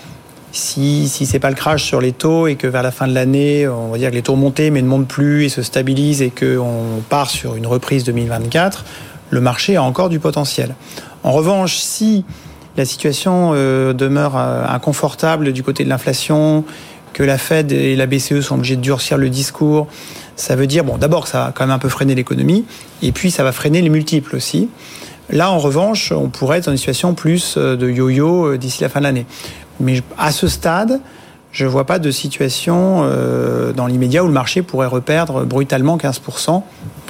si, 0.58 1.08
si 1.08 1.26
c'est 1.26 1.40
pas 1.40 1.50
le 1.50 1.56
crash 1.56 1.84
sur 1.84 2.02
les 2.02 2.12
taux 2.12 2.48
et 2.48 2.56
que 2.56 2.68
vers 2.68 2.84
la 2.84 2.92
fin 2.92 3.08
de 3.08 3.14
l'année, 3.14 3.68
on 3.68 3.90
va 3.90 3.98
dire 3.98 4.10
que 4.10 4.16
les 4.16 4.22
taux 4.22 4.36
montent 4.36 4.60
mais 4.60 4.82
ne 4.82 4.88
montent 4.88 5.08
plus 5.08 5.46
et 5.46 5.50
se 5.50 5.62
stabilisent 5.62 6.22
et 6.22 6.32
qu'on 6.32 7.02
part 7.10 7.30
sur 7.30 7.56
une 7.56 7.68
reprise 7.68 8.04
2024, 8.04 8.84
le 9.30 9.42
marché 9.42 9.76
a 9.76 9.84
encore 9.84 10.10
du 10.10 10.20
potentiel. 10.20 10.76
En 11.24 11.32
revanche, 11.32 11.78
si 11.78 12.26
la 12.76 12.86
situation 12.86 13.52
euh, 13.54 13.94
demeure 13.94 14.38
euh, 14.38 14.66
inconfortable 14.68 15.54
du 15.54 15.64
côté 15.64 15.84
de 15.84 15.90
l'inflation, 15.90 16.64
que 17.14 17.24
la 17.24 17.38
Fed 17.38 17.72
et 17.72 17.96
la 17.96 18.06
BCE 18.06 18.42
sont 18.42 18.56
obligés 18.56 18.76
de 18.76 18.82
durcir 18.82 19.18
le 19.18 19.30
discours, 19.30 19.88
ça 20.36 20.56
veut 20.56 20.68
dire, 20.68 20.84
bon, 20.84 20.98
d'abord, 20.98 21.28
ça 21.28 21.46
va 21.46 21.52
quand 21.54 21.66
même 21.66 21.76
un 21.76 21.80
peu 21.80 21.90
freiner 21.90 22.14
l'économie, 22.14 22.66
et 23.02 23.12
puis 23.12 23.32
ça 23.32 23.44
va 23.44 23.52
freiner 23.52 23.82
les 23.82 23.90
multiples 23.90 24.36
aussi. 24.36 24.70
Là, 25.30 25.52
en 25.52 25.58
revanche, 25.58 26.12
on 26.12 26.30
pourrait 26.30 26.60
être 26.60 26.66
dans 26.66 26.72
une 26.72 26.78
situation 26.78 27.14
plus 27.14 27.56
euh, 27.58 27.76
de 27.76 27.90
yo-yo 27.90 28.58
d'ici 28.58 28.82
la 28.82 28.90
fin 28.90 29.00
de 29.00 29.06
l'année. 29.06 29.26
Mais 29.80 30.02
à 30.18 30.32
ce 30.32 30.48
stade, 30.48 31.00
je 31.52 31.66
ne 31.66 31.70
vois 31.70 31.86
pas 31.86 32.00
de 32.00 32.12
situation 32.12 33.02
euh, 33.04 33.74
dans 33.74 33.88
l'immédiat 33.88 34.24
où 34.24 34.28
le 34.28 34.34
marché 34.34 34.62
pourrait 34.62 34.88
reperdre 34.88 35.46
brutalement 35.46 35.98
15%, 35.98 36.64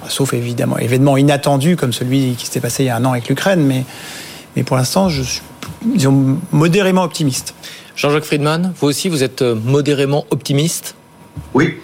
sauf 0.08 0.34
évidemment 0.34 0.78
événement 0.78 1.18
inattendu 1.18 1.76
comme 1.76 1.94
celui 1.94 2.36
qui 2.36 2.46
s'était 2.46 2.62
passé 2.62 2.84
il 2.84 2.88
y 2.88 2.90
a 2.90 2.96
un 2.96 3.06
an 3.06 3.12
avec 3.12 3.30
l'Ukraine, 3.30 3.62
mais, 3.62 3.86
mais 4.56 4.64
pour 4.64 4.78
l'instant, 4.78 5.10
je 5.10 5.24
suis 5.24 5.42
disons, 5.84 6.38
modérément 6.52 7.04
optimiste. 7.04 7.54
Jean-Jacques 7.96 8.26
Friedman, 8.26 8.74
vous 8.80 8.88
aussi, 8.88 9.10
vous 9.10 9.24
êtes 9.24 9.42
modérément 9.42 10.26
optimiste? 10.30 10.96
Oui, 11.54 11.76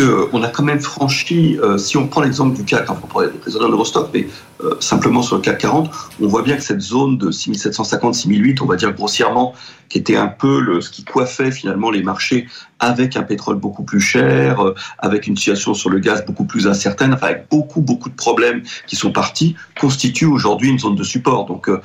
euh, 0.00 0.28
on 0.32 0.42
a 0.42 0.48
quand 0.48 0.62
même 0.62 0.80
franchi, 0.80 1.58
euh, 1.62 1.76
si 1.76 1.96
on 1.96 2.06
prend 2.06 2.20
l'exemple 2.20 2.56
du 2.56 2.64
CAC, 2.64 2.88
enfin, 2.88 3.06
pour 3.08 3.22
les 3.22 3.28
présidents 3.28 3.68
d'Eurostock, 3.68 4.10
mais 4.14 4.28
euh, 4.60 4.74
simplement 4.80 5.22
sur 5.22 5.36
le 5.36 5.42
CAC 5.42 5.58
40, 5.58 5.90
on 6.20 6.26
voit 6.26 6.42
bien 6.42 6.56
que 6.56 6.62
cette 6.62 6.80
zone 6.80 7.16
de 7.16 7.30
6750, 7.30 8.14
6008, 8.14 8.60
on 8.62 8.66
va 8.66 8.76
dire 8.76 8.92
grossièrement, 8.92 9.54
qui 9.88 9.98
était 9.98 10.16
un 10.16 10.26
peu 10.26 10.80
ce 10.80 10.90
qui 10.90 11.04
coiffait 11.04 11.50
finalement 11.50 11.90
les 11.90 12.02
marchés 12.02 12.46
avec 12.78 13.16
un 13.16 13.22
pétrole 13.22 13.56
beaucoup 13.56 13.84
plus 13.84 14.00
cher, 14.00 14.60
euh, 14.60 14.74
avec 14.98 15.26
une 15.26 15.36
situation 15.36 15.74
sur 15.74 15.90
le 15.90 15.98
gaz 16.00 16.24
beaucoup 16.26 16.44
plus 16.44 16.66
incertaine, 16.66 17.16
avec 17.20 17.46
beaucoup, 17.50 17.80
beaucoup 17.80 18.08
de 18.08 18.16
problèmes 18.16 18.62
qui 18.86 18.96
sont 18.96 19.12
partis, 19.12 19.54
constitue 19.80 20.26
aujourd'hui 20.26 20.70
une 20.70 20.78
zone 20.78 20.96
de 20.96 21.04
support. 21.04 21.46
Donc 21.46 21.68
euh, 21.68 21.80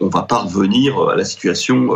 on 0.00 0.08
va 0.08 0.22
pas 0.22 0.38
revenir 0.38 0.98
à 1.08 1.16
la 1.16 1.24
situation 1.24 1.90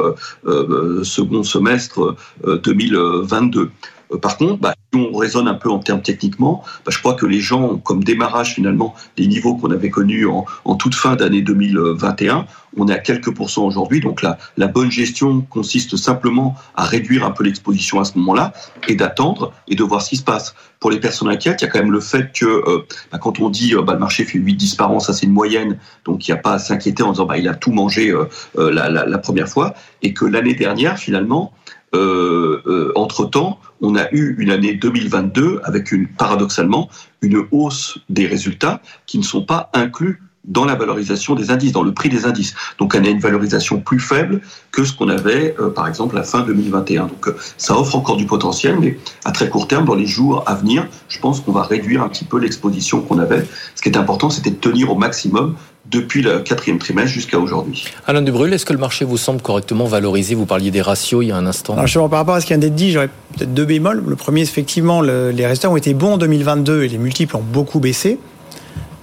second 1.02 1.42
semestre 1.42 2.16
2022. 2.44 3.70
Par 4.18 4.36
contre, 4.36 4.58
bah, 4.58 4.74
si 4.92 5.00
on 5.00 5.16
raisonne 5.16 5.46
un 5.46 5.54
peu 5.54 5.70
en 5.70 5.78
termes 5.78 6.02
techniquement, 6.02 6.62
bah, 6.84 6.90
je 6.90 6.98
crois 6.98 7.14
que 7.14 7.26
les 7.26 7.40
gens 7.40 7.62
ont 7.62 7.78
comme 7.78 8.02
démarrage 8.02 8.54
finalement 8.54 8.94
les 9.16 9.26
niveaux 9.26 9.54
qu'on 9.54 9.70
avait 9.70 9.90
connus 9.90 10.26
en, 10.26 10.74
toute 10.74 10.94
fin 10.94 11.16
d'année 11.16 11.42
2021. 11.42 12.46
On 12.76 12.88
est 12.88 12.92
à 12.92 12.98
quelques 12.98 13.34
pourcents 13.34 13.64
aujourd'hui, 13.64 14.00
donc 14.00 14.22
la, 14.22 14.38
la, 14.56 14.68
bonne 14.68 14.90
gestion 14.90 15.40
consiste 15.42 15.96
simplement 15.96 16.54
à 16.76 16.84
réduire 16.84 17.24
un 17.24 17.32
peu 17.32 17.44
l'exposition 17.44 18.00
à 18.00 18.04
ce 18.04 18.16
moment-là 18.18 18.52
et 18.88 18.94
d'attendre 18.94 19.52
et 19.66 19.74
de 19.74 19.82
voir 19.82 20.02
ce 20.02 20.10
qui 20.10 20.16
se 20.16 20.22
passe. 20.22 20.54
Pour 20.78 20.90
les 20.90 21.00
personnes 21.00 21.28
inquiètes, 21.28 21.60
il 21.60 21.64
y 21.64 21.68
a 21.68 21.70
quand 21.70 21.80
même 21.80 21.92
le 21.92 22.00
fait 22.00 22.32
que 22.32 22.46
euh, 22.46 22.86
bah, 23.12 23.18
quand 23.18 23.40
on 23.40 23.50
dit 23.50 23.74
euh, 23.74 23.82
bah, 23.82 23.94
le 23.94 23.98
marché 23.98 24.24
fait 24.24 24.38
8-10 24.38 24.76
par 24.76 24.90
an, 24.92 25.00
ça 25.00 25.12
c'est 25.12 25.26
une 25.26 25.32
moyenne, 25.32 25.78
donc 26.04 26.26
il 26.26 26.30
n'y 26.30 26.38
a 26.38 26.40
pas 26.40 26.54
à 26.54 26.58
s'inquiéter 26.58 27.02
en 27.02 27.12
disant 27.12 27.26
bah, 27.26 27.38
il 27.38 27.48
a 27.48 27.54
tout 27.54 27.72
mangé 27.72 28.10
euh, 28.10 28.26
la 28.72 29.18
première 29.18 29.48
fois, 29.48 29.74
et 30.02 30.14
que 30.14 30.24
l'année 30.24 30.54
dernière 30.54 30.96
finalement, 30.96 31.52
euh, 31.94 32.62
euh, 32.66 32.92
entre-temps, 32.94 33.58
on 33.80 33.96
a 33.96 34.10
eu 34.12 34.36
une 34.38 34.50
année 34.50 34.74
2022 34.74 35.60
avec 35.64 35.92
une, 35.92 36.06
paradoxalement 36.06 36.88
une 37.22 37.46
hausse 37.50 37.98
des 38.08 38.26
résultats 38.26 38.80
qui 39.06 39.18
ne 39.18 39.24
sont 39.24 39.44
pas 39.44 39.70
inclus 39.72 40.20
dans 40.44 40.64
la 40.64 40.74
valorisation 40.74 41.34
des 41.34 41.50
indices, 41.50 41.72
dans 41.72 41.82
le 41.82 41.92
prix 41.92 42.08
des 42.08 42.24
indices. 42.24 42.54
Donc 42.78 42.94
on 42.94 43.04
a 43.04 43.08
une 43.08 43.20
valorisation 43.20 43.80
plus 43.80 44.00
faible 44.00 44.40
que 44.72 44.84
ce 44.84 44.92
qu'on 44.92 45.08
avait, 45.08 45.54
euh, 45.60 45.70
par 45.70 45.86
exemple, 45.86 46.16
à 46.16 46.20
la 46.20 46.24
fin 46.24 46.42
2021. 46.42 47.06
Donc 47.06 47.28
euh, 47.28 47.36
ça 47.56 47.78
offre 47.78 47.96
encore 47.96 48.16
du 48.16 48.26
potentiel, 48.26 48.78
mais 48.80 48.98
à 49.24 49.32
très 49.32 49.48
court 49.48 49.68
terme, 49.68 49.84
dans 49.84 49.94
les 49.94 50.06
jours 50.06 50.42
à 50.46 50.54
venir, 50.54 50.86
je 51.08 51.18
pense 51.18 51.40
qu'on 51.40 51.52
va 51.52 51.62
réduire 51.62 52.02
un 52.02 52.08
petit 52.08 52.24
peu 52.24 52.38
l'exposition 52.38 53.02
qu'on 53.02 53.18
avait. 53.18 53.46
Ce 53.74 53.82
qui 53.82 53.88
est 53.90 53.96
important, 53.96 54.30
c'était 54.30 54.50
de 54.50 54.56
tenir 54.56 54.90
au 54.90 54.96
maximum 54.96 55.56
depuis 55.90 56.22
le 56.22 56.40
quatrième 56.40 56.78
trimestre 56.78 57.10
jusqu'à 57.10 57.38
aujourd'hui. 57.38 57.84
Alain 58.06 58.22
Dubrul, 58.22 58.52
est-ce 58.52 58.64
que 58.64 58.72
le 58.72 58.78
marché 58.78 59.04
vous 59.04 59.16
semble 59.16 59.42
correctement 59.42 59.86
valorisé? 59.86 60.34
Vous 60.34 60.46
parliez 60.46 60.70
des 60.70 60.82
ratios 60.82 61.24
il 61.24 61.28
y 61.28 61.32
a 61.32 61.36
un 61.36 61.46
instant. 61.46 61.72
Alors, 61.74 61.86
justement, 61.86 62.08
par 62.08 62.20
rapport 62.20 62.34
à 62.36 62.40
ce 62.40 62.46
qui 62.46 62.52
vient 62.52 62.58
d'être 62.58 62.74
dit, 62.74 62.92
j'aurais 62.92 63.08
peut-être 63.36 63.52
deux 63.52 63.64
bémols. 63.64 64.02
Le 64.06 64.16
premier, 64.16 64.42
effectivement, 64.42 65.00
le, 65.00 65.30
les 65.30 65.46
résultats 65.46 65.70
ont 65.70 65.76
été 65.76 65.94
bons 65.94 66.14
en 66.14 66.18
2022 66.18 66.84
et 66.84 66.88
les 66.88 66.98
multiples 66.98 67.36
ont 67.36 67.42
beaucoup 67.42 67.80
baissé. 67.80 68.18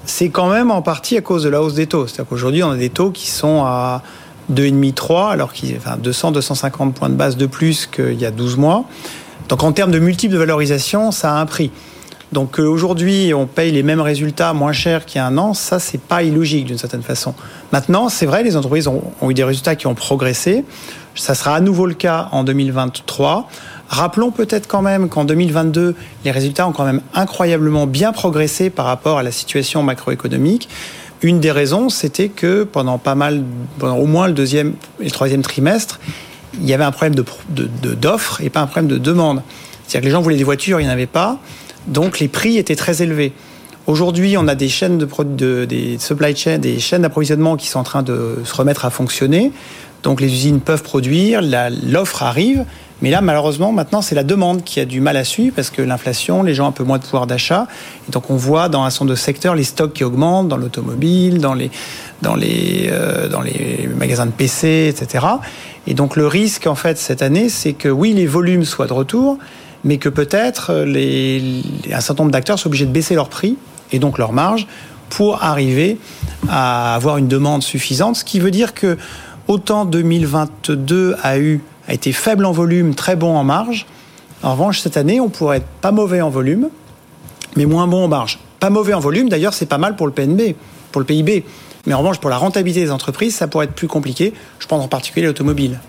C'est 0.05 0.29
quand 0.29 0.49
même 0.49 0.71
en 0.71 0.81
partie 0.81 1.17
à 1.17 1.21
cause 1.21 1.43
de 1.43 1.49
la 1.49 1.61
hausse 1.61 1.73
des 1.73 1.87
taux. 1.87 2.07
C'est-à-dire 2.07 2.29
qu'aujourd'hui, 2.29 2.63
on 2.63 2.71
a 2.71 2.77
des 2.77 2.89
taux 2.89 3.11
qui 3.11 3.29
sont 3.29 3.63
à 3.65 4.01
2,5-3, 4.53 5.31
alors 5.31 5.51
qu'il 5.51 5.71
y 5.71 5.73
a 5.73 5.77
enfin, 5.77 5.97
200-250 5.97 6.93
points 6.93 7.09
de 7.09 7.15
base 7.15 7.35
de 7.35 7.45
plus 7.45 7.85
qu'il 7.85 8.19
y 8.19 8.25
a 8.25 8.31
12 8.31 8.55
mois. 8.55 8.85
Donc 9.49 9.63
en 9.63 9.71
termes 9.71 9.91
de 9.91 9.99
multiples 9.99 10.33
de 10.33 10.39
valorisation, 10.39 11.11
ça 11.11 11.33
a 11.33 11.39
un 11.39 11.45
prix. 11.45 11.71
Donc 12.33 12.59
aujourd'hui, 12.59 13.33
on 13.33 13.45
paye 13.45 13.71
les 13.71 13.83
mêmes 13.83 14.01
résultats 14.01 14.53
moins 14.53 14.73
chers 14.73 15.05
qu'il 15.05 15.19
y 15.19 15.21
a 15.21 15.25
un 15.25 15.37
an, 15.37 15.53
ça, 15.53 15.79
c'est 15.79 16.01
pas 16.01 16.23
illogique 16.23 16.65
d'une 16.65 16.77
certaine 16.77 17.01
façon. 17.01 17.33
Maintenant, 17.71 18.09
c'est 18.09 18.25
vrai, 18.25 18.43
les 18.43 18.57
entreprises 18.57 18.87
ont, 18.87 19.01
eu 19.29 19.33
des 19.33 19.45
résultats 19.45 19.75
qui 19.75 19.87
ont 19.87 19.95
progressé. 19.95 20.65
Ça 21.15 21.35
sera 21.35 21.55
à 21.55 21.61
nouveau 21.61 21.85
le 21.85 21.93
cas 21.93 22.27
en 22.31 22.43
2023. 22.43 23.47
Rappelons 23.87 24.31
peut-être 24.31 24.67
quand 24.67 24.81
même 24.81 25.07
qu'en 25.07 25.23
2022, 25.23 25.95
les 26.25 26.31
résultats 26.31 26.67
ont 26.67 26.73
quand 26.73 26.85
même 26.85 27.01
incroyablement 27.13 27.87
bien 27.87 28.11
progressé 28.11 28.69
par 28.69 28.85
rapport 28.85 29.17
à 29.17 29.23
la 29.23 29.31
situation 29.31 29.81
macroéconomique. 29.81 30.67
Une 31.21 31.39
des 31.39 31.51
raisons, 31.51 31.89
c'était 31.89 32.29
que 32.29 32.63
pendant 32.63 32.97
pas 32.97 33.15
mal, 33.15 33.43
pendant 33.79 33.97
au 33.97 34.05
moins 34.05 34.27
le 34.27 34.33
deuxième 34.33 34.73
et 34.99 35.05
le 35.05 35.11
troisième 35.11 35.41
trimestre, 35.41 35.99
il 36.59 36.67
y 36.67 36.73
avait 36.73 36.83
un 36.83 36.91
problème 36.91 37.15
d'offre 37.15 37.39
de, 37.49 38.45
et 38.45 38.49
pas 38.49 38.61
un 38.61 38.67
problème 38.67 38.87
de 38.87 38.97
demande. 38.97 39.41
C'est-à-dire 39.87 40.01
que 40.01 40.05
les 40.05 40.11
gens 40.11 40.21
voulaient 40.21 40.37
des 40.37 40.43
voitures, 40.43 40.79
il 40.79 40.83
n'y 40.83 40.89
en 40.89 40.93
avait 40.93 41.05
pas, 41.05 41.39
donc 41.87 42.19
les 42.19 42.27
prix 42.27 42.57
étaient 42.57 42.75
très 42.75 43.01
élevés. 43.01 43.33
Aujourd'hui, 43.87 44.37
on 44.37 44.47
a 44.47 44.55
des 44.55 44.67
chaînes 44.67 44.97
de, 44.97 45.07
de 45.23 45.65
des 45.65 45.97
supply 45.97 46.35
chain, 46.35 46.57
des 46.57 46.79
chaînes 46.79 47.03
d'approvisionnement 47.03 47.55
qui 47.55 47.67
sont 47.67 47.79
en 47.79 47.83
train 47.83 48.03
de 48.03 48.39
se 48.43 48.53
remettre 48.53 48.85
à 48.85 48.89
fonctionner. 48.89 49.51
Donc 50.03 50.21
les 50.21 50.27
usines 50.27 50.59
peuvent 50.59 50.83
produire, 50.83 51.41
l'offre 51.41 52.23
arrive, 52.23 52.65
mais 53.01 53.11
là, 53.11 53.21
malheureusement, 53.21 53.71
maintenant, 53.71 54.01
c'est 54.01 54.15
la 54.15 54.23
demande 54.23 54.63
qui 54.63 54.79
a 54.79 54.85
du 54.85 55.01
mal 55.01 55.17
à 55.17 55.23
suivre 55.23 55.53
parce 55.55 55.69
que 55.69 55.81
l'inflation, 55.81 56.41
les 56.41 56.55
gens 56.55 56.65
ont 56.65 56.69
un 56.69 56.71
peu 56.71 56.83
moins 56.83 56.97
de 56.97 57.03
pouvoir 57.03 57.27
d'achat. 57.27 57.67
Et 58.07 58.11
donc, 58.11 58.29
on 58.31 58.35
voit 58.35 58.69
dans 58.69 58.83
un 58.83 58.89
certain 58.89 59.05
nombre 59.05 59.15
de 59.15 59.19
secteurs 59.19 59.55
les 59.55 59.63
stocks 59.63 59.93
qui 59.93 60.03
augmentent, 60.03 60.47
dans 60.47 60.57
l'automobile, 60.57 61.39
dans 61.39 61.53
les, 61.53 61.69
dans, 62.23 62.35
les, 62.35 62.89
euh, 62.91 63.27
dans 63.29 63.41
les 63.41 63.87
magasins 63.95 64.25
de 64.25 64.31
PC, 64.31 64.87
etc. 64.89 65.25
Et 65.85 65.93
donc, 65.93 66.15
le 66.15 66.25
risque, 66.25 66.65
en 66.65 66.75
fait, 66.75 66.97
cette 66.97 67.21
année, 67.21 67.49
c'est 67.49 67.73
que 67.73 67.89
oui, 67.89 68.13
les 68.13 68.25
volumes 68.25 68.65
soient 68.65 68.87
de 68.87 68.93
retour, 68.93 69.37
mais 69.87 69.97
que 69.97 70.09
peut-être 70.09 70.71
euh, 70.71 70.85
les, 70.85 71.63
un 71.91 72.01
certain 72.01 72.23
nombre 72.23 72.33
d'acteurs 72.33 72.59
soient 72.59 72.67
obligés 72.67 72.85
de 72.85 72.91
baisser 72.91 73.15
leur 73.15 73.29
prix 73.29 73.57
et 73.91 73.99
donc 73.99 74.17
leur 74.17 74.33
marge 74.33 74.67
pour 75.09 75.41
arriver 75.41 75.97
à 76.49 76.93
avoir 76.93 77.17
une 77.17 77.29
demande 77.29 77.63
suffisante. 77.63 78.17
Ce 78.17 78.25
qui 78.25 78.39
veut 78.39 78.51
dire 78.51 78.73
que 78.73 78.97
autant 79.47 79.85
2022 79.85 81.15
a 81.23 81.39
eu 81.39 81.61
a 81.87 81.93
été 81.93 82.11
faible 82.11 82.45
en 82.45 82.51
volume, 82.51 82.95
très 82.95 83.15
bon 83.15 83.33
en 83.33 83.45
marge. 83.45 83.85
En 84.43 84.51
revanche, 84.51 84.81
cette 84.81 84.97
année, 84.97 85.21
on 85.21 85.29
pourrait 85.29 85.57
être 85.57 85.67
pas 85.79 85.93
mauvais 85.93 86.19
en 86.19 86.29
volume, 86.29 86.67
mais 87.55 87.65
moins 87.65 87.87
bon 87.87 88.03
en 88.03 88.07
marge. 88.09 88.39
Pas 88.59 88.69
mauvais 88.69 88.93
en 88.93 88.99
volume, 88.99 89.29
d'ailleurs, 89.29 89.53
c'est 89.53 89.67
pas 89.67 89.77
mal 89.77 89.95
pour 89.95 90.05
le 90.05 90.11
PNB, 90.11 90.55
pour 90.91 90.99
le 90.99 91.05
PIB. 91.05 91.45
Mais 91.85 91.93
en 91.93 91.99
revanche, 91.99 92.19
pour 92.19 92.29
la 92.29 92.37
rentabilité 92.37 92.83
des 92.83 92.91
entreprises, 92.91 93.35
ça 93.35 93.47
pourrait 93.47 93.65
être 93.65 93.73
plus 93.73 93.87
compliqué. 93.87 94.33
Je 94.59 94.67
pense 94.67 94.83
en 94.83 94.89
particulier 94.89 95.27
l'automobile. 95.27 95.79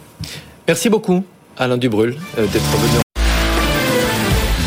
Merci 0.68 0.88
beaucoup, 0.88 1.24
Alain 1.56 1.78
Dubrul, 1.78 2.16
euh, 2.38 2.46
d'être 2.46 2.76
venu. 2.78 3.07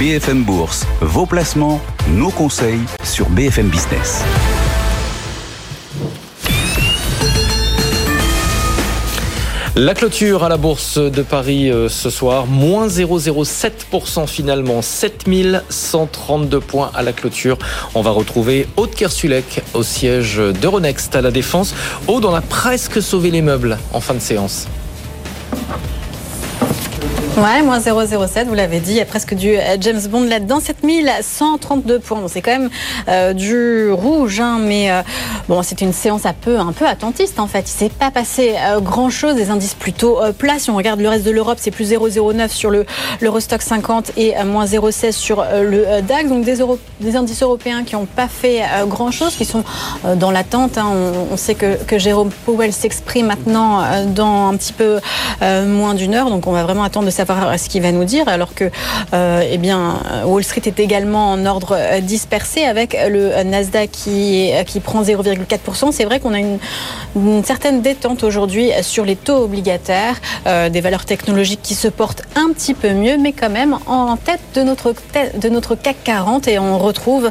BFM 0.01 0.43
Bourse, 0.43 0.87
vos 0.99 1.27
placements, 1.27 1.79
nos 2.09 2.31
conseils 2.31 2.79
sur 3.03 3.29
BFM 3.29 3.67
Business. 3.67 4.23
La 9.75 9.93
clôture 9.93 10.43
à 10.43 10.49
la 10.49 10.57
Bourse 10.57 10.97
de 10.97 11.21
Paris 11.21 11.69
euh, 11.69 11.87
ce 11.87 12.09
soir, 12.09 12.47
moins 12.47 12.87
0,07% 12.87 14.25
finalement, 14.25 14.81
7132 14.81 16.59
points 16.59 16.89
à 16.95 17.03
la 17.03 17.13
clôture. 17.13 17.59
On 17.93 18.01
va 18.01 18.09
retrouver 18.09 18.67
Aude 18.77 18.95
Kersulek 18.95 19.61
au 19.75 19.83
siège 19.83 20.41
d'Euronext 20.59 21.15
à 21.15 21.21
la 21.21 21.29
Défense. 21.29 21.75
Aude, 22.07 22.25
on 22.25 22.33
a 22.33 22.41
presque 22.41 23.03
sauvé 23.03 23.29
les 23.29 23.43
meubles 23.43 23.77
en 23.93 24.01
fin 24.01 24.15
de 24.15 24.19
séance. 24.19 24.65
Ouais, 27.37 27.61
moins 27.61 27.79
0,07, 27.79 28.45
vous 28.45 28.53
l'avez 28.55 28.81
dit, 28.81 28.91
il 28.91 28.97
y 28.97 29.01
a 29.01 29.05
presque 29.05 29.33
du 29.33 29.55
euh, 29.55 29.77
James 29.79 30.01
Bond 30.09 30.25
là-dedans. 30.25 30.59
7132 30.59 31.99
points. 31.99 32.19
Bon, 32.19 32.27
c'est 32.27 32.41
quand 32.41 32.51
même 32.51 32.69
euh, 33.07 33.31
du 33.31 33.89
rouge, 33.89 34.41
hein, 34.41 34.57
mais 34.59 34.91
euh, 34.91 35.01
bon, 35.47 35.63
c'est 35.63 35.79
une 35.79 35.93
séance 35.93 36.25
un 36.25 36.33
peu, 36.33 36.57
attentiste 36.85 37.39
en 37.39 37.47
fait. 37.47 37.61
Il 37.61 37.73
s'est 37.73 37.89
pas 37.89 38.11
passé 38.11 38.55
grand-chose, 38.81 39.35
des 39.35 39.49
indices 39.49 39.75
plutôt 39.75 40.19
plats. 40.37 40.59
Si 40.59 40.69
on 40.71 40.75
regarde 40.75 40.99
le 40.99 41.07
reste 41.07 41.23
de 41.23 41.31
l'Europe, 41.31 41.57
c'est 41.61 41.71
plus 41.71 41.91
0,09 41.91 42.49
sur 42.49 42.69
le 42.69 42.85
l'Eurostock 43.21 43.61
50 43.61 44.11
et 44.17 44.33
moins 44.43 44.65
0,16 44.65 45.13
sur 45.13 45.43
le 45.43 46.01
DAX. 46.01 46.27
Donc 46.27 46.43
des, 46.43 47.15
indices 47.15 47.43
européens 47.43 47.83
qui 47.85 47.95
n'ont 47.95 48.07
pas 48.07 48.27
fait 48.27 48.63
grand-chose, 48.87 49.35
qui 49.35 49.45
sont 49.45 49.63
dans 50.15 50.31
l'attente. 50.31 50.77
Hein. 50.77 50.87
On, 50.91 51.33
on, 51.33 51.37
sait 51.37 51.55
que, 51.55 51.81
que 51.85 51.97
Jérôme 51.97 52.31
Powell 52.45 52.73
s'exprime 52.73 53.27
maintenant 53.27 53.83
dans 54.07 54.49
un 54.49 54.57
petit 54.57 54.73
peu 54.73 54.99
moins 55.41 55.93
d'une 55.93 56.13
heure, 56.13 56.29
donc 56.29 56.45
on 56.47 56.51
va 56.51 56.63
vraiment 56.63 56.83
attendre 56.83 57.05
de 57.05 57.11
savoir 57.25 57.59
ce 57.59 57.69
qu'il 57.69 57.81
va 57.81 57.91
nous 57.91 58.03
dire, 58.03 58.27
alors 58.27 58.53
que 58.53 58.69
euh, 59.13 59.43
eh 59.49 59.57
bien, 59.57 59.95
Wall 60.25 60.43
Street 60.43 60.61
est 60.65 60.79
également 60.79 61.31
en 61.31 61.45
ordre 61.45 61.75
euh, 61.77 61.99
dispersé 61.99 62.63
avec 62.63 62.97
le 63.09 63.43
Nasdaq 63.43 63.91
qui, 63.91 64.51
qui 64.65 64.79
prend 64.79 65.03
0,4%. 65.03 65.91
C'est 65.91 66.05
vrai 66.05 66.19
qu'on 66.19 66.33
a 66.33 66.39
une, 66.39 66.59
certaine 67.43 67.81
détente 67.81 68.23
aujourd'hui 68.23 68.71
sur 68.81 69.05
les 69.05 69.15
taux 69.15 69.43
obligataires, 69.43 70.15
euh, 70.47 70.69
des 70.69 70.81
valeurs 70.81 71.05
technologiques 71.05 71.61
qui 71.61 71.75
se 71.75 71.87
portent 71.87 72.23
un 72.35 72.51
petit 72.53 72.73
peu 72.73 72.93
mieux, 72.93 73.17
mais 73.17 73.33
quand 73.33 73.49
même 73.49 73.77
en 73.85 74.17
tête 74.17 74.39
de 74.55 74.63
notre, 74.63 74.93
de 75.35 75.49
notre 75.49 75.75
CAC 75.75 75.97
40 76.03 76.47
et 76.47 76.59
on 76.59 76.77
retrouve 76.77 77.29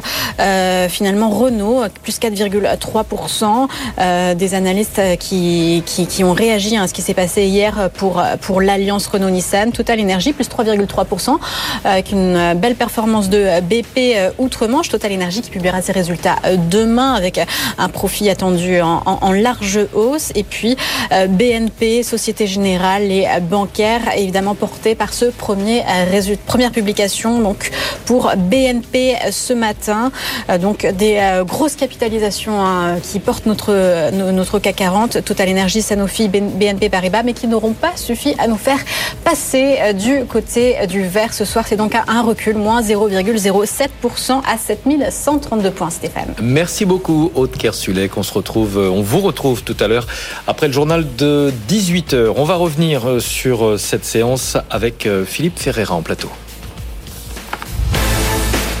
finalement 0.89 1.29
Renault 1.29 1.83
plus 2.03 2.19
4,3%, 2.19 4.35
des 4.35 4.53
analystes 4.53 5.01
qui, 5.19 5.83
qui, 5.85 6.07
qui, 6.07 6.23
ont 6.23 6.33
réagi 6.33 6.77
à 6.77 6.87
ce 6.87 6.93
qui 6.93 7.01
s'est 7.01 7.13
passé 7.13 7.45
hier 7.45 7.89
pour, 7.93 8.21
pour 8.41 8.61
l'alliance 8.61 9.07
Renault-Nissan. 9.07 9.71
Total 9.81 9.99
Énergie, 9.99 10.31
plus 10.31 10.47
3,3%, 10.47 11.39
avec 11.85 12.11
une 12.11 12.53
belle 12.53 12.75
performance 12.75 13.29
de 13.29 13.59
BP 13.61 13.97
euh, 14.15 14.29
Outre-Manche. 14.37 14.89
Total 14.89 15.11
Énergie 15.11 15.41
qui 15.41 15.49
publiera 15.49 15.81
ses 15.81 15.91
résultats 15.91 16.35
euh, 16.45 16.55
demain 16.69 17.13
avec 17.13 17.39
un 17.79 17.89
profit 17.89 18.29
attendu 18.29 18.79
en, 18.79 19.31
large 19.31 19.79
hausse. 19.95 20.31
Et 20.35 20.43
puis 20.43 20.77
euh, 21.11 21.25
BNP, 21.25 22.03
Société 22.03 22.45
Générale 22.45 23.11
et 23.11 23.25
bancaires, 23.41 24.15
évidemment 24.15 24.53
portés 24.53 24.93
par 24.93 25.13
ce 25.13 25.25
premier 25.25 25.83
résultat, 26.11 26.43
première 26.45 26.71
publication 26.71 27.39
donc 27.39 27.71
pour 28.05 28.31
BNP 28.37 29.15
ce 29.31 29.53
matin. 29.53 30.11
Donc 30.59 30.85
des 30.85 31.41
grosses 31.45 31.75
capitalisations 31.75 32.61
hein, 32.61 32.97
qui 33.01 33.19
portent 33.19 33.47
notre, 33.47 34.11
notre 34.11 34.59
CAC 34.59 34.75
40, 34.75 35.23
Total 35.23 35.49
Énergie, 35.49 35.81
Sanofi, 35.81 36.27
BNP 36.27 36.89
Paribas, 36.89 37.23
mais 37.23 37.33
qui 37.33 37.47
n'auront 37.47 37.73
pas 37.73 37.95
suffi 37.95 38.35
à 38.37 38.47
nous 38.47 38.57
faire 38.57 38.79
passer 39.23 39.70
euh, 39.79 39.93
du 39.93 40.25
côté 40.25 40.75
du 40.87 41.03
vert 41.03 41.33
ce 41.33 41.45
soir. 41.45 41.65
C'est 41.67 41.75
donc 41.75 41.95
à 41.95 42.03
un 42.07 42.21
recul, 42.21 42.55
moins 42.55 42.81
0,07% 42.81 44.41
à 44.45 44.57
7132 44.57 45.71
points, 45.71 45.89
Stéphane. 45.89 46.33
Merci 46.41 46.85
beaucoup, 46.85 47.31
Aude 47.35 47.51
Kersulek. 47.51 48.17
On 48.17 48.23
se 48.23 48.33
retrouve, 48.33 48.77
euh, 48.77 48.89
on 48.89 49.01
vous 49.01 49.19
retrouve 49.19 49.63
tout 49.63 49.77
à 49.79 49.87
l'heure 49.87 50.07
après 50.47 50.67
le 50.67 50.73
journal 50.73 51.05
de 51.17 51.53
18h. 51.69 52.33
On 52.35 52.43
va 52.43 52.55
revenir 52.55 53.07
euh, 53.07 53.19
sur 53.19 53.79
cette 53.79 54.05
séance 54.05 54.57
avec 54.69 55.07
Philippe 55.25 55.59
Ferreira 55.59 55.95
en 55.95 56.01
plateau. 56.01 56.29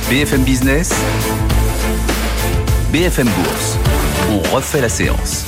BFM 0.09 0.41
Business, 0.43 0.93
BFM 2.91 3.27
Bourse. 3.27 3.77
On 4.31 4.55
refait 4.55 4.81
la 4.81 4.89
séance. 4.89 5.45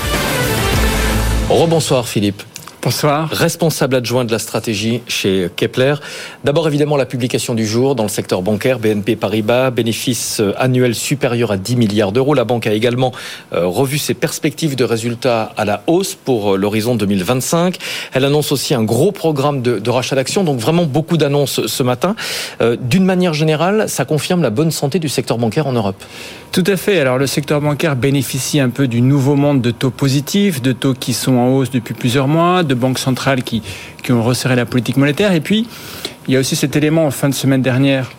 Rebonsoir 1.49 2.07
Philippe. 2.07 2.43
Bonsoir. 2.83 3.29
Responsable 3.29 3.95
adjoint 3.95 4.25
de 4.25 4.31
la 4.33 4.39
stratégie 4.39 5.03
chez 5.07 5.49
Kepler. 5.55 5.95
D'abord, 6.43 6.67
évidemment, 6.67 6.97
la 6.97 7.05
publication 7.05 7.55
du 7.55 7.65
jour 7.65 7.95
dans 7.95 8.03
le 8.03 8.09
secteur 8.09 8.41
bancaire, 8.41 8.77
BNP 8.77 9.15
Paribas, 9.15 9.71
bénéfice 9.71 10.41
euh, 10.41 10.51
annuel 10.57 10.93
supérieur 10.93 11.53
à 11.53 11.57
10 11.57 11.77
milliards 11.77 12.11
d'euros. 12.11 12.33
La 12.33 12.43
banque 12.43 12.67
a 12.67 12.73
également 12.73 13.13
euh, 13.53 13.65
revu 13.65 13.97
ses 13.97 14.13
perspectives 14.13 14.75
de 14.75 14.83
résultats 14.83 15.53
à 15.55 15.63
la 15.63 15.81
hausse 15.87 16.13
pour 16.13 16.55
euh, 16.55 16.57
l'horizon 16.57 16.95
2025. 16.95 17.77
Elle 18.11 18.25
annonce 18.25 18.51
aussi 18.51 18.73
un 18.73 18.83
gros 18.83 19.13
programme 19.13 19.61
de, 19.61 19.79
de 19.79 19.89
rachat 19.89 20.17
d'actions, 20.17 20.43
donc 20.43 20.59
vraiment 20.59 20.83
beaucoup 20.83 21.15
d'annonces 21.15 21.65
ce 21.65 21.83
matin. 21.83 22.17
D'une 22.81 23.05
manière 23.05 23.33
générale, 23.33 23.87
ça 23.87 24.03
confirme 24.03 24.41
la 24.41 24.49
bonne 24.49 24.71
santé 24.71 24.99
du 24.99 25.07
secteur 25.07 25.37
bancaire 25.37 25.67
en 25.67 25.73
Europe. 25.73 26.03
Tout 26.53 26.63
à 26.67 26.77
fait. 26.77 26.99
Alors 26.99 27.17
le 27.17 27.25
secteur 27.25 27.61
bancaire 27.61 27.95
bénéficie 27.95 28.59
un 28.59 28.69
peu 28.69 28.87
du 28.87 29.01
nouveau 29.01 29.35
monde 29.35 29.59
de 29.59 29.71
taux 29.71 29.89
positifs, 29.89 30.61
de 30.61 30.71
taux 30.71 30.93
qui 30.93 31.13
sont 31.13 31.33
en 31.33 31.47
hausse 31.47 31.71
depuis 31.71 31.95
plusieurs 31.95 32.27
mois, 32.27 32.61
de 32.61 32.75
banques 32.75 32.99
centrales 32.99 33.41
qui, 33.41 33.63
qui 34.03 34.11
ont 34.11 34.21
resserré 34.21 34.55
la 34.55 34.67
politique 34.67 34.97
monétaire. 34.97 35.31
Et 35.33 35.41
puis, 35.41 35.67
il 36.27 36.33
y 36.35 36.37
a 36.37 36.39
aussi 36.39 36.55
cet 36.55 36.75
élément 36.75 37.07
en 37.07 37.09
fin 37.09 37.27
de 37.27 37.33
semaine 37.33 37.63
dernière 37.63 38.11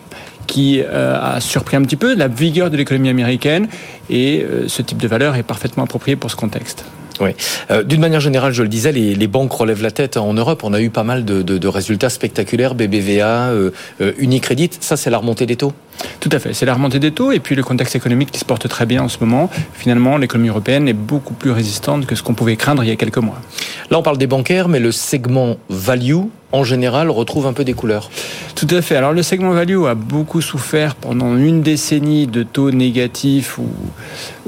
qui 0.47 0.81
euh, 0.83 1.17
a 1.17 1.39
surpris 1.39 1.77
un 1.77 1.83
petit 1.83 1.95
peu 1.95 2.13
la 2.13 2.27
vigueur 2.27 2.69
de 2.69 2.75
l'économie 2.75 3.07
américaine. 3.07 3.69
Et 4.09 4.43
euh, 4.43 4.67
ce 4.67 4.81
type 4.81 4.97
de 4.97 5.07
valeur 5.07 5.37
est 5.37 5.43
parfaitement 5.43 5.85
approprié 5.85 6.17
pour 6.17 6.29
ce 6.29 6.35
contexte. 6.35 6.83
Oui. 7.21 7.29
Euh, 7.71 7.83
d'une 7.83 8.01
manière 8.01 8.19
générale, 8.19 8.51
je 8.51 8.63
le 8.63 8.67
disais, 8.67 8.91
les, 8.91 9.27
banques 9.27 9.53
relèvent 9.53 9.81
la 9.81 9.91
tête 9.91 10.17
en 10.17 10.33
Europe. 10.33 10.65
On 10.65 10.73
a 10.73 10.81
eu 10.81 10.89
pas 10.89 11.03
mal 11.03 11.23
de, 11.23 11.41
de, 11.41 11.67
résultats 11.69 12.09
spectaculaires, 12.09 12.75
BBVA, 12.75 13.51
Unicredit. 14.17 14.71
Ça, 14.81 14.97
c'est 14.97 15.09
la 15.09 15.19
remontée 15.19 15.45
des 15.45 15.55
taux? 15.55 15.71
Tout 16.19 16.29
à 16.31 16.39
fait. 16.39 16.53
C'est 16.53 16.65
la 16.65 16.73
remontée 16.73 16.99
des 16.99 17.11
taux 17.11 17.31
et 17.31 17.39
puis 17.39 17.55
le 17.55 17.63
contexte 17.63 17.95
économique 17.95 18.31
qui 18.31 18.39
se 18.39 18.45
porte 18.45 18.67
très 18.67 18.85
bien 18.85 19.03
en 19.03 19.09
ce 19.09 19.17
moment. 19.19 19.49
Finalement, 19.73 20.17
l'économie 20.17 20.49
européenne 20.49 20.87
est 20.87 20.93
beaucoup 20.93 21.33
plus 21.33 21.51
résistante 21.51 22.05
que 22.05 22.15
ce 22.15 22.23
qu'on 22.23 22.33
pouvait 22.33 22.55
craindre 22.55 22.83
il 22.83 22.87
y 22.87 22.91
a 22.91 22.95
quelques 22.95 23.17
mois. 23.17 23.41
Là, 23.91 23.99
on 23.99 24.03
parle 24.03 24.17
des 24.17 24.27
bancaires, 24.27 24.67
mais 24.67 24.79
le 24.79 24.91
segment 24.91 25.57
value, 25.69 26.23
en 26.51 26.63
général, 26.63 27.09
retrouve 27.09 27.47
un 27.47 27.53
peu 27.53 27.63
des 27.63 27.73
couleurs. 27.73 28.09
Tout 28.55 28.67
à 28.71 28.81
fait. 28.81 28.95
Alors 28.95 29.13
le 29.13 29.23
segment 29.23 29.51
value 29.51 29.85
a 29.85 29.95
beaucoup 29.95 30.41
souffert 30.41 30.95
pendant 30.95 31.37
une 31.37 31.61
décennie 31.61 32.27
de 32.27 32.43
taux 32.43 32.71
négatifs 32.71 33.57
ou, 33.57 33.69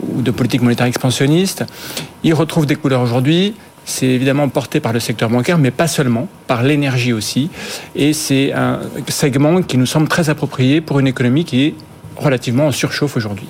ou 0.01 0.21
de 0.21 0.31
politique 0.31 0.61
monétaire 0.61 0.87
expansionniste. 0.87 1.65
Il 2.23 2.33
retrouve 2.33 2.65
des 2.65 2.75
couleurs 2.75 3.01
aujourd'hui. 3.01 3.53
C'est 3.88 4.05
évidemment 4.05 4.49
porté 4.49 4.79
par 4.81 4.93
le 4.93 4.99
secteur 4.99 5.29
bancaire, 5.29 5.57
mais 5.57 5.71
pas 5.71 5.88
seulement, 5.88 6.27
par 6.45 6.61
l'énergie 6.61 7.13
aussi. 7.13 7.49
Et 7.95 8.11
c'est 8.11 8.51
un 8.51 8.81
segment 9.07 9.61
qui 9.61 9.77
nous 9.77 9.85
semble 9.85 10.09
très 10.09 10.29
approprié 10.29 10.81
pour 10.81 10.99
une 10.99 11.07
économie 11.07 11.45
qui 11.45 11.63
est 11.63 11.75
relativement 12.17 12.67
en 12.67 12.71
surchauffe 12.71 13.15
aujourd'hui. 13.15 13.47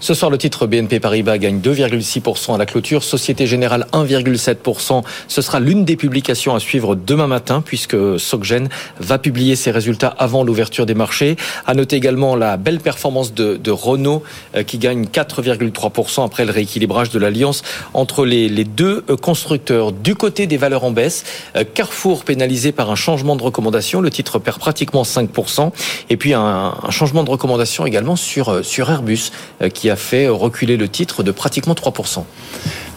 Ce 0.00 0.14
soir, 0.14 0.30
le 0.30 0.38
titre 0.38 0.66
BNP 0.66 1.00
Paribas 1.00 1.38
gagne 1.38 1.60
2,6% 1.60 2.54
à 2.54 2.58
la 2.58 2.66
clôture. 2.66 3.04
Société 3.04 3.46
Générale 3.46 3.86
1,7%. 3.92 5.02
Ce 5.28 5.42
sera 5.42 5.60
l'une 5.60 5.84
des 5.84 5.96
publications 5.96 6.54
à 6.54 6.60
suivre 6.60 6.94
demain 6.94 7.26
matin 7.26 7.62
puisque 7.64 7.96
Soggen 8.18 8.68
va 8.98 9.18
publier 9.18 9.56
ses 9.56 9.70
résultats 9.70 10.14
avant 10.18 10.44
l'ouverture 10.44 10.86
des 10.86 10.94
marchés. 10.94 11.36
À 11.66 11.74
noter 11.74 11.96
également 11.96 12.36
la 12.36 12.56
belle 12.56 12.80
performance 12.80 13.32
de, 13.34 13.70
Renault 13.70 14.22
euh, 14.56 14.62
qui 14.62 14.78
gagne 14.78 15.04
4,3% 15.04 16.24
après 16.24 16.44
le 16.44 16.52
rééquilibrage 16.52 17.10
de 17.10 17.18
l'alliance 17.18 17.62
entre 17.94 18.24
les, 18.24 18.48
deux 18.64 19.04
euh, 19.08 19.16
constructeurs. 19.16 19.92
Du 19.92 20.14
côté 20.14 20.46
des 20.46 20.56
valeurs 20.56 20.84
en 20.84 20.90
baisse, 20.90 21.24
euh, 21.56 21.64
Carrefour 21.64 22.24
pénalisé 22.24 22.72
par 22.72 22.90
un 22.90 22.96
changement 22.96 23.36
de 23.36 23.42
recommandation. 23.42 24.00
Le 24.00 24.10
titre 24.10 24.38
perd 24.38 24.58
pratiquement 24.58 25.02
5%. 25.02 25.72
Et 26.10 26.16
puis 26.16 26.34
un, 26.34 26.74
changement 26.90 27.24
de 27.24 27.30
recommandation 27.30 27.86
également 27.86 28.16
sur 28.16 28.62
Airbus 28.90 29.30
qui 29.72 29.90
a 29.90 29.96
fait 29.96 30.28
reculer 30.28 30.76
le 30.76 30.88
titre 30.88 31.22
de 31.22 31.30
pratiquement 31.30 31.74
3%. 31.74 32.24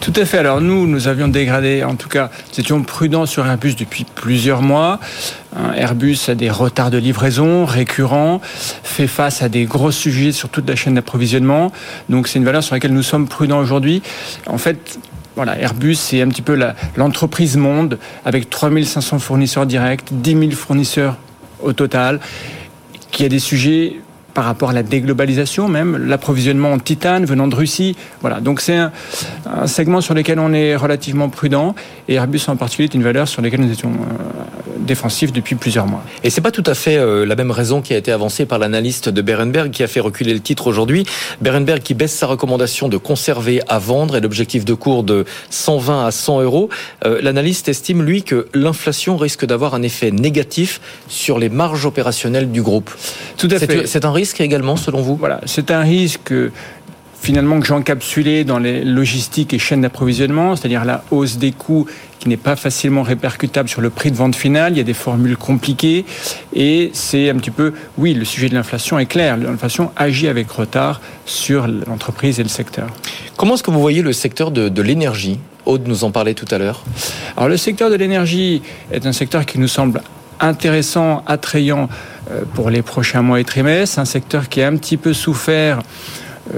Tout 0.00 0.12
à 0.16 0.24
fait. 0.24 0.38
Alors 0.38 0.60
nous, 0.60 0.86
nous 0.86 1.08
avions 1.08 1.28
dégradé, 1.28 1.82
en 1.82 1.96
tout 1.96 2.08
cas, 2.08 2.30
nous 2.52 2.60
étions 2.60 2.82
prudents 2.82 3.26
sur 3.26 3.46
Airbus 3.46 3.74
depuis 3.74 4.04
plusieurs 4.04 4.62
mois. 4.62 5.00
Airbus 5.74 6.18
a 6.28 6.34
des 6.34 6.50
retards 6.50 6.90
de 6.90 6.98
livraison 6.98 7.64
récurrents, 7.64 8.40
fait 8.82 9.06
face 9.06 9.42
à 9.42 9.48
des 9.48 9.64
gros 9.64 9.90
sujets 9.90 10.32
sur 10.32 10.50
toute 10.50 10.68
la 10.68 10.76
chaîne 10.76 10.94
d'approvisionnement. 10.94 11.72
Donc 12.08 12.28
c'est 12.28 12.38
une 12.38 12.44
valeur 12.44 12.62
sur 12.62 12.74
laquelle 12.74 12.92
nous 12.92 13.02
sommes 13.02 13.26
prudents 13.26 13.58
aujourd'hui. 13.58 14.02
En 14.46 14.58
fait, 14.58 14.98
voilà, 15.34 15.58
Airbus, 15.58 15.96
c'est 15.96 16.22
un 16.22 16.28
petit 16.28 16.42
peu 16.42 16.58
l'entreprise 16.96 17.56
monde 17.56 17.98
avec 18.24 18.48
3500 18.50 19.18
fournisseurs 19.18 19.66
directs, 19.66 20.04
10 20.10 20.30
000 20.30 20.50
fournisseurs 20.52 21.16
au 21.62 21.72
total, 21.72 22.20
qui 23.10 23.24
a 23.24 23.28
des 23.28 23.38
sujets 23.38 23.96
par 24.36 24.44
rapport 24.44 24.68
à 24.68 24.74
la 24.74 24.82
déglobalisation 24.82 25.66
même, 25.66 25.96
l'approvisionnement 25.96 26.70
en 26.70 26.78
titane 26.78 27.24
venant 27.24 27.48
de 27.48 27.54
Russie. 27.54 27.96
Voilà, 28.20 28.40
donc 28.40 28.60
c'est 28.60 28.76
un, 28.76 28.92
segment 29.64 30.02
sur 30.02 30.12
lequel 30.12 30.38
on 30.38 30.52
est 30.52 30.76
relativement 30.76 31.30
prudent 31.30 31.74
et 32.06 32.16
Airbus 32.16 32.42
en 32.48 32.56
particulier 32.56 32.84
est 32.84 32.94
une 32.94 33.02
valeur 33.02 33.28
sur 33.28 33.40
laquelle 33.40 33.62
nous 33.62 33.72
étions 33.72 33.92
défensifs 34.78 35.32
depuis 35.32 35.54
plusieurs 35.54 35.86
mois. 35.86 36.02
Et 36.24 36.30
c'est 36.30 36.40
pas 36.40 36.50
tout 36.50 36.62
à 36.66 36.74
fait 36.74 36.96
euh, 36.96 37.26
la 37.26 37.36
même 37.36 37.50
raison 37.50 37.82
qui 37.82 37.94
a 37.94 37.96
été 37.96 38.12
avancée 38.12 38.46
par 38.46 38.58
l'analyste 38.58 39.08
de 39.08 39.22
Berenberg 39.22 39.70
qui 39.70 39.82
a 39.82 39.86
fait 39.86 40.00
reculer 40.00 40.34
le 40.34 40.40
titre 40.40 40.66
aujourd'hui. 40.66 41.04
Berenberg 41.40 41.82
qui 41.82 41.94
baisse 41.94 42.14
sa 42.14 42.26
recommandation 42.26 42.88
de 42.88 42.96
conserver 42.96 43.60
à 43.68 43.78
vendre 43.78 44.16
et 44.16 44.20
l'objectif 44.20 44.64
de 44.64 44.74
cours 44.74 45.04
de 45.04 45.24
120 45.50 46.06
à 46.06 46.10
100 46.10 46.42
euros. 46.42 46.68
Euh, 47.04 47.20
l'analyste 47.22 47.68
estime 47.68 48.02
lui 48.02 48.22
que 48.22 48.48
l'inflation 48.54 49.16
risque 49.16 49.44
d'avoir 49.44 49.74
un 49.74 49.82
effet 49.82 50.10
négatif 50.10 50.80
sur 51.08 51.38
les 51.38 51.48
marges 51.48 51.86
opérationnelles 51.86 52.50
du 52.50 52.62
groupe. 52.62 52.90
Tout 53.36 53.48
à 53.50 53.58
fait. 53.58 53.86
C'est 53.86 54.04
un 54.04 54.12
risque 54.12 54.40
également, 54.40 54.76
selon 54.76 55.00
vous? 55.02 55.16
Voilà, 55.16 55.40
c'est 55.46 55.70
un 55.70 55.80
risque 55.80 56.32
finalement 57.20 57.58
que 57.60 57.66
j'encapsulais 57.66 58.44
dans 58.44 58.58
les 58.58 58.84
logistiques 58.84 59.52
et 59.54 59.58
chaînes 59.58 59.82
d'approvisionnement, 59.82 60.54
c'est-à-dire 60.54 60.84
la 60.84 61.02
hausse 61.10 61.38
des 61.38 61.52
coûts 61.52 61.86
qui 62.18 62.28
n'est 62.28 62.36
pas 62.36 62.56
facilement 62.56 63.02
répercutable 63.02 63.68
sur 63.68 63.80
le 63.80 63.90
prix 63.90 64.10
de 64.10 64.16
vente 64.16 64.36
final. 64.36 64.72
Il 64.72 64.78
y 64.78 64.80
a 64.80 64.84
des 64.84 64.94
formules 64.94 65.36
compliquées 65.36 66.04
et 66.54 66.90
c'est 66.92 67.30
un 67.30 67.36
petit 67.36 67.50
peu, 67.50 67.72
oui, 67.98 68.14
le 68.14 68.24
sujet 68.24 68.48
de 68.48 68.54
l'inflation 68.54 68.98
est 68.98 69.06
clair. 69.06 69.36
L'inflation 69.36 69.90
agit 69.96 70.28
avec 70.28 70.50
retard 70.50 71.00
sur 71.24 71.66
l'entreprise 71.66 72.38
et 72.40 72.42
le 72.42 72.48
secteur. 72.48 72.88
Comment 73.36 73.54
est-ce 73.54 73.62
que 73.62 73.70
vous 73.70 73.80
voyez 73.80 74.02
le 74.02 74.12
secteur 74.12 74.50
de, 74.50 74.68
de 74.68 74.82
l'énergie? 74.82 75.40
Aude 75.64 75.88
nous 75.88 76.04
en 76.04 76.12
parlait 76.12 76.34
tout 76.34 76.46
à 76.50 76.58
l'heure. 76.58 76.84
Alors 77.36 77.48
le 77.48 77.56
secteur 77.56 77.90
de 77.90 77.96
l'énergie 77.96 78.62
est 78.92 79.04
un 79.04 79.12
secteur 79.12 79.44
qui 79.44 79.58
nous 79.58 79.68
semble 79.68 80.00
intéressant, 80.38 81.24
attrayant 81.26 81.88
euh, 82.30 82.42
pour 82.54 82.70
les 82.70 82.82
prochains 82.82 83.22
mois 83.22 83.40
et 83.40 83.44
trimestres, 83.44 83.98
un 83.98 84.04
secteur 84.04 84.48
qui 84.48 84.62
a 84.62 84.68
un 84.68 84.76
petit 84.76 84.96
peu 84.96 85.12
souffert 85.12 85.80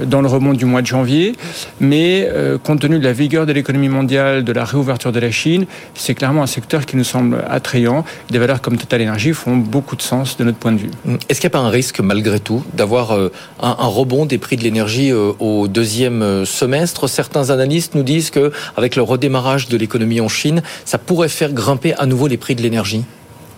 dans 0.05 0.21
le 0.21 0.27
remont 0.27 0.53
du 0.53 0.65
mois 0.65 0.81
de 0.81 0.87
janvier, 0.87 1.35
mais 1.79 2.27
euh, 2.29 2.57
compte 2.57 2.81
tenu 2.81 2.99
de 2.99 3.03
la 3.03 3.13
vigueur 3.13 3.45
de 3.45 3.53
l'économie 3.53 3.89
mondiale, 3.89 4.43
de 4.43 4.51
la 4.51 4.65
réouverture 4.65 5.11
de 5.11 5.19
la 5.19 5.31
Chine, 5.31 5.65
c'est 5.95 6.15
clairement 6.15 6.43
un 6.43 6.47
secteur 6.47 6.85
qui 6.85 6.97
nous 6.97 7.03
semble 7.03 7.43
attrayant. 7.49 8.05
Des 8.29 8.39
valeurs 8.39 8.61
comme 8.61 8.77
Total 8.77 9.01
Energy 9.01 9.33
font 9.33 9.55
beaucoup 9.55 9.95
de 9.95 10.01
sens 10.01 10.37
de 10.37 10.43
notre 10.43 10.57
point 10.57 10.71
de 10.71 10.77
vue. 10.77 10.91
Est-ce 11.27 11.39
qu'il 11.39 11.47
n'y 11.49 11.55
a 11.55 11.59
pas 11.59 11.65
un 11.65 11.69
risque 11.69 11.99
malgré 11.99 12.39
tout 12.39 12.63
d'avoir 12.73 13.11
un, 13.13 13.29
un, 13.61 13.73
rebond 13.73 14.25
des 14.25 14.37
prix 14.37 14.57
de 14.57 14.63
l'énergie 14.63 15.11
au 15.13 15.67
deuxième 15.67 16.45
semestre? 16.45 17.07
Certains 17.07 17.49
analystes 17.49 17.95
nous 17.95 18.03
disent 18.03 18.29
que 18.29 18.51
avec 18.77 18.95
le 18.95 19.01
redémarrage 19.01 19.67
de 19.67 19.77
l'économie 19.77 20.21
en 20.21 20.29
Chine, 20.29 20.61
ça 20.85 20.97
pourrait 20.97 21.29
faire 21.29 21.53
grimper 21.53 21.93
à 21.95 22.05
nouveau 22.05 22.27
les 22.27 22.37
prix 22.37 22.55
de 22.55 22.61
l'énergie. 22.61 23.03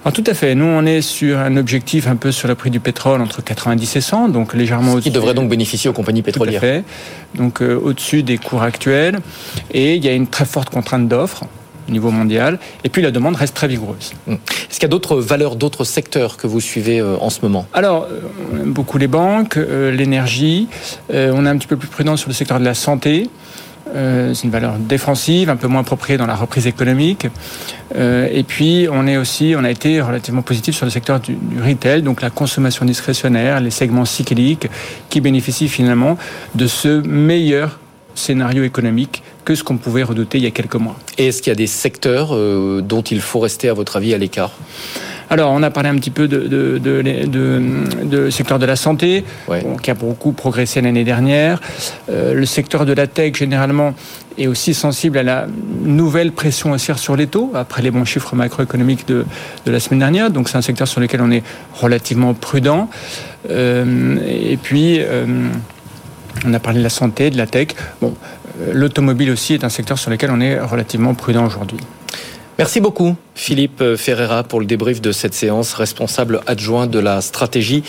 Alors, 0.04 0.14
tout 0.14 0.24
à 0.26 0.34
fait. 0.34 0.56
Nous, 0.56 0.66
on 0.66 0.84
est 0.86 1.02
sur 1.02 1.38
un 1.38 1.58
objectif 1.58 2.08
un 2.08 2.16
peu 2.16 2.32
sur 2.32 2.47
le 2.47 2.56
prix 2.56 2.72
du 2.72 2.80
pétrole 2.80 3.22
entre 3.22 3.43
90 3.43 3.95
et 3.95 4.02
100, 4.02 4.30
donc 4.30 4.56
légèrement 4.56 4.93
au-dessus. 4.93 5.10
Qui 5.10 5.14
devrait 5.14 5.36
donc 5.36 5.49
bénéficier 5.49 5.89
aux 5.89 5.93
compagnies 5.93 6.24
pétrolières. 6.24 6.60
Tout 6.60 6.66
à 6.66 6.70
fait. 6.70 6.84
Donc 7.36 7.62
euh, 7.62 7.80
au-dessus 7.80 8.24
des 8.24 8.39
cours 8.39 8.64
actuels. 8.64 9.20
Et 9.72 9.95
il 9.95 10.04
y 10.04 10.08
a 10.08 10.14
une 10.14 10.28
très 10.28 10.45
forte 10.45 10.72
contrainte 10.72 11.08
d'offres 11.08 11.45
au 11.88 11.91
niveau 11.91 12.12
mondial. 12.12 12.60
Et 12.84 12.89
puis 12.89 13.02
la 13.02 13.12
demande 13.12 13.36
reste 13.36 13.56
très 13.56 13.68
vigoureuse. 13.68 14.14
Est-ce 14.28 14.76
qu'il 14.76 14.84
y 14.84 14.86
a 14.86 14.89
d'autres 14.89 15.18
valeurs, 15.18 15.56
d'autres 15.56 15.84
secteurs 15.84 16.38
que 16.38 16.47
vous 16.47 16.60
suivez 16.60 16.99
euh, 16.99 17.18
en 17.20 17.30
ce 17.30 17.41
moment? 17.41 17.68
Alors, 17.74 18.08
euh, 18.10 18.22
on 18.54 18.58
aime 18.58 18.74
beaucoup 18.74 18.97
les 18.97 19.08
banques, 19.08 19.58
euh, 19.58 19.91
l'énergie. 19.91 20.68
On 21.10 21.45
est 21.45 21.49
un 21.49 21.58
petit 21.58 21.68
peu 21.68 21.78
plus 21.78 21.88
prudent 21.88 22.18
sur 22.18 22.30
le 22.30 22.34
secteur 22.34 22.60
de 22.60 22.66
la 22.66 22.74
santé. 22.74 23.30
Euh, 23.96 24.34
c'est 24.34 24.44
une 24.44 24.52
valeur 24.52 24.78
défensive, 24.78 25.50
un 25.50 25.56
peu 25.56 25.68
moins 25.68 25.82
appropriée 25.82 26.18
dans 26.18 26.26
la 26.26 26.36
reprise 26.36 26.68
économique. 26.68 27.28
Euh, 27.96 28.28
et 28.32 28.44
puis, 28.44 28.88
on 28.92 29.06
est 29.08 29.18
aussi, 29.18 29.54
on 29.58 29.64
a 29.64 29.70
été 29.70 30.02
relativement 30.02 30.42
positif 30.42 30.76
sur 30.76 30.86
le 30.86 30.92
secteur 30.92 31.20
du, 31.20 31.38
retail, 31.64 32.02
donc 32.02 32.22
la 32.22 32.30
consommation 32.30 32.86
discrétionnaire, 32.86 33.60
les 33.60 33.72
segments 33.72 34.06
cycliques, 34.06 34.68
qui 35.10 35.22
bénéficient 35.22 35.68
finalement 35.68 36.18
de 36.56 36.68
ce 36.68 37.02
meilleur 37.02 37.80
scénario 38.16 38.64
économique 38.64 39.24
que 39.46 39.56
ce 39.56 39.64
qu'on 39.64 39.78
pouvait 39.78 40.04
redouter 40.04 40.38
il 40.38 40.44
y 40.44 40.48
a 40.48 40.52
quelques 40.52 40.76
mois. 40.76 40.96
Et 41.18 41.28
est-ce 41.28 41.42
qu'il 41.42 41.52
y 41.52 41.54
a 41.54 41.56
des 41.56 41.68
secteurs 41.68 42.36
euh, 42.36 42.82
dont 42.82 43.02
il 43.02 43.22
faut 43.22 43.39
rester, 43.39 43.70
à 43.70 43.74
votre 43.74 43.98
avis, 43.98 44.14
à 44.14 44.18
l'écart? 44.18 44.52
Alors, 45.32 45.52
on 45.54 45.64
a 45.64 45.72
parlé 45.72 45.90
un 45.90 45.96
petit 45.96 46.12
peu 46.12 46.28
de, 46.28 46.40
de, 46.48 46.78
de, 46.78 47.02
de, 47.26 47.62
de 48.04 48.30
secteur 48.30 48.60
de 48.60 48.66
la 48.66 48.76
santé, 48.76 49.24
ouais. 49.48 49.62
bon, 49.62 49.78
qui 49.78 49.90
a 49.90 49.94
beaucoup 49.94 50.34
progressé 50.34 50.82
l'année 50.82 51.06
dernière. 51.06 51.62
Euh, 52.10 52.34
le 52.34 52.46
secteur 52.46 52.86
de 52.86 52.92
la 52.92 53.08
tech, 53.08 53.36
généralement, 53.36 53.96
est 54.38 54.48
aussi 54.48 54.74
sensible 54.74 55.18
à 55.18 55.24
la 55.24 55.48
nouvelle 55.84 56.34
pression 56.34 56.74
haussière 56.74 57.00
sur 57.00 57.16
les 57.16 57.28
taux, 57.28 57.50
après 57.56 57.82
les 57.82 57.92
bons 57.92 58.06
chiffres 58.06 58.36
macroéconomiques 58.36 59.08
de, 59.08 59.26
de 59.66 59.72
la 59.72 59.80
semaine 59.80 60.00
dernière. 60.00 60.32
Donc, 60.32 60.50
c'est 60.50 60.58
un 60.58 60.62
secteur 60.62 60.88
sur 60.88 61.00
lequel 61.00 61.22
on 61.22 61.32
est 61.32 61.44
relativement 61.74 62.34
prudent. 62.34 62.90
Euh, 63.50 64.18
et 64.28 64.58
puis... 64.58 64.98
Euh, 65.00 65.26
on 66.46 66.54
a 66.54 66.60
parlé 66.60 66.80
de 66.80 66.84
la 66.84 66.90
santé, 66.90 67.30
de 67.30 67.38
la 67.38 67.46
tech. 67.46 67.68
Bon, 68.02 68.16
euh, 68.62 68.72
l'automobile 68.74 69.32
aussi 69.32 69.54
est 69.54 69.64
un 69.64 69.70
secteur 69.70 70.00
sur 70.00 70.10
lequel 70.10 70.32
on 70.32 70.40
est 70.40 70.60
relativement 70.60 71.14
prudent 71.14 71.46
aujourd'hui. 71.46 71.78
Merci 72.58 72.80
beaucoup, 72.80 73.16
Philippe 73.34 73.95
Ferreira, 73.95 74.43
pour 74.43 74.60
le 74.60 74.66
débrief 74.66 75.02
de 75.02 75.12
cette 75.12 75.34
séance, 75.34 75.74
responsable 75.74 76.41
adjoint 76.45 76.86
de 76.86 76.99
la 76.99 77.22
stratégie 77.22 77.84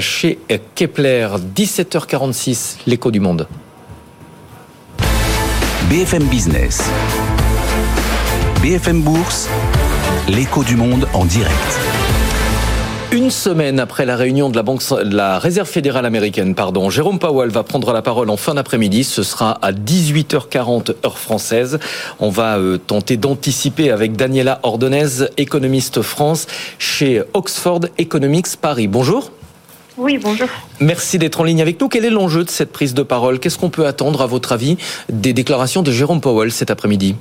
chez 0.00 0.38
Kepler. 0.74 1.28
17h46, 1.54 2.76
l'écho 2.86 3.10
du 3.10 3.20
monde. 3.20 3.46
BFM 5.90 6.24
Business. 6.24 6.82
BFM 8.62 9.02
Bourse, 9.02 9.48
l'écho 10.28 10.64
du 10.64 10.76
monde 10.76 11.06
en 11.12 11.26
direct. 11.26 11.93
Une 13.14 13.30
semaine 13.30 13.78
après 13.78 14.06
la 14.06 14.16
réunion 14.16 14.50
de 14.50 14.56
la, 14.56 14.64
Banque, 14.64 14.80
de 14.90 15.14
la 15.14 15.38
Réserve 15.38 15.68
fédérale 15.68 16.04
américaine, 16.04 16.56
pardon, 16.56 16.90
Jérôme 16.90 17.20
Powell 17.20 17.48
va 17.48 17.62
prendre 17.62 17.92
la 17.92 18.02
parole 18.02 18.28
en 18.28 18.36
fin 18.36 18.54
d'après-midi. 18.54 19.04
Ce 19.04 19.22
sera 19.22 19.52
à 19.62 19.70
18h40 19.70 20.96
heure 21.06 21.16
française. 21.16 21.78
On 22.18 22.30
va 22.30 22.58
euh, 22.58 22.76
tenter 22.76 23.16
d'anticiper 23.16 23.92
avec 23.92 24.16
Daniela 24.16 24.58
Ordonez, 24.64 25.28
économiste 25.36 26.02
France 26.02 26.48
chez 26.80 27.22
Oxford 27.34 27.82
Economics 27.98 28.56
Paris. 28.60 28.88
Bonjour. 28.88 29.30
Oui, 29.96 30.18
bonjour. 30.18 30.48
Merci 30.80 31.20
d'être 31.20 31.40
en 31.40 31.44
ligne 31.44 31.62
avec 31.62 31.80
nous. 31.80 31.88
Quel 31.88 32.04
est 32.04 32.10
l'enjeu 32.10 32.42
de 32.42 32.50
cette 32.50 32.72
prise 32.72 32.94
de 32.94 33.04
parole? 33.04 33.38
Qu'est-ce 33.38 33.58
qu'on 33.58 33.70
peut 33.70 33.86
attendre, 33.86 34.22
à 34.22 34.26
votre 34.26 34.50
avis, 34.50 34.76
des 35.08 35.32
déclarations 35.32 35.82
de 35.84 35.92
Jérôme 35.92 36.20
Powell 36.20 36.50
cet 36.50 36.72
après-midi? 36.72 37.14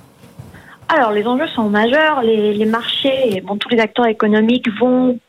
Alors, 0.90 1.12
les 1.12 1.24
enjeux 1.28 1.48
sont 1.54 1.70
majeurs. 1.70 2.24
Les, 2.24 2.56
les 2.56 2.66
marchés, 2.66 3.44
bon, 3.46 3.58
tous 3.58 3.70
les 3.70 3.80
acteurs 3.80 4.08
économiques 4.08 4.68
vont 4.80 5.20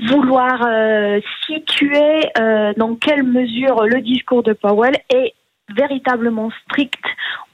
vouloir 0.00 0.62
euh, 0.66 1.20
situer 1.46 2.20
euh, 2.38 2.72
dans 2.76 2.96
quelle 2.96 3.22
mesure 3.22 3.84
le 3.84 4.00
discours 4.00 4.42
de 4.42 4.52
Powell 4.52 4.96
est 5.08 5.34
véritablement 5.74 6.50
strict 6.64 7.02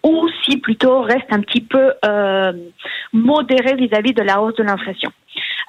ou 0.02 0.28
si 0.42 0.56
plutôt 0.56 1.02
reste 1.02 1.30
un 1.30 1.40
petit 1.40 1.60
peu 1.60 1.92
euh, 2.04 2.52
modéré 3.12 3.76
vis-à-vis 3.76 4.12
-vis 4.12 4.14
de 4.14 4.22
la 4.22 4.40
hausse 4.42 4.56
de 4.56 4.64
l'inflation. 4.64 5.10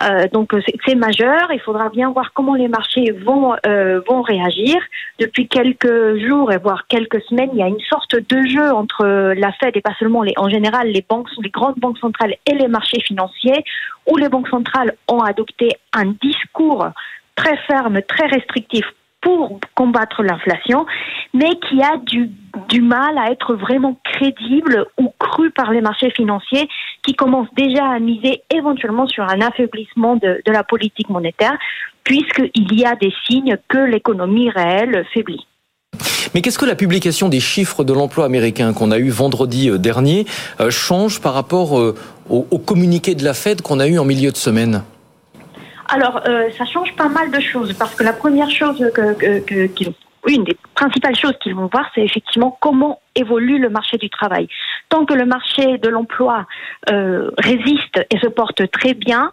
Euh, 0.02 0.28
donc 0.32 0.54
c'est 0.86 0.96
majeur. 0.96 1.52
Il 1.52 1.60
faudra 1.60 1.90
bien 1.90 2.12
voir 2.12 2.34
comment 2.34 2.56
les 2.56 2.68
marchés 2.68 3.12
vont 3.12 3.56
euh, 3.66 4.02
vont 4.08 4.22
réagir. 4.22 4.78
Depuis 5.20 5.48
quelques 5.48 6.18
jours 6.26 6.52
et 6.52 6.58
voire 6.58 6.88
quelques 6.88 7.22
semaines, 7.24 7.50
il 7.54 7.60
y 7.60 7.64
a 7.64 7.68
une 7.68 7.80
sorte 7.82 8.16
de 8.16 8.42
jeu 8.48 8.72
entre 8.72 9.34
la 9.34 9.52
Fed 9.54 9.76
et 9.76 9.82
pas 9.82 9.94
seulement 10.00 10.24
les 10.24 10.34
en 10.38 10.50
général 10.50 10.88
les 10.88 11.06
banques, 11.08 11.28
les 11.42 11.50
grandes 11.50 11.78
banques 11.78 12.00
centrales 12.00 12.36
et 12.46 12.54
les 12.54 12.68
marchés 12.68 13.02
financiers, 13.02 13.64
où 14.10 14.18
les 14.18 14.30
banques 14.30 14.50
centrales 14.50 14.94
ont 15.08 15.20
adopté 15.20 15.70
un 15.94 16.06
discours 16.22 16.88
très 17.36 17.58
ferme, 17.68 18.02
très 18.02 18.28
restrictif 18.28 18.86
pour 19.22 19.60
combattre 19.76 20.24
l'inflation, 20.24 20.86
mais 21.34 21.52
qui 21.70 21.82
a 21.82 21.98
du, 21.98 22.30
du 22.72 22.82
mal 22.82 23.18
à 23.18 23.32
être 23.32 23.54
vraiment 23.56 24.00
crédible 24.04 24.86
ou 24.98 25.14
cru 25.20 25.52
par 25.52 25.72
les 25.72 25.82
marchés 25.82 26.12
financiers 26.12 26.68
qui 27.06 27.14
commencent 27.14 27.54
déjà 27.56 27.86
à 27.86 28.00
miser 28.00 28.42
éventuellement 28.50 29.08
sur 29.08 29.26
un 29.26 29.42
affaiblissement 29.42 30.16
de, 30.16 30.42
de 30.46 30.52
la 30.52 30.64
politique 30.64 31.10
monétaire, 31.10 31.58
puisqu'il 32.04 32.74
y 32.80 32.86
a 32.86 32.96
des 32.96 33.14
signes 33.28 33.58
que 33.68 33.78
l'économie 33.78 34.50
réelle 34.50 35.06
faiblit. 35.14 35.46
Mais 36.34 36.42
qu'est-ce 36.42 36.58
que 36.58 36.66
la 36.66 36.76
publication 36.76 37.28
des 37.28 37.42
chiffres 37.42 37.84
de 37.84 37.92
l'emploi 37.92 38.24
américain 38.24 38.72
qu'on 38.74 38.92
a 38.92 38.98
eu 38.98 39.10
vendredi 39.10 39.70
euh, 39.70 39.78
dernier 39.78 40.26
euh, 40.62 40.72
change 40.72 41.20
par 41.20 41.34
rapport 41.34 41.78
euh, 41.78 41.94
au, 42.30 42.48
au 42.50 42.58
communiqué 42.58 43.16
de 43.16 43.26
la 43.26 43.34
Fed 43.34 43.62
qu'on 43.62 43.82
a 43.82 43.88
eu 43.88 44.00
en 44.00 44.06
milieu 44.06 44.32
de 44.32 44.38
semaine? 44.38 44.84
Alors, 45.90 46.22
euh, 46.26 46.50
ça 46.58 46.66
change 46.66 46.96
pas 46.96 47.10
mal 47.10 47.32
de 47.32 47.42
choses 47.42 47.74
parce 47.74 47.94
que 47.96 48.04
la 48.06 48.14
première 48.14 48.50
chose 48.50 48.80
que, 48.94 49.14
que, 49.14 49.68
que 49.68 49.90
une 50.28 50.44
des 50.44 50.58
principales 50.76 51.16
choses 51.16 51.38
qu'ils 51.42 51.56
vont 51.56 51.70
voir, 51.72 51.90
c'est 51.96 52.02
effectivement 52.02 52.58
comment 52.62 53.02
évolue 53.16 53.60
le 53.60 53.70
marché 53.70 53.98
du 53.98 54.10
travail. 54.10 54.48
Tant 54.90 55.06
que 55.06 55.14
le 55.14 55.26
marché 55.26 55.78
de 55.78 55.90
l'emploi 55.90 56.46
euh, 56.90 57.32
résiste 57.38 58.06
et 58.10 58.20
se 58.20 58.28
porte 58.28 58.70
très 58.72 58.94
bien, 58.94 59.32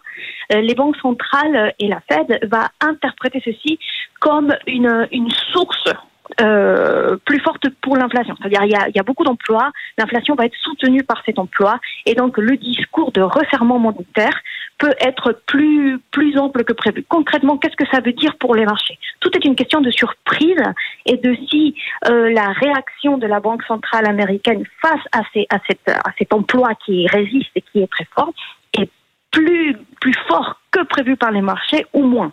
euh, 0.51 0.61
les 0.61 0.75
banques 0.75 0.97
centrales 0.97 1.73
et 1.79 1.87
la 1.87 2.01
Fed 2.09 2.39
va 2.49 2.69
interpréter 2.81 3.41
ceci 3.43 3.79
comme 4.19 4.55
une, 4.67 5.07
une 5.11 5.29
source 5.51 5.93
euh, 6.41 7.17
plus 7.25 7.39
forte 7.39 7.67
pour 7.81 7.97
l'inflation. 7.97 8.35
C'est-à-dire 8.39 8.63
il 8.63 8.71
y 8.71 8.75
a, 8.75 8.89
y 8.89 8.99
a 8.99 9.03
beaucoup 9.03 9.23
d'emplois, 9.23 9.71
l'inflation 9.97 10.35
va 10.35 10.45
être 10.45 10.55
soutenue 10.61 11.03
par 11.03 11.21
cet 11.25 11.39
emploi 11.39 11.79
et 12.05 12.13
donc 12.13 12.37
le 12.37 12.55
discours 12.57 13.11
de 13.11 13.21
resserrement 13.21 13.79
monétaire 13.79 14.39
peut 14.77 14.93
être 15.01 15.41
plus 15.45 15.99
plus 16.11 16.37
ample 16.37 16.63
que 16.63 16.73
prévu. 16.73 17.03
Concrètement, 17.07 17.57
qu'est-ce 17.57 17.75
que 17.75 17.89
ça 17.91 17.99
veut 17.99 18.13
dire 18.13 18.37
pour 18.37 18.55
les 18.55 18.65
marchés? 18.65 18.97
Tout 19.19 19.35
est 19.35 19.45
une 19.45 19.55
question 19.55 19.81
de 19.81 19.91
surprise 19.91 20.63
et 21.05 21.17
de 21.17 21.35
si 21.49 21.75
euh, 22.07 22.31
la 22.31 22.49
réaction 22.49 23.17
de 23.17 23.27
la 23.27 23.39
Banque 23.39 23.63
centrale 23.63 24.07
américaine 24.07 24.63
face 24.81 25.01
à, 25.11 25.21
ces, 25.33 25.47
à, 25.49 25.57
à 25.57 26.11
cet 26.17 26.33
emploi 26.33 26.69
qui 26.85 27.07
résiste 27.07 27.51
et 27.55 27.61
qui 27.61 27.81
est 27.81 27.91
très 27.91 28.07
fort 28.15 28.31
est 28.77 28.89
plus 29.31 29.75
plus 29.99 30.15
fort 30.27 30.61
que 30.71 30.83
prévu 30.83 31.17
par 31.17 31.31
les 31.31 31.41
marchés 31.41 31.85
ou 31.93 32.03
moins. 32.03 32.31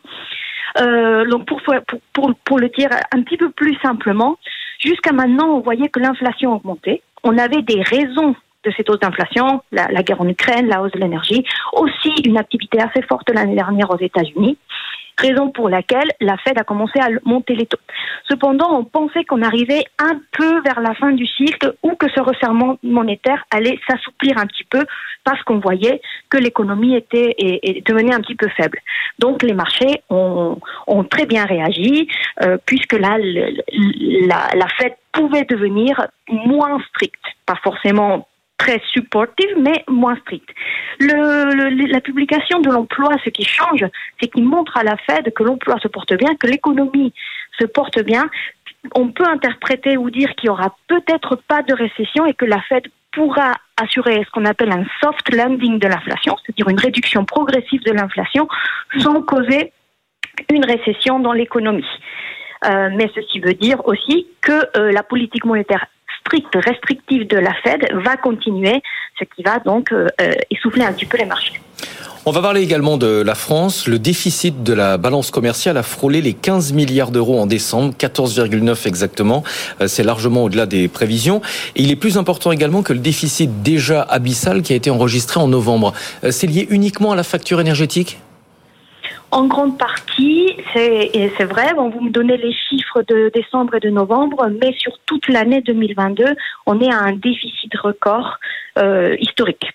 Euh, 0.81 1.25
donc 1.27 1.47
pour, 1.47 1.61
pour, 2.45 2.59
le 2.59 2.69
dire 2.69 2.91
un 3.13 3.23
petit 3.23 3.37
peu 3.37 3.51
plus 3.51 3.77
simplement, 3.83 4.37
jusqu'à 4.79 5.13
maintenant, 5.13 5.49
on 5.57 5.61
voyait 5.61 5.89
que 5.89 6.01
l'inflation 6.01 6.55
augmentait. 6.55 7.03
On 7.25 7.39
avait 7.39 7.63
des 7.63 7.83
raisons 7.83 8.35
de 8.65 8.73
cette 8.77 8.91
hausse 8.91 9.01
d'inflation, 9.01 9.63
la, 9.71 9.87
la 9.89 10.03
guerre 10.03 10.21
en 10.21 10.29
Ukraine, 10.29 10.67
la 10.67 10.83
hausse 10.83 10.93
de 10.93 10.99
l'énergie, 10.99 11.45
aussi 11.73 12.11
une 12.25 12.37
activité 12.37 12.81
assez 12.81 13.03
forte 13.03 13.31
l'année 13.31 13.55
dernière 13.55 13.91
aux 13.91 13.99
États-Unis, 13.99 14.59
raison 15.19 15.51
pour 15.51 15.69
laquelle 15.69 16.11
la 16.21 16.37
Fed 16.39 16.59
a 16.59 16.65
commencé 16.65 16.99
à 17.01 17.09
monter 17.25 17.55
les 17.55 17.67
taux. 17.67 17.79
Cependant, 18.29 18.79
on 18.79 18.85
pensait 18.85 19.25
qu'on 19.25 19.43
arrivait 19.43 19.85
un 19.99 20.21
peu 20.33 20.61
vers 20.63 20.81
la 20.81 20.95
fin 20.95 21.13
du 21.13 21.27
cycle 21.27 21.75
ou 21.83 21.95
que 21.95 22.07
ce 22.15 22.21
resserrement 22.21 22.79
monétaire 22.83 23.45
allait 23.51 23.79
s'assouplir 23.89 24.39
un 24.39 24.47
petit 24.47 24.65
peu 24.65 24.85
parce 25.25 25.43
qu'on 25.43 25.59
voyait 25.59 26.01
que 26.31 26.39
l'économie 26.39 26.95
était 26.95 27.35
et, 27.39 27.83
devenait 27.87 28.15
un 28.15 28.21
petit 28.21 28.35
peu 28.35 28.49
faible. 28.57 28.79
Donc 29.19 29.43
les 29.43 29.55
marchés 29.55 30.03
ont, 30.11 30.59
ont 30.87 31.05
très 31.05 31.27
bien 31.27 31.45
réagi 31.45 32.09
euh, 32.43 32.59
puisque 32.67 32.93
là 32.93 33.17
la, 33.19 34.49
la 34.55 34.69
Fed 34.79 34.95
pouvait 35.13 35.45
devenir 35.45 36.07
moins 36.29 36.79
stricte, 36.91 37.25
pas 37.47 37.59
forcément 37.63 38.27
très 38.59 38.81
supportive, 38.93 39.55
mais 39.59 39.85
moins 39.89 40.17
stricte. 40.17 40.49
La 41.01 42.01
publication 42.01 42.61
de 42.61 42.71
l'emploi, 42.71 43.15
ce 43.25 43.31
qui 43.31 43.45
change, 43.45 43.85
c'est 44.21 44.29
qu'il 44.29 44.45
montre 44.45 44.77
à 44.77 44.83
la 44.83 44.97
Fed 44.97 45.33
que 45.35 45.43
l'emploi 45.43 45.79
se 45.81 45.89
porte 45.89 46.15
bien, 46.15 46.35
que 46.37 46.47
l'économie 46.47 47.13
se 47.59 47.67
porte 47.67 48.03
bien. 48.03 48.29
On 48.95 49.09
peut 49.09 49.27
interpréter 49.27 49.97
ou 49.97 50.11
dire 50.11 50.35
qu'il 50.37 50.47
y 50.47 50.51
aura 50.51 50.77
peut-être 50.89 51.37
pas 51.49 51.63
de 51.63 51.75
récession 51.75 52.25
et 52.27 52.35
que 52.35 52.45
la 52.45 52.61
Fed 52.63 52.87
pourra 53.13 53.55
assurer 53.81 54.23
ce 54.25 54.31
qu'on 54.31 54.45
appelle 54.45 54.71
un 54.73 54.85
soft 55.03 55.35
landing 55.35 55.79
de 55.79 55.89
l'inflation, 55.89 56.37
c'est-à-dire 56.45 56.69
une 56.69 56.79
réduction 56.79 57.25
progressive 57.25 57.83
de 57.83 57.93
l'inflation 57.93 58.47
sans 58.99 59.23
causer 59.23 59.73
une 60.51 60.65
récession 60.65 61.19
dans 61.19 61.33
l'économie. 61.33 61.87
Euh, 62.65 62.91
mais 62.95 63.11
ceci 63.15 63.41
veut 63.41 63.55
dire 63.55 63.87
aussi 63.87 64.27
que 64.41 64.79
euh, 64.79 64.93
la 64.93 65.03
politique 65.03 65.45
monétaire 65.45 65.87
stricte, 66.27 66.55
restrictive 66.55 67.27
de 67.29 67.39
la 67.39 67.55
Fed 67.63 67.87
va 68.05 68.17
continuer, 68.17 68.83
ce 69.19 69.25
qui 69.25 69.43
va 69.43 69.59
donc 69.61 69.93
euh, 69.93 70.09
euh, 70.21 70.33
essouffler 70.51 70.85
un 70.85 70.93
petit 70.93 71.07
peu 71.07 71.17
les 71.17 71.25
marchés. 71.25 71.55
On 72.29 72.33
va 72.33 72.43
parler 72.43 72.61
également 72.63 72.97
de 72.97 73.23
la 73.25 73.37
France. 73.37 73.87
Le 73.87 74.01
déficit 74.01 74.65
de 74.65 74.73
la 74.73 74.99
balance 74.99 75.31
commerciale 75.31 75.77
a 75.77 75.85
frôlé 75.85 76.21
les 76.21 76.33
15 76.33 76.73
milliards 76.73 77.13
d'euros 77.13 77.39
en 77.39 77.47
décembre, 77.47 77.95
14,9 77.97 78.89
exactement. 78.89 79.45
Euh, 79.81 79.87
C'est 79.87 80.03
largement 80.03 80.43
au-delà 80.45 80.67
des 80.67 80.89
prévisions. 80.89 81.41
Il 81.77 81.93
est 81.93 81.97
plus 81.97 82.19
important 82.19 82.51
également 82.51 82.83
que 82.83 82.93
le 82.93 82.99
déficit 82.99 83.63
déjà 83.63 84.03
abyssal 84.03 84.63
qui 84.63 84.73
a 84.73 84.77
été 84.77 84.91
enregistré 84.91 85.39
en 85.39 85.47
novembre. 85.47 85.93
C'est 86.31 86.49
lié 86.49 86.67
uniquement 86.71 87.13
à 87.13 87.17
la 87.17 87.23
facture 87.23 87.61
énergétique? 87.61 88.19
En 89.37 89.49
grande 89.49 89.77
partie, 89.77 90.57
c'est 90.73 91.45
vrai, 91.45 91.75
vous 91.75 92.01
me 92.01 92.09
donnez 92.09 92.39
les 92.39 92.55
chiffres 92.55 93.03
de 93.03 93.31
décembre 93.35 93.75
et 93.75 93.81
de 93.81 93.91
novembre, 93.91 94.49
mais 94.63 94.73
sur 94.79 94.93
toute 95.05 95.29
l'année 95.29 95.61
2022, 95.61 96.25
on 96.65 96.81
est 96.81 96.91
à 96.91 97.01
un 97.01 97.13
déficit 97.13 97.77
record 97.77 98.39
euh, 98.79 99.15
historique. 99.21 99.75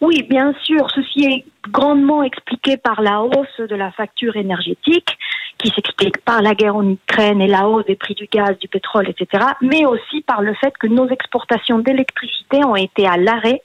Oui, 0.00 0.22
bien 0.30 0.54
sûr, 0.62 0.88
ceci 0.94 1.24
est 1.24 1.44
grandement 1.68 2.22
expliqué 2.22 2.76
par 2.76 3.02
la 3.02 3.22
hausse 3.22 3.58
de 3.58 3.74
la 3.74 3.90
facture 3.90 4.36
énergétique, 4.36 5.18
qui 5.58 5.70
s'explique 5.70 6.18
par 6.24 6.40
la 6.40 6.54
guerre 6.54 6.76
en 6.76 6.88
Ukraine 6.88 7.40
et 7.40 7.48
la 7.48 7.68
hausse 7.68 7.86
des 7.86 7.96
prix 7.96 8.14
du 8.14 8.28
gaz, 8.30 8.56
du 8.60 8.68
pétrole, 8.68 9.08
etc., 9.08 9.46
mais 9.62 9.84
aussi 9.84 10.20
par 10.20 10.42
le 10.42 10.54
fait 10.54 10.74
que 10.78 10.86
nos 10.86 11.08
exportations 11.08 11.80
d'électricité 11.80 12.64
ont 12.64 12.76
été 12.76 13.08
à 13.08 13.16
l'arrêt 13.16 13.62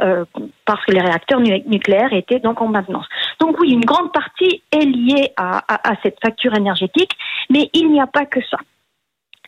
euh, 0.00 0.24
parce 0.64 0.84
que 0.84 0.92
les 0.92 1.00
réacteurs 1.00 1.40
nu- 1.40 1.62
nucléaires 1.66 2.12
étaient 2.12 2.38
donc 2.38 2.60
en 2.62 2.68
maintenance. 2.68 3.06
Donc 3.40 3.58
oui, 3.58 3.70
une 3.70 3.84
grande 3.84 4.12
partie 4.12 4.62
est 4.70 4.84
liée 4.84 5.32
à, 5.36 5.62
cette 6.02 6.18
facture 6.22 6.54
énergétique, 6.54 7.16
mais 7.48 7.70
il 7.72 7.90
n'y 7.90 8.00
a 8.00 8.06
pas 8.06 8.26
que 8.26 8.40
ça. 8.50 8.58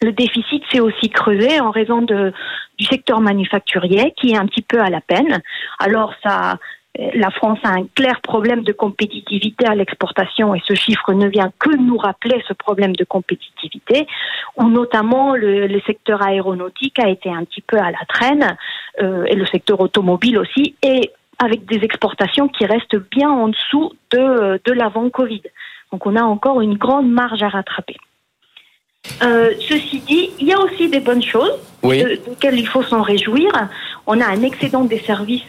Le 0.01 0.12
déficit 0.12 0.64
s'est 0.72 0.80
aussi 0.80 1.11
creusé 1.11 1.61
en 1.61 1.70
raison 1.70 2.03
du 2.03 2.86
secteur 2.86 3.20
manufacturier 3.20 4.12
qui 4.16 4.32
est 4.32 4.36
un 4.36 4.47
petit 4.47 4.62
peu 4.62 4.80
à 4.80 4.90
la 4.90 5.01
peine. 5.01 5.40
Alors 5.78 6.14
ça, 6.22 6.59
euh, 6.99 7.11
la 7.14 7.30
France 7.30 7.59
a 7.62 7.70
un 7.70 7.86
clair 7.95 8.20
problème 8.20 8.64
de 8.64 8.72
compétitivité 8.72 9.66
à 9.66 9.74
l'exportation 9.74 10.55
et 10.55 10.62
ce 10.66 10.74
chiffre 10.74 11.12
ne 11.12 11.28
vient 11.28 11.51
que 11.59 11.74
nous 11.76 11.97
rappeler 11.97 12.43
ce 12.49 12.53
problème 12.53 12.95
de 12.97 13.05
compétitivité, 13.05 14.07
où 14.57 14.68
notamment 14.68 15.34
le, 15.34 15.66
le 15.66 15.80
secteur 15.82 16.22
aéronautique 16.22 16.99
a 16.99 17.09
été 17.09 17.30
un 17.30 17.45
petit 17.45 17.62
peu 17.62 17.78
à 17.78 17.90
la 17.90 18.05
traîne 18.09 18.57
euh, 19.01 19.24
et 19.24 19.36
le 19.36 19.47
secteur 19.47 19.80
automobile 19.80 20.38
aussi, 20.38 20.74
et 20.82 21.11
avec 21.43 21.64
des 21.66 21.80
exportations 21.84 22.49
qui 22.49 22.64
restent 22.66 23.01
bien 23.11 23.30
en 23.30 23.49
dessous 23.49 23.93
de, 24.12 24.61
de 24.64 24.72
l'avant 24.72 25.09
Covid. 25.11 25.43
Donc 25.90 26.07
on 26.07 26.14
a 26.16 26.22
encore 26.22 26.61
une 26.61 26.76
grande 26.76 27.11
marge 27.11 27.43
à 27.43 27.49
rattraper. 27.49 27.97
Euh, 29.24 29.51
ceci 29.68 29.99
dit, 30.01 30.30
il 30.38 30.47
y 30.47 30.53
a 30.53 30.61
aussi 30.61 30.88
des 30.88 31.01
bonnes 31.01 31.22
choses 31.22 31.59
Oui. 31.82 32.05
de- 32.05 32.20
desquelles 32.28 32.59
il 32.59 32.68
faut 32.68 32.84
s'en 32.84 33.03
réjouir. 33.03 33.51
On 34.07 34.20
a 34.20 34.26
un 34.26 34.43
excédent 34.43 34.84
des 34.84 35.01
services 35.01 35.43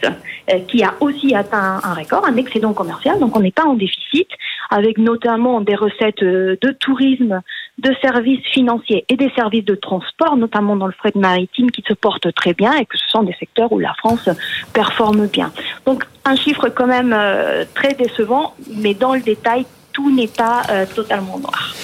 euh, 0.50 0.58
qui 0.66 0.82
a 0.82 0.94
aussi 1.00 1.36
atteint 1.36 1.80
un 1.84 1.94
record, 1.94 2.24
un 2.26 2.36
excédent 2.36 2.72
commercial, 2.72 3.20
donc 3.20 3.36
on 3.36 3.40
n'est 3.40 3.52
pas 3.52 3.64
en 3.64 3.74
déficit, 3.74 4.28
avec 4.70 4.98
notamment 4.98 5.60
des 5.60 5.76
recettes 5.76 6.22
euh, 6.24 6.56
de 6.62 6.70
tourisme, 6.72 7.42
de 7.78 7.94
services 8.00 8.44
financiers 8.52 9.04
et 9.08 9.16
des 9.16 9.30
services 9.30 9.64
de 9.64 9.74
transport, 9.74 10.36
notamment 10.36 10.76
dans 10.76 10.86
le 10.86 10.92
fret 10.92 11.12
maritime, 11.14 11.70
qui 11.70 11.82
se 11.86 11.94
portent 11.94 12.32
très 12.34 12.54
bien 12.54 12.72
et 12.74 12.86
que 12.86 12.96
ce 12.96 13.08
sont 13.08 13.22
des 13.22 13.34
secteurs 13.34 13.72
où 13.72 13.78
la 13.78 13.94
France 13.94 14.28
performe 14.72 15.26
bien. 15.26 15.52
Donc 15.86 16.04
un 16.24 16.36
chiffre 16.36 16.68
quand 16.68 16.86
même 16.86 17.12
euh, 17.12 17.64
très 17.74 17.94
décevant, 17.94 18.54
mais 18.76 18.94
dans 18.94 19.14
le 19.14 19.20
détail, 19.20 19.66
tout 19.92 20.14
n'est 20.14 20.28
pas 20.28 20.62
euh, 20.70 20.86
totalement 20.86 21.38
noir. 21.38 21.74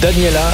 Daniela. 0.00 0.50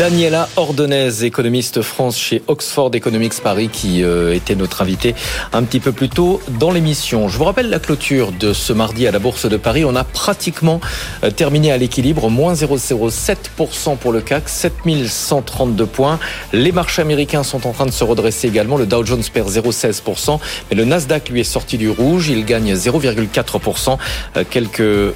Daniela 0.00 0.48
Ordonez, 0.56 1.24
économiste 1.24 1.82
France 1.82 2.16
chez 2.18 2.42
Oxford 2.48 2.90
Economics 2.94 3.38
Paris, 3.42 3.68
qui 3.70 4.02
euh, 4.02 4.34
était 4.34 4.54
notre 4.54 4.80
invité 4.80 5.14
un 5.52 5.62
petit 5.62 5.78
peu 5.78 5.92
plus 5.92 6.08
tôt 6.08 6.40
dans 6.58 6.70
l'émission. 6.70 7.28
Je 7.28 7.36
vous 7.36 7.44
rappelle 7.44 7.68
la 7.68 7.80
clôture 7.80 8.32
de 8.32 8.54
ce 8.54 8.72
mardi 8.72 9.06
à 9.06 9.10
la 9.10 9.18
Bourse 9.18 9.44
de 9.44 9.58
Paris. 9.58 9.84
On 9.84 9.94
a 9.96 10.04
pratiquement 10.04 10.80
euh, 11.22 11.30
terminé 11.30 11.70
à 11.70 11.76
l'équilibre, 11.76 12.30
moins 12.30 12.54
0,07% 12.54 13.98
pour 13.98 14.12
le 14.12 14.22
CAC, 14.22 14.48
7132 14.48 15.84
points. 15.84 16.18
Les 16.54 16.72
marchés 16.72 17.02
américains 17.02 17.42
sont 17.42 17.66
en 17.66 17.72
train 17.72 17.84
de 17.84 17.90
se 17.90 18.02
redresser 18.02 18.48
également. 18.48 18.78
Le 18.78 18.86
Dow 18.86 19.04
Jones 19.04 19.24
perd 19.30 19.50
0,16%, 19.50 20.38
mais 20.70 20.78
le 20.78 20.86
Nasdaq 20.86 21.28
lui 21.28 21.40
est 21.40 21.44
sorti 21.44 21.76
du 21.76 21.90
rouge. 21.90 22.30
Il 22.30 22.46
gagne 22.46 22.72
0,4% 22.72 23.98
euh, 24.38 24.44
quelques 24.48 25.14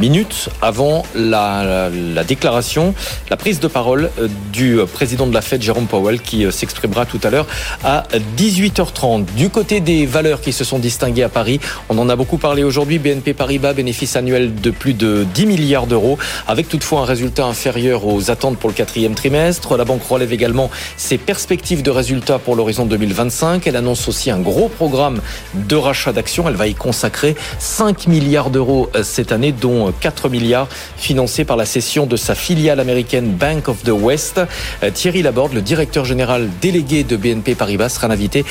minutes 0.00 0.48
avant 0.60 1.04
la, 1.14 1.88
la 1.88 2.24
déclaration, 2.24 2.94
la 3.30 3.36
prise 3.36 3.60
de 3.60 3.68
parole 3.68 4.10
du 4.52 4.78
président 4.92 5.26
de 5.26 5.34
la 5.34 5.42
Fed, 5.42 5.62
Jérôme 5.62 5.86
Powell, 5.86 6.20
qui 6.20 6.44
euh, 6.44 6.50
s'exprimera 6.50 7.06
tout 7.06 7.20
à 7.22 7.30
l'heure 7.30 7.46
à 7.82 8.04
18h30. 8.36 9.26
Du 9.36 9.50
côté 9.50 9.80
des 9.80 10.06
valeurs 10.06 10.40
qui 10.40 10.52
se 10.52 10.64
sont 10.64 10.78
distinguées 10.78 11.22
à 11.22 11.28
Paris, 11.28 11.60
on 11.88 11.98
en 11.98 12.08
a 12.08 12.16
beaucoup 12.16 12.38
parlé 12.38 12.62
aujourd'hui. 12.62 12.98
BNP 12.98 13.34
Paribas, 13.34 13.72
bénéfice 13.72 14.16
annuel 14.16 14.54
de 14.54 14.70
plus 14.70 14.94
de 14.94 15.26
10 15.34 15.46
milliards 15.46 15.86
d'euros, 15.86 16.18
avec 16.46 16.68
toutefois 16.68 17.00
un 17.00 17.04
résultat 17.04 17.44
inférieur 17.44 18.06
aux 18.06 18.30
attentes 18.30 18.58
pour 18.58 18.70
le 18.70 18.74
quatrième 18.74 19.14
trimestre. 19.14 19.76
La 19.76 19.84
banque 19.84 20.04
relève 20.04 20.32
également 20.32 20.70
ses 20.96 21.18
perspectives 21.18 21.82
de 21.82 21.90
résultats 21.90 22.38
pour 22.38 22.56
l'horizon 22.56 22.86
2025. 22.86 23.66
Elle 23.66 23.76
annonce 23.76 24.08
aussi 24.08 24.30
un 24.30 24.40
gros 24.40 24.68
programme 24.68 25.20
de 25.54 25.76
rachat 25.76 26.12
d'actions. 26.12 26.48
Elle 26.48 26.56
va 26.56 26.66
y 26.66 26.74
consacrer 26.74 27.34
5 27.58 28.06
milliards 28.06 28.50
d'euros 28.50 28.90
euh, 28.94 29.02
cette 29.02 29.32
année, 29.32 29.52
dont 29.52 29.92
4 30.00 30.28
milliards 30.28 30.68
financés 30.96 31.44
par 31.44 31.56
la 31.56 31.66
cession 31.66 32.06
de 32.06 32.16
sa 32.16 32.34
filiale 32.34 32.80
américaine 32.80 33.32
Bank 33.32 33.68
of 33.68 33.82
the 33.82 33.90
West. 33.90 34.13
Euh, 34.14 34.90
Thierry 34.92 35.22
Laborde, 35.22 35.54
le 35.54 35.60
directeur 35.60 36.04
général 36.04 36.48
délégué 36.60 37.02
de 37.02 37.16
BNP 37.16 37.54
Paribas, 37.54 37.88
sera 37.88 38.06
l'invité 38.08 38.44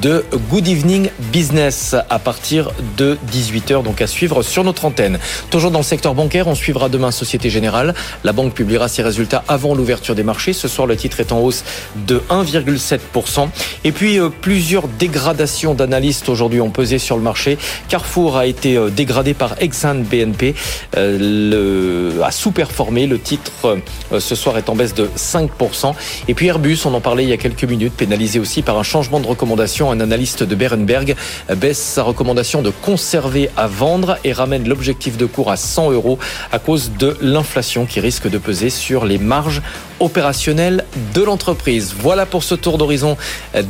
de 0.00 0.24
Good 0.50 0.66
Evening 0.66 1.10
Business 1.32 1.94
à 2.08 2.18
partir 2.18 2.70
de 2.96 3.18
18h, 3.30 3.82
donc 3.82 4.00
à 4.00 4.06
suivre 4.06 4.42
sur 4.42 4.64
notre 4.64 4.84
antenne. 4.86 5.18
Toujours 5.50 5.70
dans 5.70 5.80
le 5.80 5.84
secteur 5.84 6.14
bancaire, 6.14 6.48
on 6.48 6.54
suivra 6.54 6.88
demain 6.88 7.10
Société 7.10 7.50
Générale. 7.50 7.94
La 8.24 8.32
banque 8.32 8.54
publiera 8.54 8.88
ses 8.88 9.02
résultats 9.02 9.44
avant 9.46 9.74
l'ouverture 9.74 10.14
des 10.14 10.22
marchés. 10.22 10.52
Ce 10.52 10.68
soir, 10.68 10.86
le 10.86 10.96
titre 10.96 11.20
est 11.20 11.32
en 11.32 11.40
hausse 11.40 11.64
de 12.06 12.22
1,7%. 12.30 13.48
Et 13.84 13.92
puis, 13.92 14.18
euh, 14.18 14.30
plusieurs 14.30 14.88
dégradations 14.88 15.74
d'analystes 15.74 16.28
aujourd'hui 16.28 16.60
ont 16.60 16.70
pesé 16.70 16.98
sur 16.98 17.16
le 17.16 17.22
marché. 17.22 17.58
Carrefour 17.88 18.38
a 18.38 18.46
été 18.46 18.76
euh, 18.76 18.88
dégradé 18.88 19.34
par 19.34 19.56
Exxon 19.60 20.02
BNP, 20.10 20.54
a 20.94 22.30
sous-performé. 22.30 23.06
Le 23.06 23.18
titre 23.18 23.78
ce 24.18 24.34
soir 24.34 24.56
est 24.56 24.68
en 24.68 24.74
baisse 24.74 24.94
de 24.94 24.99
5%. 25.16 25.94
Et 26.28 26.34
puis 26.34 26.46
Airbus, 26.46 26.78
on 26.84 26.94
en 26.94 27.00
parlait 27.00 27.24
il 27.24 27.30
y 27.30 27.32
a 27.32 27.36
quelques 27.36 27.64
minutes, 27.64 27.94
pénalisé 27.94 28.38
aussi 28.38 28.62
par 28.62 28.78
un 28.78 28.82
changement 28.82 29.20
de 29.20 29.26
recommandation. 29.26 29.90
Un 29.90 30.00
analyste 30.00 30.42
de 30.42 30.54
Berenberg 30.54 31.14
baisse 31.56 31.78
sa 31.78 32.02
recommandation 32.02 32.62
de 32.62 32.70
conserver 32.70 33.50
à 33.56 33.66
vendre 33.66 34.18
et 34.24 34.32
ramène 34.32 34.68
l'objectif 34.68 35.16
de 35.16 35.26
cours 35.26 35.50
à 35.50 35.56
100 35.56 35.92
euros 35.92 36.18
à 36.52 36.58
cause 36.58 36.92
de 36.98 37.16
l'inflation 37.20 37.86
qui 37.86 38.00
risque 38.00 38.28
de 38.28 38.38
peser 38.38 38.70
sur 38.70 39.04
les 39.04 39.18
marges 39.18 39.62
opérationnelles 40.00 40.84
de 41.14 41.22
l'entreprise. 41.22 41.94
Voilà 41.98 42.26
pour 42.26 42.42
ce 42.42 42.54
tour 42.54 42.78
d'horizon 42.78 43.16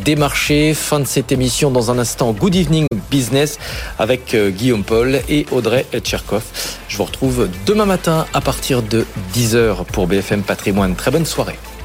des 0.05 0.17
marchés. 0.17 0.75
Fin 0.75 1.01
de 1.01 1.07
cette 1.07 1.33
émission 1.33 1.71
dans 1.71 1.91
un 1.91 1.99
instant. 1.99 2.33
Good 2.33 2.55
evening 2.55 2.87
business 3.11 3.59
avec 3.99 4.35
euh, 4.35 4.51
Guillaume 4.51 4.85
Paul 4.85 5.21
et 5.29 5.47
Audrey 5.51 5.85
Tcherkov. 6.01 6.43
Je 6.89 6.97
vous 6.97 7.05
retrouve 7.05 7.49
demain 7.67 7.87
matin 7.87 8.27
à 8.33 8.41
partir 8.41 8.83
de 8.83 9.05
10h 9.35 9.85
pour 9.93 10.07
BFM 10.07 10.43
Patrimoine. 10.43 10.95
Très 10.95 11.11
bonne 11.21 11.27
soirée. 11.27 11.80